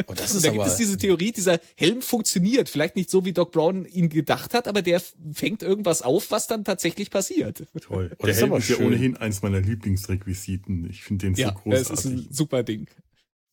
Oh, 0.08 0.14
das 0.14 0.32
ist 0.36 0.46
da 0.46 0.52
gibt 0.52 0.66
es 0.66 0.78
diese 0.78 0.98
Theorie, 0.98 1.32
dieser 1.32 1.60
Helm 1.76 2.02
funktioniert. 2.02 2.70
Vielleicht 2.70 2.96
nicht 2.96 3.10
so, 3.10 3.26
wie 3.26 3.34
Doc 3.34 3.52
Brown 3.52 3.86
ihn 3.86 4.10
gedacht 4.10 4.54
hat, 4.54 4.68
aber 4.68 4.82
der 4.82 5.02
fängt 5.34 5.64
irgendwas 5.64 6.02
auf, 6.02 6.32
was 6.32 6.48
dann 6.48 6.64
tatsächlich 6.64 7.10
passiert. 7.10 7.64
Toll. 7.82 8.12
Der 8.24 8.34
Helm 8.34 8.54
ist 8.54 8.70
ja 8.70 8.78
ohnehin 8.78 9.11
eins 9.18 9.42
meiner 9.42 9.62
Lieblingsrequisiten. 9.62 10.90
Ich 10.90 11.04
finde 11.04 11.28
den 11.28 11.36
so 11.36 11.42
ja, 11.42 11.52
großartig. 11.52 11.88
Das 11.88 12.06
ist 12.06 12.12
ein 12.12 12.28
super 12.32 12.64
Ding. 12.64 12.88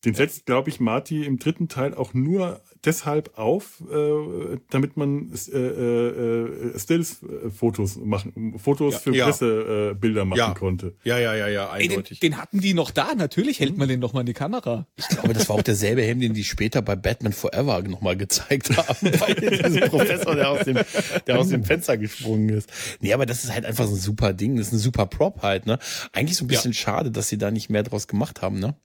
Den 0.05 0.13
setzt, 0.13 0.45
glaube 0.45 0.69
ich, 0.69 0.79
Marty 0.79 1.25
im 1.25 1.39
dritten 1.39 1.67
Teil 1.67 1.93
auch 1.93 2.13
nur 2.13 2.61
deshalb 2.85 3.37
auf, 3.37 3.83
äh, 3.91 4.57
damit 4.69 4.95
man 4.95 5.33
äh, 5.33 5.57
äh, 5.57 6.79
Stills-Fotos 6.79 7.97
machen, 7.97 8.57
Fotos 8.57 8.93
ja, 8.93 8.99
für 8.99 9.15
ja. 9.15 9.25
Pressebilder 9.25 10.23
machen 10.23 10.37
ja. 10.37 10.53
konnte. 10.53 10.95
Ja, 11.03 11.17
ja, 11.17 11.35
ja, 11.35 11.49
ja, 11.49 11.69
eindeutig. 11.69 12.19
Ey, 12.21 12.29
den, 12.29 12.31
den, 12.31 12.41
hatten 12.41 12.61
die 12.61 12.73
noch 12.73 12.91
da. 12.91 13.13
Natürlich 13.13 13.59
hält 13.59 13.77
man 13.77 13.89
den 13.89 13.99
noch 13.99 14.13
mal 14.13 14.21
in 14.21 14.27
die 14.27 14.33
Kamera. 14.33 14.87
Ich 14.95 15.09
glaube, 15.09 15.33
das 15.33 15.49
war 15.49 15.57
auch 15.57 15.61
derselbe 15.61 16.01
Helm, 16.01 16.21
den 16.21 16.33
die 16.33 16.45
später 16.45 16.81
bei 16.81 16.95
Batman 16.95 17.33
Forever 17.33 17.81
noch 17.81 17.99
mal 17.99 18.15
gezeigt 18.15 18.69
haben. 18.77 19.11
bei 19.19 19.33
diesem 19.33 19.89
Professor, 19.89 20.35
der 20.35 20.49
aus, 20.49 20.63
dem, 20.63 20.79
der 21.27 21.39
aus 21.39 21.49
dem 21.49 21.65
Fenster 21.65 21.97
gesprungen 21.97 22.47
ist. 22.47 22.71
Nee, 23.01 23.11
aber 23.13 23.25
das 23.25 23.43
ist 23.43 23.53
halt 23.53 23.65
einfach 23.65 23.85
so 23.85 23.95
ein 23.95 23.99
super 23.99 24.31
Ding. 24.31 24.55
Das 24.55 24.67
ist 24.67 24.73
ein 24.73 24.79
super 24.79 25.07
Prop 25.07 25.41
halt, 25.41 25.65
ne? 25.65 25.77
Eigentlich 26.13 26.37
so 26.37 26.45
ein 26.45 26.47
bisschen 26.47 26.73
schade, 26.73 27.11
dass 27.11 27.27
sie 27.27 27.37
da 27.37 27.51
nicht 27.51 27.69
mehr 27.69 27.83
draus 27.83 28.07
gemacht 28.07 28.41
haben, 28.41 28.59
ne? 28.59 28.75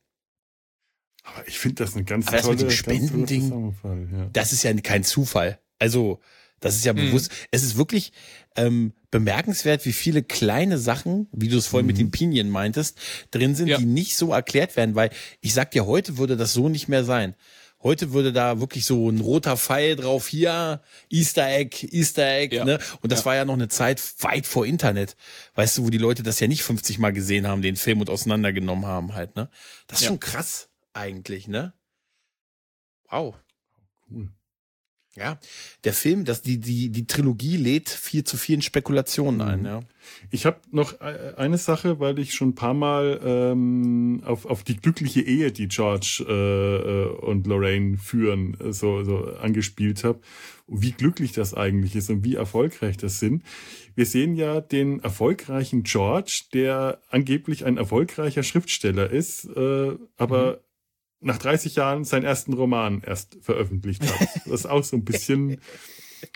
Aber 1.25 1.49
ich 1.49 1.59
finde 1.59 1.85
das 1.85 1.95
eine 1.95 2.05
ganz 2.05 2.29
Aber 2.29 2.41
tolle, 2.41 2.57
das 2.57 2.63
mit 2.65 2.71
dem 2.71 2.77
Spendending, 2.77 3.75
ja. 4.13 4.29
das 4.33 4.53
ist 4.53 4.63
ja 4.63 4.73
kein 4.75 5.05
Zufall. 5.05 5.59
Also, 5.79 6.21
das 6.61 6.77
ist 6.77 6.85
ja 6.85 6.93
mhm. 6.93 7.07
bewusst. 7.07 7.31
Es 7.51 7.63
ist 7.63 7.77
wirklich 7.77 8.13
ähm, 8.57 8.93
bemerkenswert, 9.11 9.85
wie 9.87 9.93
viele 9.93 10.23
kleine 10.23 10.79
Sachen, 10.79 11.29
wie 11.33 11.49
du 11.49 11.57
es 11.57 11.67
vorhin 11.67 11.87
mhm. 11.87 11.89
mit 11.89 11.99
den 11.99 12.11
Pinien 12.11 12.51
meintest, 12.51 12.99
drin 13.31 13.55
sind, 13.55 13.69
ja. 13.69 13.79
die 13.79 13.87
nicht 13.87 14.17
so 14.17 14.33
erklärt 14.33 14.77
werden, 14.77 14.95
weil 14.95 15.11
ich 15.41 15.55
sag 15.55 15.71
dir, 15.71 15.87
heute 15.87 16.19
würde 16.19 16.37
das 16.37 16.53
so 16.53 16.69
nicht 16.69 16.89
mehr 16.89 17.05
sein. 17.05 17.35
Heute 17.83 18.13
würde 18.13 18.33
da 18.33 18.61
wirklich 18.61 18.87
so 18.87 19.11
ein 19.11 19.21
roter 19.21 19.59
Pfeil 19.59 19.97
drauf, 19.97 20.27
hier, 20.27 20.81
Easter 21.11 21.47
Egg, 21.47 21.87
Easter 21.91 22.27
Egg, 22.27 22.57
ja. 22.57 22.65
ne? 22.65 22.79
Und 23.03 23.13
das 23.13 23.21
ja. 23.21 23.25
war 23.27 23.35
ja 23.37 23.45
noch 23.45 23.55
eine 23.55 23.69
Zeit 23.69 24.01
weit 24.21 24.47
vor 24.47 24.65
Internet. 24.65 25.17
Weißt 25.55 25.77
du, 25.77 25.85
wo 25.85 25.91
die 25.91 25.99
Leute 25.99 26.23
das 26.23 26.41
ja 26.41 26.49
nicht 26.49 26.63
50 26.63 26.99
Mal 26.99 27.13
gesehen 27.13 27.47
haben, 27.47 27.61
den 27.61 27.77
Film 27.77 28.01
und 28.01 28.09
auseinandergenommen 28.09 28.87
haben 28.87 29.15
halt, 29.15 29.37
ne? 29.37 29.51
Das 29.87 29.99
ist 29.99 30.05
ja. 30.05 30.09
schon 30.09 30.21
krass 30.21 30.71
eigentlich, 30.95 31.49
ne? 31.49 31.75
Wow. 33.11 33.37
Cool. 34.11 34.31
Ja, 35.17 35.39
der 35.85 35.93
Film, 35.93 36.25
das, 36.25 36.43
die, 36.43 36.59
die, 36.59 36.91
die 36.91 37.07
Trilogie 37.07 37.57
lädt 37.57 37.89
viel 37.89 38.25
zu 38.25 38.37
vielen 38.37 38.63
Spekulationen 38.63 39.41
ein, 39.43 39.61
mhm. 39.61 39.67
ja. 39.67 39.81
Ich 40.33 40.45
habe 40.45 40.59
noch 40.73 41.01
äh, 41.01 41.35
eine 41.37 41.57
Sache, 41.57 42.01
weil 42.01 42.19
ich 42.19 42.35
schon 42.35 42.49
ein 42.49 42.55
paar 42.57 42.75
Mal 42.75 43.21
ähm, 43.25 44.23
auf, 44.25 44.45
auf 44.45 44.65
die 44.65 44.77
glückliche 44.77 45.21
Ehe, 45.21 45.53
die 45.53 45.69
George 45.69 46.25
äh, 46.29 46.33
äh 46.33 47.07
und 47.25 47.47
Lorraine 47.47 47.97
führen, 47.97 48.59
äh, 48.61 48.73
so, 48.73 49.05
so 49.05 49.25
angespielt 49.37 50.03
habe. 50.03 50.19
Wie 50.67 50.93
glücklich 50.93 51.31
das 51.31 51.55
eigentlich 51.55 51.95
ist 51.95 52.11
und 52.11 52.25
wie 52.25 52.35
erfolgreich 52.35 52.97
das 52.97 53.21
sind. 53.21 53.45
Wir 53.95 54.07
sehen 54.07 54.35
ja 54.35 54.61
den 54.61 54.99
erfolgreichen 54.99 55.85
George, 55.85 56.43
der 56.53 57.01
angeblich 57.09 57.65
ein 57.65 57.77
erfolgreicher 57.77 58.43
Schriftsteller 58.43 59.11
ist, 59.11 59.45
äh, 59.45 59.93
aber 60.17 60.55
mhm 60.55 60.64
nach 61.25 61.39
30 61.39 61.77
Jahren 61.77 62.05
seinen 62.05 62.25
ersten 62.25 62.53
Roman 62.53 63.03
erst 63.05 63.39
veröffentlicht 63.41 64.03
hat. 64.03 64.29
Das 64.47 64.61
ist 64.61 64.67
auch 64.67 64.85
so 64.85 64.97
ein 64.97 65.05
bisschen 65.05 65.59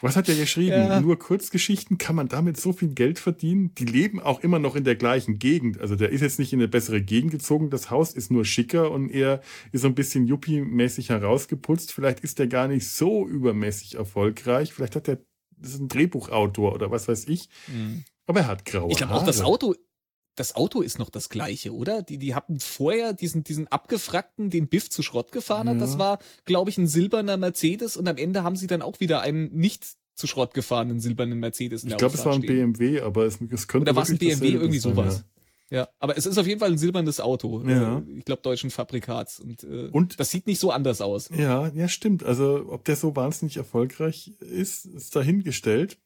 Was 0.01 0.17
hat 0.17 0.29
er 0.29 0.35
geschrieben? 0.35 0.77
Ja. 0.77 1.01
Nur 1.01 1.19
Kurzgeschichten, 1.19 1.99
kann 1.99 2.17
man 2.17 2.29
damit 2.29 2.57
so 2.57 2.73
viel 2.73 2.89
Geld 2.95 3.19
verdienen? 3.19 3.75
Die 3.77 3.85
leben 3.85 4.21
auch 4.21 4.41
immer 4.41 4.59
noch 4.59 4.77
in 4.77 4.85
der 4.85 4.97
gleichen 4.97 5.39
Gegend. 5.39 5.81
Also 5.81 5.97
der 5.97 6.11
ist 6.11 6.21
jetzt 6.21 6.39
nicht 6.39 6.53
in 6.53 6.61
eine 6.61 6.69
bessere 6.69 7.03
Gegend 7.03 7.31
gezogen, 7.31 7.71
das 7.71 7.91
Haus 7.91 8.13
ist 8.13 8.31
nur 8.31 8.45
schicker 8.45 8.91
und 8.91 9.11
er 9.11 9.41
ist 9.73 9.83
so 9.83 9.89
ein 9.89 9.95
bisschen 9.95 10.27
Yuppie-mäßig 10.27 11.09
herausgeputzt. 11.09 11.93
Vielleicht 11.93 12.21
ist 12.21 12.39
der 12.39 12.47
gar 12.47 12.69
nicht 12.69 12.89
so 12.89 13.27
übermäßig 13.27 13.97
erfolgreich. 13.97 14.73
Vielleicht 14.73 14.97
hat 14.97 15.09
er, 15.09 15.19
das 15.57 15.75
ist 15.75 15.81
ein 15.81 15.89
Drehbuchautor 15.89 16.73
oder 16.75 16.91
was 16.91 17.09
weiß 17.09 17.27
ich. 17.29 17.49
Mhm. 17.69 18.05
Aber 18.27 18.41
er 18.41 18.47
hat 18.47 18.65
graue 18.67 18.91
Ich 18.91 18.99
glaube 18.99 19.15
auch, 19.15 19.25
das 19.25 19.41
Auto 19.41 19.75
das 20.39 20.55
Auto 20.55 20.81
ist 20.81 20.99
noch 20.99 21.11
das 21.11 21.29
gleiche, 21.29 21.75
oder? 21.75 22.03
Die, 22.03 22.19
die 22.19 22.35
hatten 22.35 22.61
vorher 22.61 23.13
diesen, 23.13 23.45
diesen 23.45 23.67
abgefrackten, 23.69 24.51
den 24.51 24.69
Biff 24.69 24.89
zu 24.89 25.03
Schrott 25.03 25.33
gefahren 25.33 25.69
hat. 25.69 25.77
Ja. 25.77 25.81
Das 25.81 25.99
war, 25.99 26.19
glaube 26.45 26.71
ich, 26.71 26.79
ein 26.79 26.87
silberner 26.87 27.37
Mercedes 27.37 27.97
und 27.97 28.09
am 28.09 28.17
Ende 28.17 28.43
haben 28.43 28.57
sie 28.57 28.67
dann 28.67 28.83
auch 28.83 29.01
wieder 29.01 29.21
einen 29.21 29.53
nicht 29.53 29.85
zu 30.15 30.27
Schrott 30.27 30.55
gefahrenen 30.55 31.01
silbernen 31.01 31.39
Mercedes. 31.39 31.85
ich 31.85 31.97
glaube, 31.97 32.15
es 32.15 32.25
war 32.25 32.35
ein 32.35 32.43
stehen. 32.43 32.73
BMW, 32.73 33.01
aber 33.01 33.25
es, 33.25 33.39
es 33.51 33.69
könnte. 33.69 33.91
Oder 33.91 33.97
war 33.97 34.03
es 34.03 34.11
ein 34.11 34.19
BMW, 34.19 34.49
irgendwie 34.49 34.79
sowas. 34.79 35.25
Ja. 35.71 35.79
ja. 35.79 35.89
aber 36.01 36.17
es 36.17 36.27
ist 36.27 36.39
auf 36.39 36.47
jeden 36.47 36.61
Fall 36.61 36.71
ein 36.71 36.79
silbernes 36.79 37.21
Auto. 37.21 37.63
Ja. 37.67 37.99
Äh, 37.99 38.19
ich 38.19 38.25
glaube, 38.25 38.43
deutschen 38.43 38.71
Fabrikats. 38.71 39.41
Und, 39.41 39.63
äh, 39.65 39.89
und 39.91 40.19
das 40.19 40.31
sieht 40.31 40.47
nicht 40.47 40.59
so 40.59 40.71
anders 40.71 41.01
aus. 41.01 41.31
Ja, 41.37 41.69
ja, 41.69 41.89
stimmt. 41.89 42.25
Also, 42.25 42.67
ob 42.69 42.85
der 42.85 42.97
so 42.97 43.15
wahnsinnig 43.15 43.57
erfolgreich 43.57 44.33
ist, 44.41 44.87
ist 44.87 45.15
dahingestellt. 45.15 45.99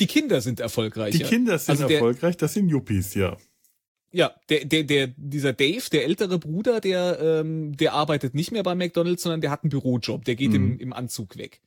Die 0.00 0.06
Kinder 0.06 0.40
sind 0.40 0.60
erfolgreich. 0.60 1.12
Die 1.12 1.22
Kinder 1.22 1.58
sind 1.58 1.70
also 1.70 1.86
der, 1.86 1.98
erfolgreich, 1.98 2.36
das 2.36 2.54
sind 2.54 2.68
Yuppies, 2.68 3.14
ja. 3.14 3.36
Ja, 4.12 4.34
der, 4.48 4.64
der, 4.64 4.82
der, 4.82 5.06
dieser 5.16 5.52
Dave, 5.52 5.88
der 5.92 6.04
ältere 6.04 6.38
Bruder, 6.38 6.80
der, 6.80 7.20
ähm, 7.20 7.76
der 7.76 7.92
arbeitet 7.92 8.34
nicht 8.34 8.50
mehr 8.50 8.64
bei 8.64 8.74
McDonalds, 8.74 9.22
sondern 9.22 9.40
der 9.40 9.50
hat 9.50 9.62
einen 9.62 9.70
Bürojob, 9.70 10.24
der 10.24 10.34
geht 10.34 10.50
mhm. 10.50 10.56
im, 10.56 10.78
im 10.80 10.92
Anzug 10.92 11.36
weg. 11.36 11.60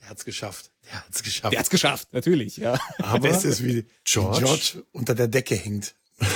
Der 0.00 0.10
hat's 0.10 0.24
geschafft. 0.24 0.72
Der 0.84 1.06
hat's 1.06 1.22
geschafft. 1.22 1.52
Der 1.52 1.60
hat's 1.60 1.70
geschafft, 1.70 2.12
natürlich, 2.12 2.56
ja. 2.56 2.78
Aber 2.98 3.28
es 3.28 3.44
ist 3.44 3.64
wie 3.64 3.86
George, 4.04 4.40
George 4.40 4.84
unter 4.92 5.14
der 5.14 5.28
Decke 5.28 5.54
hängt. 5.54 5.94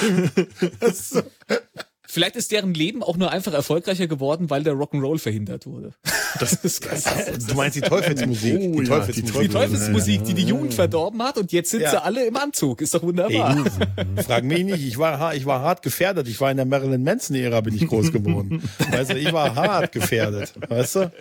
Vielleicht 2.11 2.37
ist 2.37 2.53
deren 2.53 2.73
Leben 2.73 3.03
auch 3.03 3.19
nur 3.19 3.31
einfach 3.31 3.53
erfolgreicher 3.53 4.07
geworden, 4.07 4.49
weil 4.49 4.63
der 4.63 4.73
Rock'n'Roll 4.73 5.19
verhindert 5.19 5.67
wurde. 5.67 5.93
Das 6.41 6.53
ist 6.53 6.83
geil. 6.83 7.39
Du 7.49 7.55
meinst 7.55 7.77
die 7.77 7.81
Teufelsmusik? 7.81 8.61
Oh, 8.61 8.81
die, 8.81 8.87
Teufelsmusik. 8.87 9.35
Ja, 9.35 9.41
die, 9.41 9.49
Teufelsmusik, 9.49 10.25
die 10.25 10.35
die 10.35 10.45
Jugend 10.45 10.75
verdorben 10.75 11.23
hat 11.23 11.39
und 11.39 11.53
jetzt 11.53 11.71
sitzen 11.71 11.85
ja. 11.85 11.91
sie 11.91 12.03
alle 12.03 12.27
im 12.27 12.37
Anzug. 12.37 12.83
Ist 12.83 12.95
doch 12.95 13.03
wunderbar. 13.03 13.57
Ey, 13.97 14.23
frag 14.23 14.45
mich 14.45 14.63
nicht. 14.63 14.87
Ich 14.87 14.99
war, 14.99 15.35
ich 15.35 15.47
war 15.47 15.63
hart 15.63 15.83
gefährdet. 15.83 16.29
Ich 16.29 16.39
war 16.41 16.51
in 16.51 16.59
der 16.59 16.67
Marilyn 16.67 17.03
Manson-Ära 17.03 17.63
bin 17.63 17.75
ich 17.75 17.89
groß 17.89 18.13
geworden. 18.13 18.63
Weißt 18.91 19.11
du, 19.11 19.19
ich 19.19 19.33
war 19.33 19.55
hart 19.55 19.91
gefährdet. 19.93 20.53
Weißt 20.69 20.97
du? 20.97 21.13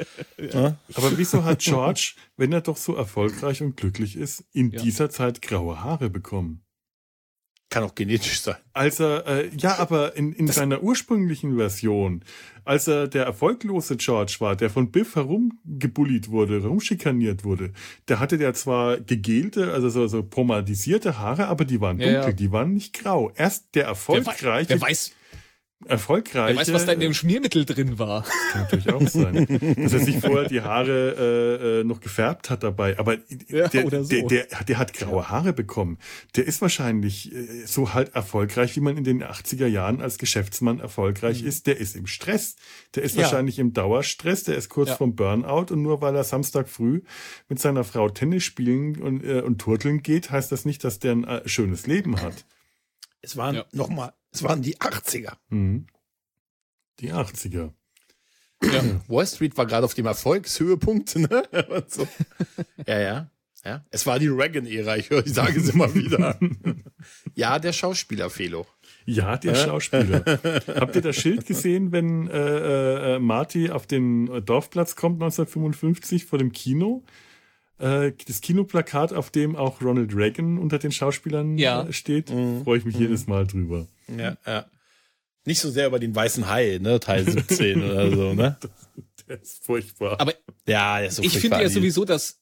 Ja. 0.54 0.76
Aber 0.94 1.18
wieso 1.18 1.46
hat 1.46 1.60
George, 1.60 2.14
wenn 2.36 2.52
er 2.52 2.62
doch 2.62 2.78
so 2.78 2.96
erfolgreich 2.96 3.62
und 3.62 3.78
glücklich 3.78 4.18
ist, 4.18 4.44
in 4.52 4.72
dieser 4.72 5.10
Zeit 5.10 5.42
graue 5.42 5.84
Haare 5.84 6.10
bekommen? 6.10 6.67
Kann 7.70 7.84
auch 7.84 7.96
genetisch 7.96 8.40
sein. 8.42 8.56
Als 8.72 9.02
er, 9.02 9.28
äh, 9.28 9.50
ja, 9.58 9.78
aber 9.78 10.16
in, 10.16 10.32
in 10.32 10.48
seiner 10.48 10.82
ursprünglichen 10.82 11.58
Version, 11.58 12.24
als 12.64 12.88
er 12.88 13.10
der 13.10 13.26
erfolglose 13.26 13.98
George 13.98 14.38
war, 14.40 14.56
der 14.56 14.70
von 14.70 14.90
Biff 14.90 15.16
herumgebullied 15.16 16.30
wurde, 16.30 16.62
herumschikaniert 16.62 17.44
wurde, 17.44 17.74
der 18.08 18.22
hatte 18.22 18.38
der 18.38 18.54
zwar 18.54 18.98
gegelte, 19.02 19.74
also 19.74 19.90
so, 19.90 20.08
so 20.08 20.24
pomadisierte 20.24 21.18
Haare, 21.18 21.48
aber 21.48 21.66
die 21.66 21.82
waren 21.82 21.98
dunkel, 21.98 22.14
ja, 22.14 22.28
ja. 22.28 22.32
die 22.32 22.52
waren 22.54 22.74
nicht 22.74 22.94
grau. 22.94 23.32
Erst 23.36 23.76
der 23.76 23.86
erfolgreiche. 23.86 24.70
Wer, 24.70 24.82
wer 24.82 24.88
weiß, 24.88 25.12
erfolgreich. 25.86 26.56
Wer 26.56 26.62
weiß, 26.62 26.74
was 26.74 26.86
da 26.86 26.94
in 26.94 27.00
dem 27.00 27.14
Schmiermittel 27.14 27.64
drin 27.64 28.00
war. 28.00 28.24
Das 28.24 28.52
kann 28.52 28.62
natürlich 28.64 28.90
auch 28.90 29.08
sein. 29.08 29.46
Dass 29.78 29.94
er 29.94 30.00
sich 30.00 30.20
vorher 30.20 30.50
die 30.50 30.62
Haare 30.62 31.16
äh, 31.18 31.82
äh 31.82 31.84
noch 31.84 32.00
gefärbt 32.00 32.50
hat 32.50 32.64
dabei. 32.64 32.98
Aber 32.98 33.18
ja, 33.48 33.68
der, 33.68 34.04
so. 34.04 34.10
der, 34.10 34.24
der, 34.24 34.48
der, 34.68 34.78
hat 34.78 34.94
graue 34.94 35.30
Haare 35.30 35.54
bekommen. 35.54 36.00
Der 36.36 36.48
ist 36.48 36.62
wahrscheinlich 36.62 37.32
äh, 37.32 37.66
so 37.66 37.94
halt 37.94 38.16
erfolgreich, 38.16 38.76
wie 38.76 38.80
man 38.80 38.98
in 38.98 39.04
den 39.04 39.24
80er 39.24 39.68
Jahren 39.68 40.02
als 40.02 40.18
Geschäftsmann 40.18 40.80
erfolgreich 40.80 41.44
mhm. 41.44 41.48
ist. 41.48 41.68
Der 41.68 41.78
ist 41.78 41.96
im 41.96 42.08
Stress. 42.08 42.56
Der 42.96 43.04
ist 43.04 43.16
ja. 43.16 43.24
wahrscheinlich 43.24 43.60
im 43.60 43.74
Dauerstress. 43.74 44.44
Der 44.46 44.56
ist 44.56 44.70
kurz 44.70 44.90
ja. 44.90 44.96
vom 44.96 45.16
Burnout. 45.16 45.72
Und 45.72 45.84
nur 45.84 46.02
weil 46.02 46.16
er 46.16 46.24
Samstag 46.24 46.70
früh 46.70 47.02
mit 47.50 47.60
seiner 47.60 47.84
Frau 47.84 48.10
Tennis 48.10 48.44
spielen 48.44 49.00
und, 49.00 49.24
äh, 49.24 49.42
und 49.42 49.60
turteln 49.60 50.02
geht, 50.02 50.32
heißt 50.32 50.52
das 50.52 50.66
nicht, 50.66 50.84
dass 50.84 50.98
der 50.98 51.12
ein 51.12 51.24
äh, 51.24 51.48
schönes 51.48 51.86
Leben 51.86 52.20
hat. 52.22 52.46
Es 53.22 53.38
waren 53.38 53.56
ja. 53.56 53.66
nochmal 53.74 54.14
es 54.38 54.44
waren 54.44 54.62
die 54.62 54.78
80er. 54.78 55.34
Mhm. 55.50 55.88
Die 57.00 57.12
80er. 57.12 57.72
Ja. 58.64 58.84
Wall 59.08 59.26
Street 59.26 59.58
war 59.58 59.66
gerade 59.66 59.86
auf 59.86 59.94
dem 59.94 60.06
Erfolgshöhepunkt. 60.06 61.16
Ne? 61.16 61.44
So. 61.88 62.08
Ja, 62.86 63.00
ja. 63.00 63.32
Ja, 63.66 63.84
es 63.90 64.06
war 64.06 64.18
die 64.20 64.28
Reagan-Ära, 64.28 64.96
ich, 64.96 65.10
höre, 65.10 65.26
ich 65.26 65.34
sage 65.34 65.60
es 65.60 65.70
immer 65.70 65.94
wieder. 65.94 66.40
ja, 67.36 67.60
der 67.60 67.74
Schauspieler, 67.74 68.30
Felo. 68.30 68.66
Ja, 69.06 69.36
der 69.36 69.54
äh? 69.54 69.56
Schauspieler. 69.56 70.24
Habt 70.80 70.96
ihr 70.96 71.02
das 71.02 71.16
Schild 71.16 71.46
gesehen, 71.46 71.92
wenn 71.92 72.30
äh, 72.30 73.16
äh, 73.16 73.20
Marty 73.20 73.70
auf 73.72 73.86
den 73.88 74.46
Dorfplatz 74.46 74.96
kommt 74.96 75.16
1955 75.16 76.26
vor 76.26 76.40
dem 76.40 76.54
Kino? 76.54 77.04
Äh, 77.80 78.14
das 78.28 78.42
Kinoplakat, 78.42 79.14
auf 79.14 79.30
dem 79.30 79.56
auch 79.56 79.82
Ronald 79.82 80.16
Reagan 80.16 80.58
unter 80.58 80.80
den 80.80 80.92
Schauspielern 80.92 81.58
ja. 81.58 81.84
Äh, 81.84 81.94
steht, 81.94 82.32
mhm. 82.32 82.64
freue 82.64 82.80
ich 82.80 82.86
mich 82.86 82.96
mhm. 82.96 83.02
jedes 83.02 83.28
Mal 83.28 83.46
drüber. 83.46 83.88
Ja, 84.16 84.38
ja. 84.46 84.66
Nicht 85.46 85.60
so 85.60 85.70
sehr 85.70 85.88
über 85.88 86.00
den 86.00 86.14
weißen 86.14 86.50
Hai, 86.50 86.80
ne, 86.82 87.00
Teil 87.00 87.30
17 87.30 87.84
oder 87.92 88.12
so, 88.12 88.34
ne? 88.34 88.58
Das, 88.60 88.72
der 89.28 89.42
ist 89.42 89.64
furchtbar. 89.64 90.20
Aber 90.20 90.34
ja, 90.68 91.00
ist 91.00 91.18
so 91.18 91.24
ich 91.24 91.38
finde 91.38 91.62
ja 91.62 91.70
sowieso, 91.70 92.04
dass 92.04 92.42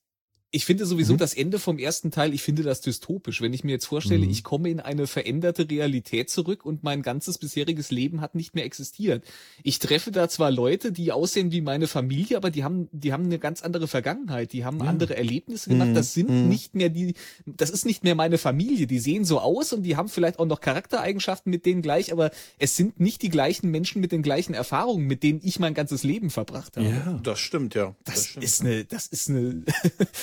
ich 0.55 0.63
finde 0.63 0.85
sowieso 0.85 1.13
mhm. 1.13 1.17
das 1.17 1.33
Ende 1.33 1.59
vom 1.59 1.77
ersten 1.77 2.11
Teil, 2.11 2.33
ich 2.33 2.41
finde 2.41 2.63
das 2.63 2.79
dystopisch. 2.79 3.41
Wenn 3.41 3.51
ich 3.51 3.65
mir 3.65 3.73
jetzt 3.73 3.87
vorstelle, 3.87 4.23
mhm. 4.23 4.31
ich 4.31 4.45
komme 4.45 4.69
in 4.69 4.79
eine 4.79 5.05
veränderte 5.05 5.69
Realität 5.69 6.29
zurück 6.29 6.65
und 6.65 6.81
mein 6.81 7.01
ganzes 7.01 7.37
bisheriges 7.37 7.91
Leben 7.91 8.21
hat 8.21 8.35
nicht 8.35 8.55
mehr 8.55 8.63
existiert. 8.63 9.25
Ich 9.63 9.79
treffe 9.79 10.11
da 10.11 10.29
zwar 10.29 10.51
Leute, 10.51 10.93
die 10.93 11.11
aussehen 11.11 11.51
wie 11.51 11.59
meine 11.59 11.87
Familie, 11.87 12.37
aber 12.37 12.51
die 12.51 12.63
haben, 12.63 12.87
die 12.93 13.11
haben 13.11 13.25
eine 13.25 13.37
ganz 13.37 13.63
andere 13.63 13.89
Vergangenheit. 13.89 14.53
Die 14.53 14.63
haben 14.63 14.79
ja. 14.79 14.85
andere 14.85 15.17
Erlebnisse 15.17 15.71
gemacht. 15.71 15.89
Mhm. 15.89 15.93
Das 15.93 16.13
sind 16.13 16.29
mhm. 16.29 16.47
nicht 16.47 16.73
mehr 16.73 16.87
die, 16.87 17.15
das 17.45 17.69
ist 17.69 17.85
nicht 17.85 18.05
mehr 18.05 18.15
meine 18.15 18.37
Familie. 18.37 18.87
Die 18.87 18.99
sehen 18.99 19.25
so 19.25 19.41
aus 19.41 19.73
und 19.73 19.83
die 19.83 19.97
haben 19.97 20.07
vielleicht 20.07 20.39
auch 20.39 20.45
noch 20.45 20.61
Charaktereigenschaften 20.61 21.49
mit 21.49 21.65
denen 21.65 21.81
gleich, 21.81 22.13
aber 22.13 22.31
es 22.59 22.77
sind 22.77 22.97
nicht 22.97 23.23
die 23.23 23.29
gleichen 23.29 23.71
Menschen 23.71 23.99
mit 23.99 24.13
den 24.13 24.21
gleichen 24.21 24.53
Erfahrungen, 24.53 25.05
mit 25.05 25.21
denen 25.21 25.41
ich 25.43 25.59
mein 25.59 25.73
ganzes 25.73 26.03
Leben 26.03 26.29
verbracht 26.29 26.77
habe. 26.77 26.87
Ja, 26.87 27.19
das 27.21 27.39
stimmt, 27.39 27.75
ja. 27.75 27.93
Das, 28.05 28.15
das 28.15 28.27
stimmt. 28.27 28.45
ist 28.45 28.61
eine, 28.61 28.85
das 28.85 29.07
ist 29.07 29.29
eine, 29.29 29.63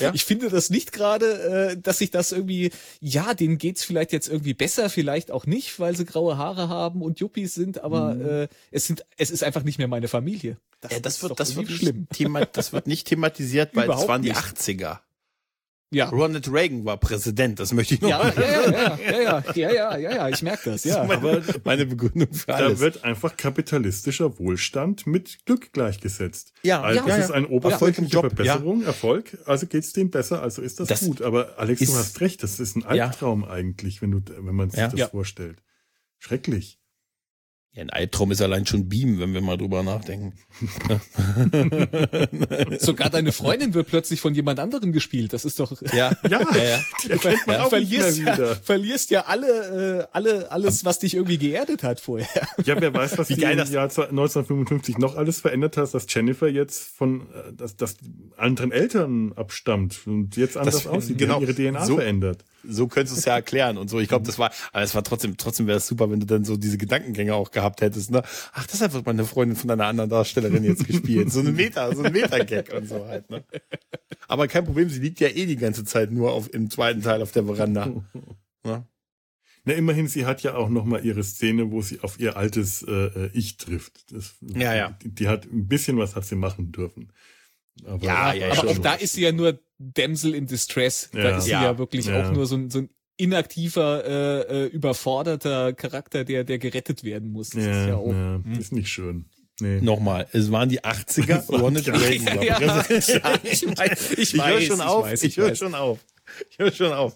ja? 0.01 0.12
ich 0.22 0.26
finde 0.26 0.50
das 0.50 0.70
nicht 0.70 0.92
gerade, 0.92 1.72
äh, 1.72 1.76
dass 1.76 1.98
sich 1.98 2.12
das 2.12 2.30
irgendwie, 2.30 2.70
ja, 3.00 3.34
denen 3.34 3.58
geht's 3.58 3.82
vielleicht 3.82 4.12
jetzt 4.12 4.28
irgendwie 4.28 4.54
besser, 4.54 4.88
vielleicht 4.88 5.32
auch 5.32 5.46
nicht, 5.46 5.80
weil 5.80 5.96
sie 5.96 6.04
graue 6.04 6.38
Haare 6.38 6.68
haben 6.68 7.02
und 7.02 7.18
Yuppies 7.18 7.54
sind, 7.54 7.82
aber 7.82 8.14
mhm. 8.14 8.26
äh, 8.26 8.48
es 8.70 8.86
sind, 8.86 9.04
es 9.16 9.32
ist 9.32 9.42
einfach 9.42 9.64
nicht 9.64 9.78
mehr 9.78 9.88
meine 9.88 10.06
Familie. 10.06 10.58
Das, 10.80 10.92
ja, 10.92 11.00
das 11.00 11.22
wird, 11.22 11.40
das 11.40 11.56
wird 11.56 11.70
schlimm. 11.70 12.06
Thema, 12.12 12.46
das 12.46 12.72
wird 12.72 12.86
nicht 12.86 13.08
thematisiert, 13.08 13.74
weil 13.74 13.90
es 13.90 14.06
waren 14.06 14.22
die 14.22 14.32
80er. 14.32 15.00
Ja. 15.93 16.09
Ronald 16.09 16.51
Reagan 16.51 16.84
war 16.84 16.97
Präsident, 16.97 17.61
das 17.61 17.72
möchte 17.72 17.95
ich 17.95 18.01
noch 18.01 18.09
ja, 18.09 18.18
mal. 18.18 18.32
Ja, 18.34 18.43
ja, 18.43 18.70
ja, 18.70 18.99
ja, 18.99 19.45
ja, 19.55 19.70
ja, 19.70 19.97
ja, 19.99 20.14
ja, 20.14 20.28
ich 20.30 20.43
merke 20.43 20.70
das, 20.70 20.84
ja. 20.84 21.05
Das 21.05 21.20
meine, 21.22 21.43
meine 21.64 21.86
Begründung 21.86 22.32
für 22.32 22.55
alles. 22.55 22.78
Da 22.78 22.84
wird 22.84 23.05
einfach 23.05 23.36
kapitalistischer 23.36 24.38
Wohlstand 24.38 25.07
mit 25.07 25.45
Glück 25.45 25.72
gleichgesetzt. 25.72 26.55
Ja, 26.62 26.80
also 26.80 27.01
ja, 27.01 27.07
das 27.07 27.16
ja, 27.18 27.24
ist 27.24 27.30
eine 27.30 27.49
oberflächliche 27.49 28.20
Verbesserung, 28.20 28.80
ja. 28.80 28.86
Erfolg, 28.86 29.38
also 29.45 29.66
geht's 29.66 29.93
dem 29.93 30.11
besser, 30.11 30.43
also 30.43 30.62
ist 30.62 30.80
das, 30.80 30.88
das 30.88 31.01
gut. 31.01 31.20
Aber 31.20 31.59
Alex, 31.59 31.82
ist, 31.82 31.93
du 31.93 31.97
hast 31.99 32.20
recht, 32.20 32.43
das 32.43 32.59
ist 32.59 32.74
ein 32.76 32.84
Albtraum 32.84 33.45
eigentlich, 33.45 34.01
wenn 34.01 34.11
du, 34.11 34.20
wenn 34.38 34.55
man 34.55 34.70
sich 34.70 34.82
das 34.82 35.11
vorstellt. 35.11 35.62
Schrecklich. 36.18 36.82
Ja, 37.74 37.84
ein 37.84 37.90
Albtraum 37.90 38.30
ist 38.32 38.42
allein 38.42 38.66
schon 38.66 38.90
Beam, 38.90 39.18
wenn 39.18 39.32
wir 39.32 39.40
mal 39.40 39.56
drüber 39.56 39.82
nachdenken. 39.82 40.34
Sogar 42.78 43.08
deine 43.08 43.32
Freundin 43.32 43.72
wird 43.72 43.88
plötzlich 43.88 44.20
von 44.20 44.34
jemand 44.34 44.60
anderem 44.60 44.92
gespielt. 44.92 45.32
Das 45.32 45.46
ist 45.46 45.58
doch. 45.58 45.80
Ja, 45.80 46.12
ja, 46.28 46.28
ja. 46.28 46.84
ja. 47.08 47.16
Ver 47.16 47.34
ja. 47.46 47.68
Verlierst, 47.70 48.18
ja, 48.18 48.54
verlierst 48.56 49.10
ja 49.10 49.22
alle, 49.22 50.00
äh, 50.00 50.06
alle, 50.12 50.52
alles, 50.52 50.84
was 50.84 50.98
dich 50.98 51.14
irgendwie 51.14 51.38
geerdet 51.38 51.82
hat 51.82 52.00
vorher. 52.00 52.46
Ja, 52.62 52.78
wer 52.78 52.92
weiß, 52.92 53.16
was 53.16 53.30
Wie 53.30 53.36
geil 53.36 53.58
im 53.58 53.72
Jahr 53.72 53.84
1955 53.84 54.98
noch 54.98 55.16
alles 55.16 55.40
verändert 55.40 55.78
hat, 55.78 55.94
dass 55.94 56.04
Jennifer 56.12 56.48
jetzt 56.48 56.94
von, 56.94 57.22
äh, 57.22 57.54
dass, 57.54 57.76
dass 57.76 57.96
anderen 58.36 58.70
Eltern 58.70 59.32
abstammt 59.32 60.06
und 60.06 60.36
jetzt 60.36 60.58
anders 60.58 60.74
das, 60.74 60.86
aussieht. 60.86 61.16
Genau. 61.16 61.40
ihre 61.40 61.54
DNA 61.54 61.86
so, 61.86 61.96
verändert 61.96 62.44
so 62.64 62.86
könntest 62.88 63.16
du 63.16 63.20
es 63.20 63.24
ja 63.24 63.34
erklären 63.34 63.78
und 63.78 63.88
so. 63.88 64.00
Ich 64.00 64.08
glaube, 64.08 64.26
das 64.26 64.38
war, 64.38 64.52
aber 64.72 64.82
es 64.82 64.94
war 64.94 65.04
trotzdem, 65.04 65.36
trotzdem 65.36 65.66
wäre 65.66 65.78
es 65.78 65.86
super, 65.86 66.10
wenn 66.10 66.20
du 66.20 66.26
dann 66.26 66.44
so 66.44 66.56
diese 66.56 66.78
Gedankengänge 66.78 67.34
auch 67.34 67.50
gehabt 67.50 67.80
hättest, 67.80 68.10
ne? 68.10 68.22
Ach, 68.52 68.66
deshalb 68.66 68.92
wird 68.92 69.06
meine 69.06 69.24
Freundin 69.24 69.56
von 69.56 69.70
einer 69.70 69.86
anderen 69.86 70.10
Darstellerin 70.10 70.64
jetzt 70.64 70.86
gespielt. 70.86 71.32
So 71.32 71.40
ein 71.40 71.54
Meta, 71.54 71.94
so 71.94 72.02
ein 72.02 72.12
Meta-Gag 72.12 72.72
und 72.74 72.88
so 72.88 73.06
halt, 73.06 73.30
ne? 73.30 73.44
Aber 74.28 74.48
kein 74.48 74.64
Problem, 74.64 74.88
sie 74.88 75.00
liegt 75.00 75.20
ja 75.20 75.28
eh 75.28 75.46
die 75.46 75.56
ganze 75.56 75.84
Zeit 75.84 76.10
nur 76.10 76.32
auf, 76.32 76.52
im 76.52 76.70
zweiten 76.70 77.02
Teil 77.02 77.22
auf 77.22 77.32
der 77.32 77.44
Veranda. 77.44 77.86
Ne? 78.64 78.86
Na, 79.64 79.74
immerhin, 79.74 80.08
sie 80.08 80.26
hat 80.26 80.42
ja 80.42 80.54
auch 80.54 80.68
noch 80.68 80.84
mal 80.84 81.04
ihre 81.04 81.22
Szene, 81.22 81.70
wo 81.70 81.82
sie 81.82 82.00
auf 82.00 82.18
ihr 82.18 82.36
altes 82.36 82.82
äh, 82.82 83.28
Ich 83.32 83.58
trifft. 83.58 84.12
Das, 84.12 84.34
ja, 84.40 84.74
ja. 84.74 84.98
Die, 85.02 85.14
die, 85.14 85.28
hat 85.28 85.44
ein 85.46 85.68
bisschen 85.68 85.98
was 85.98 86.16
hat 86.16 86.24
sie 86.24 86.34
machen 86.34 86.72
dürfen. 86.72 87.12
Aber, 87.86 88.04
ja, 88.04 88.32
ja, 88.34 88.52
aber 88.52 88.70
auch 88.70 88.78
da 88.78 88.94
ist 88.94 89.14
sie 89.14 89.22
ja 89.22 89.32
nur 89.32 89.58
Damsel 89.95 90.35
in 90.35 90.47
Distress. 90.47 91.11
Ja. 91.14 91.22
Da 91.22 91.39
ist 91.39 91.45
sie 91.45 91.51
Ja. 91.51 91.62
ja, 91.64 91.78
wirklich 91.78 92.07
Ja. 92.07 92.28
auch 92.28 92.33
nur 92.33 92.47
so 92.47 92.57
ein, 92.57 92.70
so 92.70 92.80
ein 92.80 92.91
inaktiver, 93.16 94.05
äh, 94.05 94.64
äh, 94.64 94.66
überforderter 94.66 95.72
Charakter, 95.74 96.24
der, 96.24 96.45
der 96.45 96.59
gerettet 96.59 97.05
werden 97.05 97.30
muss. 97.30 97.51
Das 97.51 97.62
ist 97.64 97.89
ja 97.89 97.97
auch. 97.97 98.12
ja, 98.12 98.41
ist 98.59 98.72
nicht 98.72 98.89
schön. 98.89 99.26
Nee. 99.61 99.80
Nochmal, 99.80 100.26
es 100.33 100.51
waren 100.51 100.68
die 100.68 100.80
80er, 100.83 101.47
Ronald 101.61 101.87
Reagan 101.87 102.43
Ja, 102.43 102.59
ja, 102.61 102.85
ich 102.89 103.09
weiß, 103.76 104.12
ich 104.12 104.18
ich 104.18 104.35
höre 104.35 104.45
weiß, 104.45 104.64
schon 104.64 104.76
ich 104.76 104.83
auf, 104.83 105.05
weiß, 105.05 105.22
ich, 105.22 105.28
ich 105.33 105.37
höre 105.37 105.55
schon 105.55 105.74
auf. 105.74 105.99
Ich 106.51 106.59
höre 106.59 106.72
schon 106.72 106.93
auf. 106.93 107.14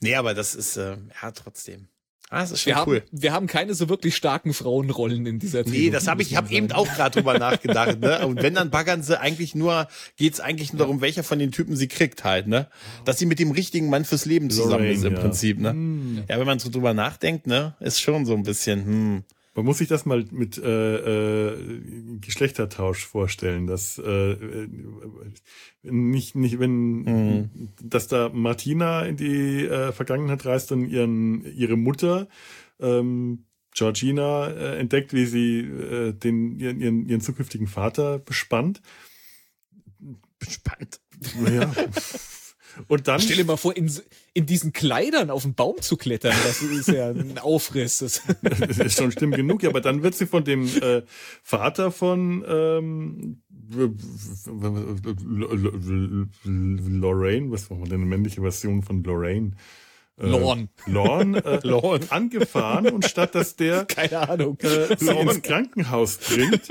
Nee, 0.00 0.14
aber 0.16 0.34
das 0.34 0.54
ist, 0.54 0.76
äh, 0.78 0.96
ja, 1.22 1.30
trotzdem. 1.32 1.88
Ah, 2.32 2.40
das 2.40 2.52
ist 2.52 2.62
schon 2.62 2.72
Wir, 2.74 2.86
cool. 2.86 2.96
haben, 3.00 3.08
wir 3.12 3.32
haben 3.34 3.46
keine 3.46 3.74
so 3.74 3.90
wirklich 3.90 4.16
starken 4.16 4.54
Frauenrollen 4.54 5.26
in 5.26 5.38
dieser 5.38 5.58
Nee, 5.58 5.64
Trilogie, 5.64 5.90
das 5.90 6.08
habe 6.08 6.22
ich, 6.22 6.30
ich 6.30 6.36
habe 6.38 6.50
eben 6.50 6.72
auch 6.72 6.86
gerade 6.86 7.20
drüber 7.20 7.38
nachgedacht, 7.38 8.00
ne? 8.00 8.26
Und 8.26 8.42
wenn 8.42 8.54
dann 8.54 8.70
baggern 8.70 9.02
sie 9.02 9.20
eigentlich 9.20 9.54
nur, 9.54 9.86
geht's 10.16 10.40
eigentlich 10.40 10.72
nur 10.72 10.78
darum, 10.78 11.02
welcher 11.02 11.24
von 11.24 11.38
den 11.38 11.52
Typen 11.52 11.76
sie 11.76 11.88
kriegt 11.88 12.24
halt, 12.24 12.46
ne? 12.46 12.68
Dass 13.04 13.18
sie 13.18 13.26
mit 13.26 13.38
dem 13.38 13.50
richtigen 13.50 13.90
Mann 13.90 14.06
fürs 14.06 14.24
Leben 14.24 14.48
zusammen 14.48 14.70
Lorraine, 14.70 14.92
ist 14.94 15.04
im 15.04 15.12
ja. 15.12 15.20
Prinzip, 15.20 15.60
ne? 15.60 15.72
Hm. 15.72 16.24
Ja, 16.26 16.38
wenn 16.38 16.46
man 16.46 16.58
so 16.58 16.70
drüber 16.70 16.94
nachdenkt, 16.94 17.46
ne, 17.46 17.74
ist 17.80 18.00
schon 18.00 18.24
so 18.24 18.32
ein 18.32 18.44
bisschen, 18.44 18.84
hm. 18.86 19.24
Man 19.54 19.66
muss 19.66 19.78
sich 19.78 19.88
das 19.88 20.06
mal 20.06 20.24
mit 20.30 20.56
äh, 20.56 21.50
äh, 21.50 22.18
Geschlechtertausch 22.20 23.06
vorstellen, 23.06 23.66
dass 23.66 23.98
äh, 23.98 24.32
äh, 24.32 24.68
nicht 25.82 26.34
nicht 26.34 26.58
wenn 26.58 27.70
dass 27.82 28.08
da 28.08 28.30
Martina 28.30 29.02
in 29.02 29.16
die 29.16 29.66
äh, 29.66 29.92
Vergangenheit 29.92 30.46
reist 30.46 30.72
und 30.72 30.88
ihren 30.88 31.44
ihre 31.44 31.76
Mutter 31.76 32.28
ähm, 32.80 33.44
Georgina 33.74 34.48
äh, 34.48 34.78
entdeckt, 34.78 35.12
wie 35.12 35.26
sie 35.26 35.60
äh, 35.60 36.12
den 36.14 36.58
ihren, 36.58 36.80
ihren 36.80 37.06
ihren 37.06 37.20
zukünftigen 37.20 37.66
Vater 37.66 38.18
bespannt. 38.18 38.80
Spannend. 40.48 41.00
Ja. 41.46 41.70
Und 42.88 43.08
dann 43.08 43.20
Stell 43.20 43.36
dir 43.36 43.44
mal 43.44 43.56
vor, 43.56 43.76
in, 43.76 43.90
in 44.34 44.46
diesen 44.46 44.72
Kleidern 44.72 45.30
auf 45.30 45.42
den 45.42 45.54
Baum 45.54 45.80
zu 45.80 45.96
klettern, 45.96 46.34
das 46.44 46.62
ist 46.62 46.88
ja 46.88 47.10
ein 47.10 47.38
Aufriss. 47.42 47.98
Das, 47.98 48.22
das 48.42 48.78
ist 48.78 48.98
schon 48.98 49.12
schlimm 49.12 49.32
genug, 49.32 49.62
ja, 49.62 49.68
aber 49.70 49.80
dann 49.80 50.02
wird 50.02 50.14
sie 50.14 50.26
von 50.26 50.44
dem 50.44 50.66
äh, 50.80 51.02
Vater 51.42 51.90
von 51.90 52.44
ähm, 52.46 53.42
Lorraine, 56.44 57.50
was 57.50 57.70
war 57.70 57.78
denn 57.84 57.94
eine 57.94 58.06
männliche 58.06 58.40
Version 58.40 58.82
von 58.82 59.02
Lorraine? 59.02 59.52
Äh, 60.20 60.26
Lorne. 60.26 60.68
Lorne, 60.86 61.44
äh, 61.44 61.60
Lorne. 61.66 62.06
angefahren 62.10 62.86
und 62.90 63.06
statt 63.06 63.34
dass 63.34 63.56
der 63.56 63.84
keine 63.86 64.28
Ahnung. 64.28 64.58
äh, 64.60 64.96
sie 64.98 65.08
ins 65.10 65.42
Krankenhaus 65.42 66.18
bringt, 66.18 66.68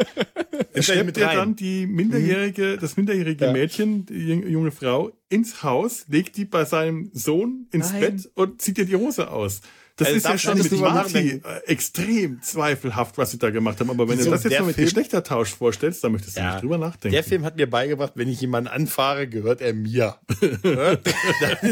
er 0.74 0.84
schleppt 0.84 1.18
er 1.18 1.34
dann 1.36 1.56
die 1.56 1.88
minderjährige, 1.88 2.78
das 2.78 2.98
minderjährige 2.98 3.46
Ja. 3.46 3.52
Mädchen, 3.52 4.06
die 4.06 4.14
jung- 4.28 4.48
junge 4.48 4.72
Frau, 4.72 5.12
ins 5.30 5.64
Haus, 5.64 6.06
legt 6.08 6.38
die 6.38 6.46
bei 6.46 6.66
seinem 6.66 7.10
Sohn 7.14 7.68
ins 7.72 7.92
Nein. 7.92 8.00
Bett 8.02 8.32
und 8.36 8.62
zieht 8.62 8.78
ihr 8.78 8.86
die 8.86 8.96
Hose 8.96 9.32
aus. 9.32 9.62
Das 10.02 10.08
Also 10.08 10.18
ist 10.18 10.24
ja 10.26 10.38
schon 10.38 10.58
mit 10.58 10.72
Marty 10.80 11.42
äh, 11.44 11.68
extrem 11.68 12.42
zweifelhaft, 12.42 13.18
was 13.18 13.32
sie 13.32 13.38
da 13.38 13.50
gemacht 13.52 13.80
haben. 13.80 13.90
Aber 13.90 14.08
wenn 14.10 14.18
So, 14.18 14.26
du 14.26 14.32
das 14.32 14.44
jetzt 14.44 14.60
mal 14.60 14.66
mit 14.66 14.76
Film- 14.76 14.86
Geschlechtertausch 14.86 15.50
vorstellst, 15.54 16.04
dann 16.04 16.12
möchtest 16.12 16.38
du 16.38 16.42
Ja. 16.42 16.52
nicht 16.54 16.64
drüber 16.64 16.78
nachdenken. 16.78 17.14
Der 17.14 17.24
Film 17.24 17.44
hat 17.46 17.56
mir 17.58 17.70
beigebracht, 17.70 18.14
wenn 18.16 18.28
ich 18.30 18.42
jemanden 18.42 18.70
anfahre, 18.70 19.28
gehört 19.28 19.62
er 19.62 19.74
mir. 19.74 20.18
Dann, 20.64 20.98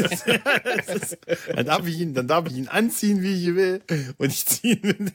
ist, 0.00 0.26
dann, 1.54 1.66
darf 1.66 1.86
ich 1.86 1.98
ihn, 1.98 2.14
dann 2.14 2.26
darf 2.28 2.46
ich 2.48 2.56
ihn 2.56 2.68
anziehen, 2.68 3.22
wie 3.22 3.48
ich 3.48 3.54
will. 3.54 3.82
Und 4.18 4.28
ich 4.32 4.46
ziehe 4.46 4.74
ihn. 4.76 5.10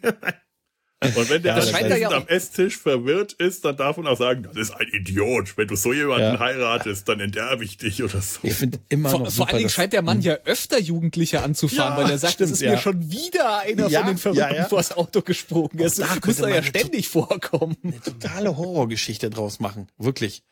Und 1.03 1.29
wenn 1.29 1.43
der 1.43 1.53
Ja, 1.53 1.59
das 1.59 1.71
er 1.71 1.97
ja 1.97 2.09
am 2.09 2.27
Esstisch 2.27 2.77
verwirrt 2.77 3.33
ist, 3.33 3.65
dann 3.65 3.75
darf 3.77 3.97
man 3.97 4.07
auch 4.07 4.17
sagen, 4.17 4.43
das 4.43 4.55
ist 4.55 4.71
ein 4.71 4.87
Idiot. 4.91 5.57
Wenn 5.57 5.67
du 5.67 5.75
so 5.75 5.93
jemanden 5.93 6.33
Ja. 6.35 6.39
heiratest, 6.39 7.07
dann 7.09 7.19
enterbe 7.19 7.63
ich 7.63 7.77
dich 7.77 8.01
oder 8.01 8.21
so. 8.21 8.39
Ich 8.43 8.53
finde 8.55 8.79
immer 8.89 9.09
Vor, 9.09 9.19
noch 9.19 9.25
vor 9.25 9.31
super, 9.31 9.49
allen 9.49 9.57
Dingen 9.59 9.69
scheint 9.69 9.93
der 9.93 10.01
Mann 10.01 10.21
ja 10.21 10.35
öfter 10.45 10.79
Jugendliche 10.79 11.41
anzufahren, 11.43 11.97
Ja, 11.97 12.03
weil 12.03 12.11
er 12.11 12.17
sagt, 12.17 12.33
stimmt, 12.35 12.47
es 12.51 12.57
ist 12.57 12.61
ja. 12.61 12.71
mir 12.71 12.77
schon 12.77 13.11
wieder 13.11 13.59
einer 13.59 13.87
Ja, 13.89 13.99
von 13.99 14.07
den 14.07 14.17
Verrückten 14.17 14.39
ja, 14.53 14.55
ja. 14.55 14.65
vors 14.69 14.93
Auto 14.93 15.21
gesprungen. 15.21 15.77
Das 15.77 15.95
da 15.95 16.07
muss 16.25 16.39
man 16.39 16.49
ja 16.49 16.63
ständig 16.63 17.09
vorkommen. 17.09 17.75
eine 17.83 17.99
totale 18.01 18.55
Horrorgeschichte 18.57 19.29
draus 19.29 19.59
machen. 19.59 19.87
Wirklich. 19.97 20.43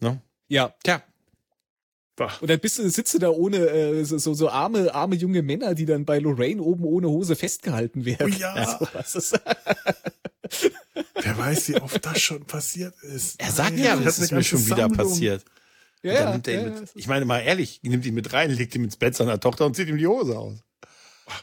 Ne? 0.00 0.22
Ja. 0.48 0.74
Tja. 0.84 1.02
Bah. 2.16 2.32
Und 2.40 2.50
dann 2.50 2.60
bist 2.60 2.78
du, 2.78 2.88
sitzt 2.90 3.14
du 3.14 3.18
da 3.18 3.30
ohne 3.30 3.56
äh, 3.56 4.04
so, 4.04 4.34
so, 4.34 4.48
arme, 4.50 4.94
arme 4.94 5.16
junge 5.16 5.42
Männer, 5.42 5.74
die 5.74 5.86
dann 5.86 6.04
bei 6.04 6.18
Lorraine 6.18 6.60
oben 6.60 6.84
ohne 6.84 7.08
Hose 7.08 7.36
festgehalten 7.36 8.04
werden. 8.04 8.32
Oh 8.34 8.38
ja. 8.38 8.52
Also, 8.52 8.88
was 8.92 9.14
ist, 9.14 9.40
Wer 11.22 11.38
weiß, 11.38 11.68
wie 11.68 11.76
oft 11.76 12.04
das 12.04 12.20
schon 12.20 12.44
passiert 12.44 12.94
ist. 13.02 13.40
Er 13.40 13.50
sagt 13.50 13.76
Nein, 13.76 13.84
ja, 13.84 13.96
das 13.96 14.18
ist 14.18 14.32
mir 14.32 14.42
schon 14.42 14.64
wieder 14.66 14.76
Sammlung. 14.76 14.98
passiert. 14.98 15.44
ja, 16.02 16.12
ja, 16.12 16.32
nimmt 16.32 16.48
er 16.48 16.54
ihn 16.54 16.74
ja, 16.74 16.80
mit, 16.80 16.90
ich 16.94 17.06
meine 17.06 17.24
mal 17.24 17.40
ehrlich, 17.40 17.80
nimmt 17.82 18.04
ihn 18.04 18.14
mit 18.14 18.32
rein, 18.32 18.50
legt 18.50 18.74
ihn 18.74 18.84
ins 18.84 18.96
Bett 18.96 19.14
seiner 19.14 19.40
Tochter 19.40 19.66
und 19.66 19.76
zieht 19.76 19.88
ihm 19.88 19.98
die 19.98 20.06
Hose 20.06 20.38
aus. 20.38 20.58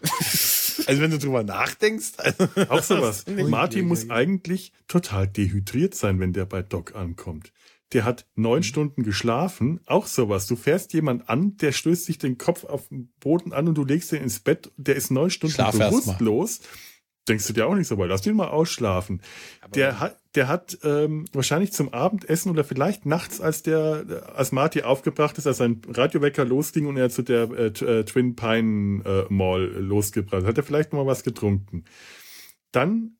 also 0.86 1.02
wenn 1.02 1.12
du 1.12 1.18
drüber 1.18 1.44
nachdenkst, 1.44 2.14
also, 2.18 2.48
Auch 2.70 2.84
sowas. 2.84 3.26
Ui, 3.28 3.82
muss 3.82 4.10
eigentlich 4.10 4.74
total 4.88 5.28
dehydriert 5.28 5.96
sein, 5.96 6.20
wenn 6.20 6.34
der 6.34 6.46
bei 6.46 6.62
Doc 6.62 6.96
ankommt. 6.96 7.52
Der 7.94 8.06
hat 8.06 8.28
neun 8.36 8.64
Stunden 8.64 9.04
geschlafen. 9.04 9.80
Auch 9.86 10.06
sowas. 10.06 10.46
Du 10.46 10.56
fährst 10.56 10.94
jemand 10.94 11.28
an, 11.28 11.58
der 11.58 11.72
stößt 11.72 12.06
sich 12.06 12.18
den 12.18 12.38
Kopf 12.38 12.64
auf 12.64 12.88
den 12.90 13.12
Boden 13.20 13.52
an 13.52 13.68
und 13.68 13.76
du 13.76 13.84
legst 13.84 14.12
ihn 14.12 14.22
ins 14.22 14.40
Bett. 14.40 14.72
Der 14.78 14.96
ist 14.96 15.10
neun 15.10 15.30
Stunden 15.30 15.56
Schlaf 15.56 15.78
bewusstlos. 15.78 16.62
Denkst 17.30 17.46
du 17.46 17.54
dir 17.54 17.68
auch 17.68 17.76
nicht 17.76 17.88
so, 17.88 17.98
weil 17.98 18.10
lass 18.10 18.22
den 18.22 18.36
mal 18.36 18.48
ausschlafen. 18.48 19.22
Der 19.76 20.00
hat, 20.00 20.20
der 20.34 20.48
hat 20.48 20.80
ähm, 20.84 21.26
wahrscheinlich 21.32 21.72
zum 21.72 21.94
Abendessen 21.94 22.50
oder 22.50 22.64
vielleicht 22.64 23.06
nachts, 23.06 23.40
als 23.40 23.62
der, 23.62 24.34
als 24.36 24.52
Marty 24.52 24.82
aufgebracht 24.82 25.38
ist, 25.38 25.46
als 25.46 25.58
sein 25.58 25.82
Radiowecker 25.88 26.44
losging 26.44 26.88
und 26.88 26.98
er 26.98 27.12
zu 27.12 27.22
der 27.22 27.52
äh, 27.52 27.66
äh, 27.68 28.04
Twin 28.04 28.36
Pine 28.36 29.04
äh, 29.06 29.34
Mall 29.34 29.62
losgebracht, 29.62 30.44
hat 30.44 30.58
er 30.58 30.64
vielleicht 30.64 30.92
mal 30.92 31.06
was 31.06 31.24
getrunken. 31.24 31.86
Dann 32.72 33.19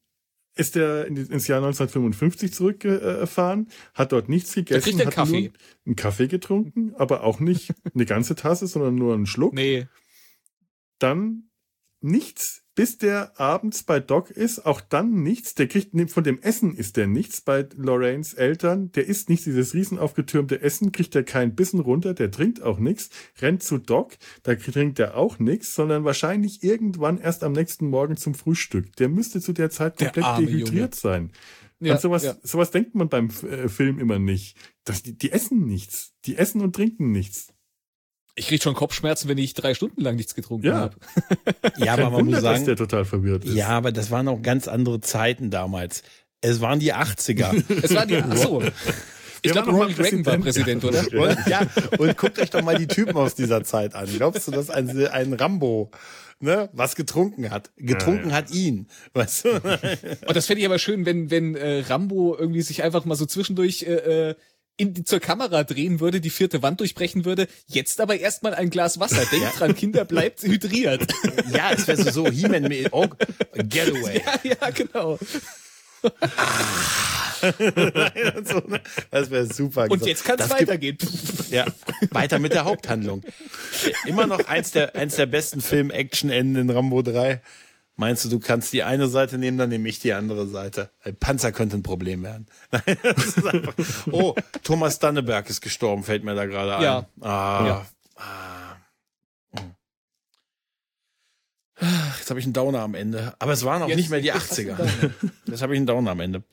ist 0.60 0.76
er 0.76 1.08
ins 1.08 1.48
Jahr 1.48 1.58
1955 1.60 2.54
zurückgefahren, 2.54 3.70
hat 3.94 4.12
dort 4.12 4.28
nichts 4.30 4.54
gegessen, 4.54 5.00
er 5.00 5.08
hat 5.08 5.14
Kaffee. 5.16 5.42
nur 5.42 5.52
einen 5.86 5.96
Kaffee 5.96 6.28
getrunken, 6.28 6.94
aber 6.96 7.24
auch 7.24 7.40
nicht 7.40 7.74
eine 7.96 8.06
ganze 8.06 8.36
Tasse, 8.36 8.68
sondern 8.68 8.96
nur 8.96 9.14
einen 9.14 9.26
Schluck 9.26 9.54
Nee. 9.54 9.88
dann 11.00 11.50
nichts, 12.02 12.64
bis 12.80 12.98
der 12.98 13.38
abends 13.38 13.84
bei 13.84 14.00
Doc 14.00 14.32
ist, 14.32 14.66
auch 14.66 14.80
dann 14.80 15.22
nichts. 15.22 15.54
Der 15.54 15.68
kriegt 15.68 15.92
von 16.10 16.24
dem 16.24 16.42
Essen 16.42 16.74
ist 16.74 16.96
der 16.96 17.08
nichts 17.08 17.42
bei 17.42 17.68
Lorraines 17.76 18.36
Eltern. 18.36 18.90
Der 18.94 19.06
isst 19.06 19.28
nicht 19.28 19.46
dieses 19.46 19.74
riesen 19.74 20.00
aufgetürmte 20.00 20.62
Essen, 20.62 20.94
kriegt 20.94 21.14
er 21.14 21.24
keinen 21.24 21.56
Bissen 21.56 21.82
runter, 21.82 22.14
der 22.14 22.32
trinkt 22.32 22.64
auch 22.64 22.80
nichts, 22.80 23.10
rennt 23.42 23.64
zu 23.64 23.80
Doc, 23.80 24.14
da 24.44 24.56
trinkt 24.56 24.98
er 24.98 25.18
auch 25.18 25.40
nichts, 25.40 25.76
sondern 25.76 26.06
wahrscheinlich 26.06 26.64
irgendwann 26.64 27.18
erst 27.18 27.44
am 27.44 27.52
nächsten 27.52 27.88
Morgen 27.88 28.16
zum 28.16 28.34
Frühstück. 28.34 28.96
Der 28.96 29.10
müsste 29.10 29.42
zu 29.42 29.52
der 29.52 29.70
Zeit 29.70 30.00
Der 30.00 30.08
komplett 30.08 30.26
arme 30.26 30.48
dehydriert 30.48 30.96
sein. 30.96 31.34
Ja, 31.82 31.96
und 31.96 32.00
sowas, 32.00 32.24
ja. 32.24 32.38
sowas 32.44 32.72
denkt 32.72 32.96
man 32.96 33.10
beim 33.10 33.28
äh, 33.28 33.68
Film 33.68 34.00
immer 34.00 34.20
nicht. 34.20 34.56
Das, 34.86 35.04
die, 35.04 35.18
die 35.18 35.34
essen 35.34 35.66
nichts. 35.66 36.14
Die 36.24 36.38
essen 36.38 36.62
und 36.62 36.78
trinken 36.78 37.12
nichts. 37.12 37.54
Ich 38.40 38.48
krieg 38.48 38.64
schon 38.64 38.74
Kopfschmerzen, 38.74 39.28
wenn 39.30 39.38
ich 39.38 39.54
drei 39.54 39.74
Stunden 39.74 40.02
lang 40.02 40.16
nichts 40.16 40.34
getrunken 40.34 40.68
Ja. 40.68 40.76
habe. 40.80 40.96
ja, 41.78 41.94
aber 41.94 42.04
man 42.04 42.14
Wunder, 42.14 42.24
muss 42.26 42.34
dass 42.36 42.44
sagen, 42.44 42.66
der 42.66 42.76
total 42.78 43.06
verwirrt 43.06 43.44
ist. 43.46 43.54
ja, 43.54 43.68
aber 43.70 43.92
das 43.92 44.12
waren 44.12 44.28
auch 44.28 44.42
ganz 44.42 44.68
andere 44.68 45.02
Zeiten 45.02 45.52
damals. 45.52 46.04
Es 46.42 46.62
waren 46.62 46.80
die 46.80 46.94
80er. 46.94 47.64
Es 47.84 47.94
war 47.94 48.06
die, 48.06 48.16
ach 48.18 48.36
so. 48.38 48.64
Ich 49.42 49.52
glaube, 49.52 49.72
Ronald 49.72 49.98
Reagan 50.00 50.26
war 50.26 50.38
Präsident, 50.38 50.84
oder? 50.84 51.00
Und, 51.02 51.38
ja, 51.48 51.62
und 51.98 52.18
guckt 52.18 52.40
euch 52.40 52.50
doch 52.50 52.62
mal 52.62 52.78
die 52.78 52.88
Typen 52.88 53.16
aus 53.16 53.36
dieser 53.36 53.64
Zeit 53.64 53.96
an. 53.96 54.08
Glaubst 54.16 54.48
du, 54.48 54.52
dass 54.52 54.70
ein, 54.70 55.08
ein 55.08 55.34
Rambo 55.34 55.92
ne, 56.42 56.70
was 56.74 56.96
getrunken 56.96 57.50
hat? 57.50 57.72
Getrunken 57.78 58.26
Ja, 58.30 58.32
ja. 58.32 58.36
hat 58.38 58.52
ihn. 58.52 58.88
Weißt 59.14 59.46
du? 59.46 59.50
Und 59.52 60.36
das 60.36 60.46
fände 60.46 60.60
ich 60.62 60.66
aber 60.66 60.80
schön, 60.80 61.06
wenn, 61.06 61.30
wenn 61.32 61.56
äh, 61.56 61.82
Rambo 61.88 62.36
irgendwie 62.38 62.62
sich 62.62 62.84
einfach 62.84 63.06
mal 63.06 63.16
so 63.16 63.26
zwischendurch 63.26 63.84
äh, 63.84 64.30
äh, 64.30 64.36
in, 64.80 65.06
zur 65.06 65.20
Kamera 65.20 65.64
drehen 65.64 66.00
würde, 66.00 66.22
die 66.22 66.30
vierte 66.30 66.62
Wand 66.62 66.80
durchbrechen 66.80 67.26
würde. 67.26 67.48
Jetzt 67.68 68.00
aber 68.00 68.20
erstmal 68.20 68.54
ein 68.56 68.70
Glas 68.70 69.00
Wasser. 69.00 69.26
Denkt 69.26 69.60
dran, 69.60 69.76
Kinder, 69.76 70.06
bleibt 70.06 70.42
hydriert. 70.44 71.06
ja, 71.54 71.72
es 71.72 71.88
wäre 71.88 72.02
so, 72.02 72.12
so 72.12 72.32
He-Man 72.32 72.72
oh, 72.92 73.08
Getaway. 73.54 74.22
ja, 74.26 74.40
ja, 74.44 74.70
genau. 74.72 75.20
Ne? 77.42 78.82
Das 79.12 79.30
wäre 79.32 79.46
super. 79.46 79.88
Und 79.90 80.06
jetzt 80.06 80.26
kann 80.26 80.38
es 80.40 80.48
gibt- 80.50 80.62
weitergehen. 80.62 80.98
Ja, 81.50 81.66
weiter 82.12 82.38
mit 82.38 82.54
der 82.54 82.66
Haupthandlung. 82.66 83.24
Immer 84.06 84.28
noch 84.28 84.46
eins 84.48 84.70
der, 84.72 84.96
eins 84.96 85.16
der 85.16 85.26
besten 85.26 85.62
Film-Action-Enden 85.62 86.58
in 86.58 86.70
Rambo 86.70 87.02
3. 87.02 87.42
Meinst 88.00 88.24
du, 88.24 88.30
du 88.30 88.40
kannst 88.40 88.72
die 88.72 88.84
eine 88.84 89.10
Seite 89.10 89.38
nehmen, 89.38 89.58
dann 89.58 89.68
nehme 89.68 89.90
ich 89.90 90.00
die 90.00 90.14
andere 90.14 90.48
Seite. 90.48 90.90
Ein 91.04 91.18
Panzer 91.18 91.52
könnte 91.52 91.76
ein 91.76 91.84
Problem 91.84 92.24
werden. 92.24 92.48
Nein, 92.72 92.98
das 93.04 93.26
ist 93.26 93.46
einfach, 93.46 93.74
oh, 94.12 94.36
Thomas 94.64 95.00
Danneberg 95.00 95.50
ist 95.50 95.60
gestorben, 95.60 96.04
fällt 96.04 96.24
mir 96.24 96.34
da 96.34 96.46
gerade 96.46 96.78
ein. 96.78 96.82
Ja. 96.84 97.10
Ah, 97.20 97.66
Ja. 97.68 97.86
ah. 98.16 98.76
Ah, 101.82 102.14
Jetzt 102.18 102.30
habe 102.30 102.40
ich 102.40 102.46
einen 102.46 102.54
Downer 102.54 102.80
am 102.82 102.94
Ende. 102.96 103.34
Aber 103.40 103.54
es 103.54 103.64
waren 103.64 103.82
auch 103.82 103.88
Jetzt- 103.88 103.98
nicht 103.98 104.10
mehr 104.10 104.20
die 104.20 104.28
jetzt 104.28 104.50
hast 104.50 104.58
du 104.58 104.62
80er. 104.64 104.76
einen 104.78 104.78
Downer. 104.78 105.14
Jetzt 105.48 105.62
habe 105.62 105.74
ich 105.74 105.78
einen 105.78 105.88
Downer 105.88 106.12
am 106.12 106.20
Ende. 106.20 106.44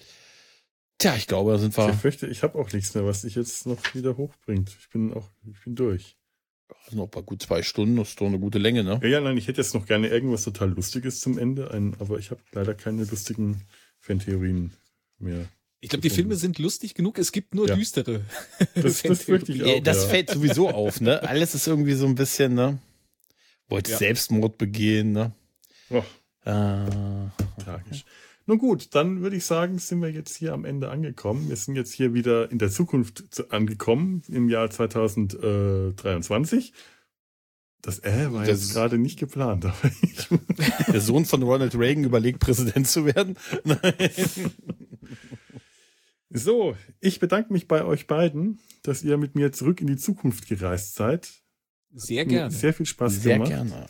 Tja, 0.99 1.15
ich 1.17 1.27
glaube, 1.27 1.53
da 1.53 1.59
sind 1.59 1.77
wir. 1.77 1.89
Ich 1.91 1.97
fürchte, 1.97 2.27
ich 2.27 2.43
habe 2.43 2.59
auch 2.59 2.73
nichts 2.73 2.95
mehr, 2.95 3.05
was 3.05 3.23
dich 3.23 3.35
jetzt 3.35 3.67
noch 3.67 3.79
wieder 3.95 4.17
hochbringt. 4.17 4.75
Ich 4.81 4.89
bin 4.89 5.13
auch, 5.13 5.29
ich 5.53 5.63
bin 5.63 5.75
durch. 5.75 6.17
Also 6.85 6.97
noch 6.97 7.09
bei 7.09 7.21
gut 7.23 7.43
zwei 7.43 7.63
Stunden, 7.63 7.97
das 7.97 8.11
ist 8.11 8.21
doch 8.21 8.27
eine 8.27 8.39
gute 8.39 8.59
Länge, 8.59 8.85
ne? 8.85 9.01
Ja, 9.03 9.09
ja, 9.09 9.21
nein, 9.21 9.37
ich 9.37 9.49
hätte 9.49 9.61
jetzt 9.61 9.75
noch 9.75 9.87
gerne 9.87 10.09
irgendwas 10.09 10.45
total 10.45 10.71
Lustiges 10.71 11.21
zum 11.21 11.39
Ende, 11.39 11.71
ein, 11.71 11.95
aber 11.99 12.19
ich 12.19 12.31
habe 12.31 12.41
leider 12.53 12.75
keine 12.75 13.05
lustigen 13.05 13.63
Fantheorien 14.01 14.73
mehr. 15.19 15.47
Ich 15.81 15.91
glaube, 15.91 16.03
die 16.03 16.11
Filme 16.11 16.37
sind 16.37 16.59
lustig 16.59 16.95
genug, 16.95 17.19
es 17.19 17.33
gibt 17.33 17.55
nur 17.55 17.69
Ja. 17.69 17.77
düstere. 17.77 18.25
Das, 18.75 19.03
das 19.03 19.29
auch. 19.29 19.83
das 19.83 20.03
ja. 20.03 20.09
fällt 20.09 20.31
sowieso 20.31 20.71
auf, 20.71 21.01
ne? 21.01 21.23
Alles 21.23 21.55
ist 21.55 21.67
irgendwie 21.67 21.95
so 21.95 22.07
ein 22.07 22.15
bisschen, 22.15 22.55
ne? 22.55 22.79
Wollte 23.69 23.91
Ja. 23.93 23.99
Selbstmord 23.99 24.59
begehen, 24.59 25.13
ne? 25.13 25.33
Oh, 25.91 26.03
Äh, 26.45 26.51
tragisch. 27.63 28.05
Nun 28.49 28.59
gut, 28.59 28.95
dann 28.95 29.23
würde 29.23 29.35
ich 29.37 29.45
sagen, 29.45 29.79
sind 29.79 30.01
wir 30.01 30.11
jetzt 30.13 30.37
hier 30.37 30.53
am 30.53 30.65
Ende 30.65 30.89
angekommen. 30.89 31.49
Wir 31.49 31.57
sind 31.57 31.75
jetzt 31.75 31.93
hier 31.93 32.15
wieder 32.15 32.51
in 32.53 32.59
der 32.59 32.71
Zukunft 32.71 33.25
zu- 33.35 33.51
angekommen, 33.51 34.23
im 34.29 34.49
Jahr 34.49 34.71
2023. 34.71 36.73
Das 37.83 37.99
äh 38.05 38.33
war 38.33 38.47
Das- 38.47 38.63
jetzt 38.63 38.73
gerade 38.73 38.99
nicht 38.99 39.19
geplant, 39.19 39.65
der 40.93 41.01
Sohn 41.01 41.25
von 41.25 41.43
Ronald 41.43 41.75
Reagan 41.77 42.05
überlegt, 42.05 42.39
Präsident 42.41 42.87
zu 42.87 43.05
werden. 43.05 43.37
Nein. 43.65 43.81
So, 46.31 46.77
ich 47.01 47.21
bedanke 47.21 47.53
mich 47.53 47.69
bei 47.69 47.85
euch 47.85 48.07
beiden, 48.07 48.59
dass 48.83 49.03
ihr 49.03 49.17
mit 49.17 49.35
mir 49.35 49.53
zurück 49.53 49.81
in 49.81 49.87
die 49.87 49.97
Zukunft 49.97 50.49
gereist 50.49 50.95
seid. 50.97 51.31
Sehr 51.93 52.27
gerne. 52.27 52.51
Sehr 52.51 52.75
viel 52.75 52.87
Spaß 52.87 53.23
Sehr 53.23 53.35
gemacht. 53.35 53.51
gerne. 53.51 53.87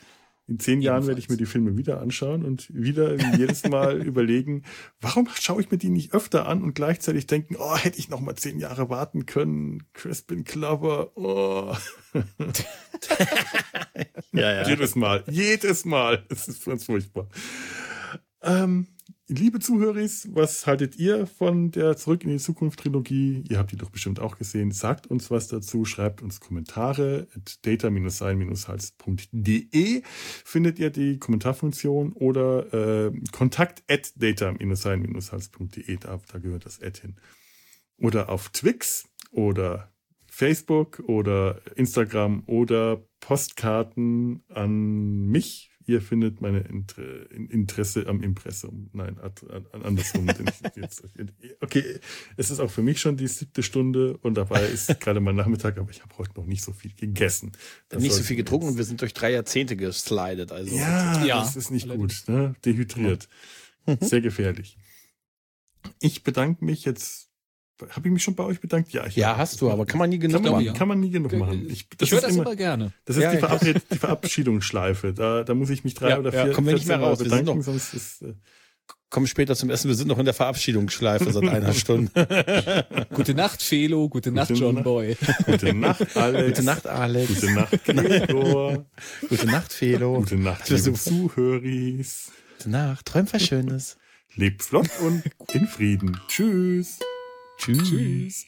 In 0.49 0.61
zehn 0.61 0.81
Jahren 0.81 1.07
werde 1.07 1.19
ich 1.19 1.29
mir 1.29 1.37
die 1.37 1.47
Filme 1.47 1.77
wieder 1.77 2.01
anschauen 2.01 2.45
und 2.45 2.73
wieder 2.73 3.19
wie 3.19 3.37
jedes 3.37 3.69
Mal 3.69 4.01
überlegen, 4.07 4.63
warum 5.01 5.29
schaue 5.35 5.61
ich 5.61 5.71
mir 5.71 5.79
die 5.79 5.89
nicht 5.89 6.15
öfter 6.15 6.47
an 6.47 6.63
und 6.63 6.75
gleichzeitig 6.75 7.27
denken, 7.27 7.57
oh, 7.59 7.77
hätte 7.77 7.99
ich 7.99 8.09
noch 8.11 8.21
mal 8.21 8.37
zehn 8.37 8.61
Jahre 8.61 8.89
warten 8.89 9.27
können. 9.27 9.83
Crispin 9.93 10.45
Glover, 10.45 11.17
oh. 11.17 11.75
Ja, 14.33 14.53
ja. 14.53 14.69
Jedes 14.69 14.95
Mal, 14.95 15.25
jedes 15.29 15.85
Mal. 15.85 16.25
Es 16.29 16.47
ist 16.47 16.65
ganz 16.65 16.85
furchtbar. 16.85 17.29
Ähm, 18.43 18.87
liebe 19.29 19.59
Zuhörer, 19.59 20.07
was 20.29 20.67
haltet 20.67 20.97
ihr 20.97 21.27
von 21.27 21.71
der 21.71 21.97
Zurück 21.97 22.25
in 22.25 22.31
die 22.31 22.39
Zukunft 22.39 22.81
Trilogie? 22.81 23.45
Ihr 23.49 23.59
habt 23.59 23.73
die 23.73 23.77
doch 23.77 23.91
bestimmt 23.91 24.21
auch 24.21 24.39
gesehen. 24.39 24.71
Sagt 24.71 25.07
uns 25.07 25.31
was 25.31 25.49
dazu, 25.49 25.85
schreibt 25.85 26.23
uns 26.23 26.41
Kommentare. 26.41 27.27
At 27.35 27.67
data-sein-hals.de 27.67 30.03
findet 30.45 30.79
ihr 30.79 30.91
die 30.91 31.19
Kommentarfunktion 31.19 32.13
oder 32.13 33.07
äh, 33.07 33.11
kontakt 33.33 33.83
at 33.89 34.13
data-sein-hals.de. 34.17 35.97
Da, 35.97 36.21
da 36.33 36.39
gehört 36.39 36.67
das 36.67 36.81
Ad 36.81 37.01
hin. 37.01 37.17
Oder 37.99 38.29
auf 38.29 38.51
Twix 38.51 39.09
oder 39.31 39.91
Facebook 40.27 41.03
oder 41.07 41.61
Instagram 41.77 42.43
oder 42.47 43.03
Postkarten 43.21 44.43
an 44.49 45.27
mich. 45.27 45.71
Ihr 45.89 46.03
findet 46.03 46.41
meine 46.41 46.61
Inter 46.61 47.31
Interesse 47.31 48.07
am 48.09 48.23
Impressum. 48.23 48.91
Nein, 48.93 49.19
andersrum. 49.73 50.29
okay, 51.61 52.01
es 52.37 52.51
ist 52.51 52.59
auch 52.59 52.71
für 52.71 52.83
mich 52.83 53.01
schon 53.01 53.17
die 53.17 53.29
siebte 53.29 53.63
Stunde 53.63 54.17
und 54.19 54.35
dabei 54.35 54.67
ist 54.67 54.99
gerade 55.01 55.21
mal 55.21 55.33
Nachmittag, 55.33 55.79
aber 55.79 55.91
ich 55.91 56.03
habe 56.03 56.19
heute 56.19 56.33
noch 56.35 56.47
nicht 56.47 56.65
so 56.65 56.73
viel 56.73 56.93
gegessen. 56.93 57.53
Das 57.89 58.03
nicht 58.03 58.15
so 58.15 58.25
viel 58.25 58.37
getrunken 58.37 58.67
und 58.69 58.77
wir 58.77 58.85
sind 58.85 59.01
durch 59.01 59.15
drei 59.15 59.31
Jahrzehnte 59.31 59.77
geslidet. 59.77 60.51
Also 60.51 60.75
ja, 60.75 61.25
Ja, 61.25 61.41
das 61.41 61.55
ist 61.55 61.71
nicht 61.71 61.89
gut. 61.89 62.25
Ne? 62.27 62.55
Dehydriert. 62.65 63.29
Sehr 64.01 64.21
gefährlich. 64.21 64.77
Ich 66.01 66.25
bedanke 66.25 66.65
mich 66.65 66.85
jetzt. 66.85 67.26
Habe 67.91 68.09
ich 68.09 68.13
mich 68.13 68.23
schon 68.23 68.35
bei 68.35 68.45
euch 68.45 68.61
bedankt? 68.61 68.93
Ja, 68.93 69.07
ich 69.07 69.17
ja, 69.17 69.37
hast 69.37 69.61
du, 69.61 69.71
aber 69.71 69.85
kann 69.85 69.99
man 69.99 70.09
nie 70.09 70.19
genug 70.19 70.37
kann 70.37 70.43
man, 70.45 70.53
machen. 70.53 70.65
ja. 70.65 70.73
kann 70.73 70.89
man 70.89 70.99
nie 71.01 71.11
genug 71.11 71.33
Ich, 71.33 71.39
machen. 71.39 71.67
ich, 71.69 71.89
das 71.99 72.11
höre 72.11 72.19
ist 72.19 72.25
das 72.29 72.37
immer, 72.37 72.57
gerne. 72.57 72.93
Das 73.05 73.17
ist 73.17 73.23
Ja, 73.23 73.31
die, 73.31 73.37
ich- 73.37 73.41
Verabred 73.41 73.83
die 73.93 73.99
Verabschiedungsschleife. 73.99 75.13
Da, 75.13 75.45
da 75.45 75.55
muss 75.55 75.69
ich 75.71 75.85
mich 75.85 75.93
drei 75.95 76.11
Ja, 76.11 76.19
oder 76.19 76.33
ja, 76.33 76.45
vier 76.45 76.53
kommen 76.55 76.69
wir 76.69 76.75
nicht 76.75 76.87
mehr 76.89 76.97
14 76.99 77.01
Mal 77.03 77.09
raus. 77.11 77.19
Wir 77.21 77.29
sind 77.29 77.39
bedanken, 77.41 77.59
noch- 77.59 77.65
sonst 77.65 77.93
ist. 77.95 78.23
Äh, 78.23 78.35
Kommen 79.09 79.27
später 79.29 79.55
zum 79.55 79.71
Essen. 79.71 79.87
Wir 79.89 79.95
sind 79.95 80.09
noch 80.09 80.19
in 80.19 80.25
der 80.25 80.35
Verabschiedungsschleife 80.35 81.31
seit 81.33 81.45
einer 81.49 81.73
Stunde. 81.75 82.11
Gute 83.15 83.35
Nacht, 83.35 83.63
Felo. 83.63 84.09
Gute 84.09 84.33
Nacht, 84.33 84.49
Gute 84.49 84.61
John 84.61 84.75
Nacht. 84.77 84.85
Boy. 84.85 85.17
gute 85.45 85.75
Nacht, 85.75 86.17
Alex. 86.17 86.49
Gute 86.49 86.63
Nacht, 86.65 86.87
Alex. 86.89 87.29
Gute 87.41 87.53
Nacht, 87.53 87.85
Gregor. 87.85 88.87
Gute 89.29 89.47
Nacht, 89.47 89.73
Felo. 89.73 90.15
Gute 90.21 90.37
Nacht, 90.37 90.69
liebe 90.69 90.81
so- 90.81 90.93
Zuhöris. 90.93 92.33
Gute 92.59 92.71
Nacht. 92.71 93.07
Träum 93.07 93.27
was 93.33 93.43
Schönes. 93.45 93.97
Lebt 94.35 94.63
flott 94.63 94.89
und 95.01 95.23
in 95.55 95.67
Frieden. 95.69 96.19
Tschüss. 96.29 96.99
Tschüss. 97.59 97.89
Tschüss. 97.89 98.47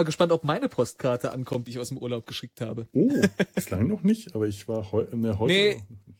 Mal 0.00 0.04
gespannt, 0.04 0.32
ob 0.32 0.44
meine 0.44 0.68
Postkarte 0.68 1.32
ankommt, 1.32 1.66
die 1.66 1.72
ich 1.72 1.78
aus 1.78 1.88
dem 1.88 1.98
Urlaub 1.98 2.26
geschickt 2.26 2.60
habe. 2.60 2.88
Oh, 2.92 3.10
bislang 3.54 3.86
noch 3.86 4.02
nicht, 4.02 4.34
aber 4.34 4.46
ich 4.46 4.66
war 4.68 4.90
heu 4.92 5.04
ne, 5.12 5.38
heute. 5.38 5.52
Nee. 5.52 5.74
noch. 5.74 6.14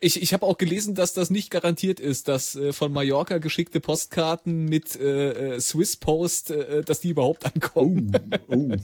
Ich, 0.00 0.22
ich 0.22 0.32
habe 0.32 0.46
auch 0.46 0.58
gelesen, 0.58 0.94
dass 0.94 1.12
das 1.12 1.28
nicht 1.28 1.50
garantiert 1.50 1.98
ist, 1.98 2.28
dass 2.28 2.54
äh, 2.54 2.72
von 2.72 2.92
Mallorca 2.92 3.38
geschickte 3.38 3.80
Postkarten 3.80 4.66
mit 4.66 4.94
äh, 4.94 5.54
äh, 5.56 5.60
Swiss 5.60 5.96
Post, 5.96 6.52
äh, 6.52 6.82
dass 6.84 7.00
die 7.00 7.08
überhaupt 7.10 7.46
ankommen. 7.46 8.12
Oh, 8.46 8.70
oh. 8.70 8.76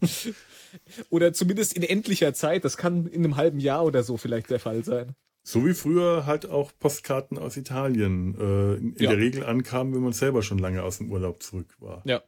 Oder 1.10 1.32
zumindest 1.32 1.74
in 1.74 1.82
endlicher 1.82 2.34
Zeit. 2.34 2.64
Das 2.64 2.76
kann 2.76 3.06
in 3.06 3.24
einem 3.24 3.36
halben 3.36 3.60
Jahr 3.60 3.84
oder 3.84 4.02
so 4.02 4.16
vielleicht 4.16 4.50
der 4.50 4.58
Fall 4.58 4.82
sein. 4.84 5.14
So 5.44 5.66
wie 5.66 5.74
früher 5.74 6.24
halt 6.26 6.46
auch 6.46 6.72
Postkarten 6.78 7.36
aus 7.38 7.56
Italien 7.56 8.34
äh, 8.38 8.74
in, 8.78 8.94
in 8.94 9.02
Ja. 9.04 9.10
der 9.10 9.18
Regel 9.18 9.44
ankamen, 9.44 9.94
wenn 9.94 10.02
man 10.02 10.12
selber 10.12 10.42
schon 10.42 10.58
lange 10.58 10.82
aus 10.82 10.98
dem 10.98 11.10
Urlaub 11.10 11.42
zurück 11.42 11.76
war. 11.78 12.02
Ja. 12.04 12.22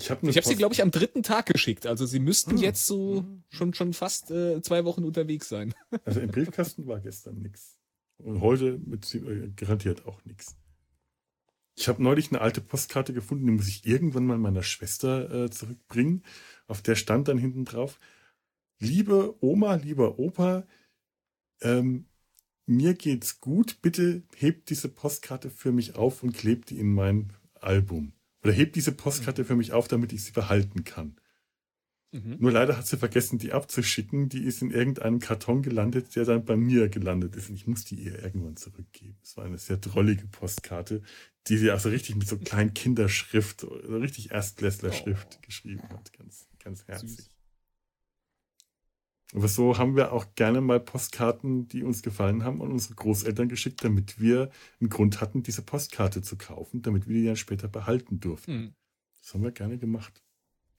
Ich 0.00 0.10
habe 0.10 0.28
Ich 0.30 0.36
habe 0.36 0.46
sie, 0.46 0.56
glaube 0.56 0.72
ich, 0.74 0.82
am 0.82 0.90
dritten 0.90 1.22
Tag 1.22 1.46
geschickt. 1.46 1.86
Also 1.86 2.06
sie 2.06 2.20
müssten 2.20 2.56
Ah. 2.56 2.60
jetzt 2.60 2.86
so 2.86 3.24
schon 3.50 3.74
schon 3.74 3.92
fast 3.92 4.30
äh, 4.30 4.62
zwei 4.62 4.84
Wochen 4.84 5.04
unterwegs 5.04 5.48
sein. 5.48 5.74
Also 6.04 6.20
im 6.20 6.30
Briefkasten 6.30 6.86
war 6.86 7.00
gestern 7.00 7.40
nix. 7.42 7.78
Und 8.18 8.40
heute 8.40 8.78
mit 8.84 9.04
sie- 9.04 9.18
äh, 9.18 9.50
garantiert 9.54 10.06
auch 10.06 10.24
nix. 10.24 10.56
Ich 11.76 11.88
habe 11.88 12.02
neulich 12.02 12.30
eine 12.30 12.40
alte 12.40 12.60
Postkarte 12.60 13.12
gefunden, 13.14 13.46
die 13.46 13.52
muss 13.52 13.68
ich 13.68 13.86
irgendwann 13.86 14.26
mal 14.26 14.36
meiner 14.38 14.62
Schwester 14.62 15.44
äh, 15.44 15.50
zurückbringen. 15.50 16.24
Auf 16.66 16.82
der 16.82 16.94
stand 16.96 17.28
dann 17.28 17.38
hinten 17.38 17.64
drauf, 17.64 17.98
liebe 18.78 19.34
Oma, 19.42 19.76
lieber 19.76 20.18
Opa, 20.18 20.66
ähm, 21.62 22.06
mir 22.66 22.94
geht's 22.94 23.40
gut, 23.40 23.80
bitte 23.82 24.22
hebt 24.36 24.68
diese 24.70 24.88
Postkarte 24.88 25.48
für 25.50 25.72
mich 25.72 25.94
auf 25.96 26.22
und 26.22 26.32
klebt 26.34 26.70
die 26.70 26.78
in 26.78 26.92
mein 26.92 27.32
Album. 27.54 28.12
Oder 28.42 28.52
hebt 28.52 28.76
diese 28.76 28.92
Postkarte 28.92 29.44
für 29.44 29.56
mich 29.56 29.72
auf, 29.72 29.88
damit 29.88 30.12
ich 30.12 30.24
sie 30.24 30.32
behalten 30.32 30.84
kann. 30.84 31.16
Mhm. 32.12 32.38
Nur 32.40 32.50
leider 32.50 32.76
hat 32.76 32.86
sie 32.86 32.96
vergessen, 32.96 33.38
die 33.38 33.52
abzuschicken. 33.52 34.28
Die 34.28 34.42
ist 34.42 34.62
in 34.62 34.70
irgendeinem 34.70 35.20
Karton 35.20 35.62
gelandet, 35.62 36.16
der 36.16 36.24
dann 36.24 36.44
bei 36.44 36.56
mir 36.56 36.88
gelandet 36.88 37.36
ist. 37.36 37.50
Und 37.50 37.56
ich 37.56 37.66
muss 37.66 37.84
die 37.84 37.96
ihr 37.96 38.22
irgendwann 38.22 38.56
zurückgeben. 38.56 39.18
Es 39.22 39.36
war 39.36 39.44
eine 39.44 39.58
sehr 39.58 39.76
drollige 39.76 40.26
Postkarte, 40.26 41.02
die 41.46 41.56
sie 41.56 41.70
also 41.70 41.88
richtig 41.88 42.16
mit 42.16 42.26
so 42.26 42.38
kleinen 42.38 42.74
Kinderschrift, 42.74 43.60
so 43.60 43.68
richtig 43.68 44.32
Erstklässlerschrift 44.32 45.42
geschrieben 45.42 45.88
hat. 45.90 46.12
Ganz, 46.14 46.48
ganz 46.58 46.86
herzlich. 46.88 47.16
Süß. 47.16 47.30
Aber 49.32 49.46
so 49.46 49.78
haben 49.78 49.94
wir 49.96 50.12
auch 50.12 50.34
gerne 50.34 50.60
mal 50.60 50.80
Postkarten, 50.80 51.68
die 51.68 51.84
uns 51.84 52.02
gefallen 52.02 52.42
haben, 52.44 52.60
an 52.62 52.72
unsere 52.72 52.94
Großeltern 52.94 53.48
geschickt, 53.48 53.84
damit 53.84 54.20
wir 54.20 54.50
einen 54.80 54.90
Grund 54.90 55.20
hatten, 55.20 55.42
diese 55.42 55.62
Postkarte 55.62 56.20
zu 56.20 56.36
kaufen, 56.36 56.82
damit 56.82 57.06
wir 57.06 57.14
die 57.20 57.26
dann 57.26 57.36
später 57.36 57.68
behalten 57.68 58.18
durften. 58.18 58.52
Mhm. 58.52 58.74
Das 59.22 59.34
haben 59.34 59.44
wir 59.44 59.52
gerne 59.52 59.78
gemacht. 59.78 60.22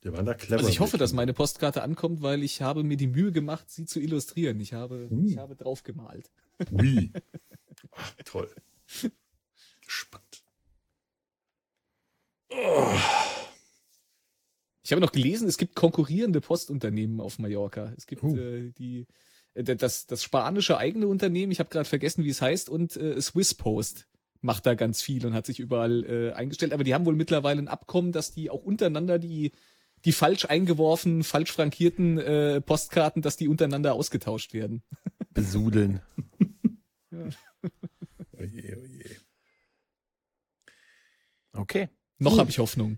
Wir 0.01 0.13
waren 0.13 0.25
da 0.25 0.33
clever. 0.33 0.57
Also 0.59 0.69
ich 0.69 0.79
hoffe, 0.79 0.97
dass 0.97 1.13
meine 1.13 1.33
Postkarte 1.33 1.83
ankommt, 1.83 2.21
weil 2.21 2.43
ich 2.43 2.61
habe 2.61 2.83
mir 2.83 2.97
die 2.97 3.07
Mühe 3.07 3.31
gemacht, 3.31 3.69
sie 3.69 3.85
zu 3.85 3.99
illustrieren. 4.01 4.59
Ich 4.59 4.73
habe, 4.73 5.07
Uh. 5.11 5.25
ich 5.27 5.37
habe 5.37 5.55
drauf 5.55 5.83
gemalt. 5.83 6.31
Ui. 6.71 7.11
Ach, 7.91 8.13
toll. 8.25 8.53
Spannend. 9.87 10.43
Oh. 12.49 12.97
Ich 14.91 14.93
habe 14.93 15.05
noch 15.05 15.13
gelesen, 15.13 15.47
es 15.47 15.57
gibt 15.57 15.73
konkurrierende 15.73 16.41
Postunternehmen 16.41 17.21
auf 17.21 17.39
Mallorca. 17.39 17.93
Es 17.95 18.07
gibt 18.07 18.23
Oh. 18.25 18.35
äh, 18.35 18.73
die 18.77 19.07
äh, 19.53 19.63
das, 19.63 20.05
das 20.05 20.21
spanische 20.21 20.77
eigene 20.77 21.07
Unternehmen, 21.07 21.49
ich 21.53 21.59
habe 21.59 21.69
gerade 21.69 21.87
vergessen, 21.87 22.25
wie 22.25 22.29
es 22.29 22.41
heißt, 22.41 22.69
und 22.69 22.97
äh, 22.97 23.21
Swiss 23.21 23.53
Post. 23.53 24.09
macht 24.41 24.65
da 24.65 24.73
ganz 24.73 25.01
viel 25.01 25.25
und 25.25 25.33
hat 25.33 25.45
sich 25.45 25.61
überall 25.61 26.03
äh, 26.03 26.33
eingestellt. 26.33 26.73
Aber 26.73 26.83
die 26.83 26.93
haben 26.93 27.05
wohl 27.05 27.15
mittlerweile 27.15 27.61
ein 27.61 27.69
Abkommen, 27.69 28.11
dass 28.11 28.33
die 28.33 28.49
auch 28.49 28.63
untereinander 28.63 29.17
die 29.17 29.53
die 30.03 30.11
falsch 30.11 30.43
eingeworfenen, 30.43 31.23
falsch 31.23 31.53
frankierten 31.53 32.17
äh, 32.17 32.59
Postkarten, 32.59 33.21
dass 33.21 33.37
die 33.37 33.47
untereinander 33.47 33.93
ausgetauscht 33.93 34.51
werden. 34.51 34.83
Besudeln. 35.33 36.01
ja. 37.11 37.29
Oje, 38.37 38.77
oje. 38.77 39.15
Okay. 41.53 41.87
Noch 42.17 42.37
habe 42.37 42.49
ich 42.49 42.59
Hoffnung. 42.59 42.97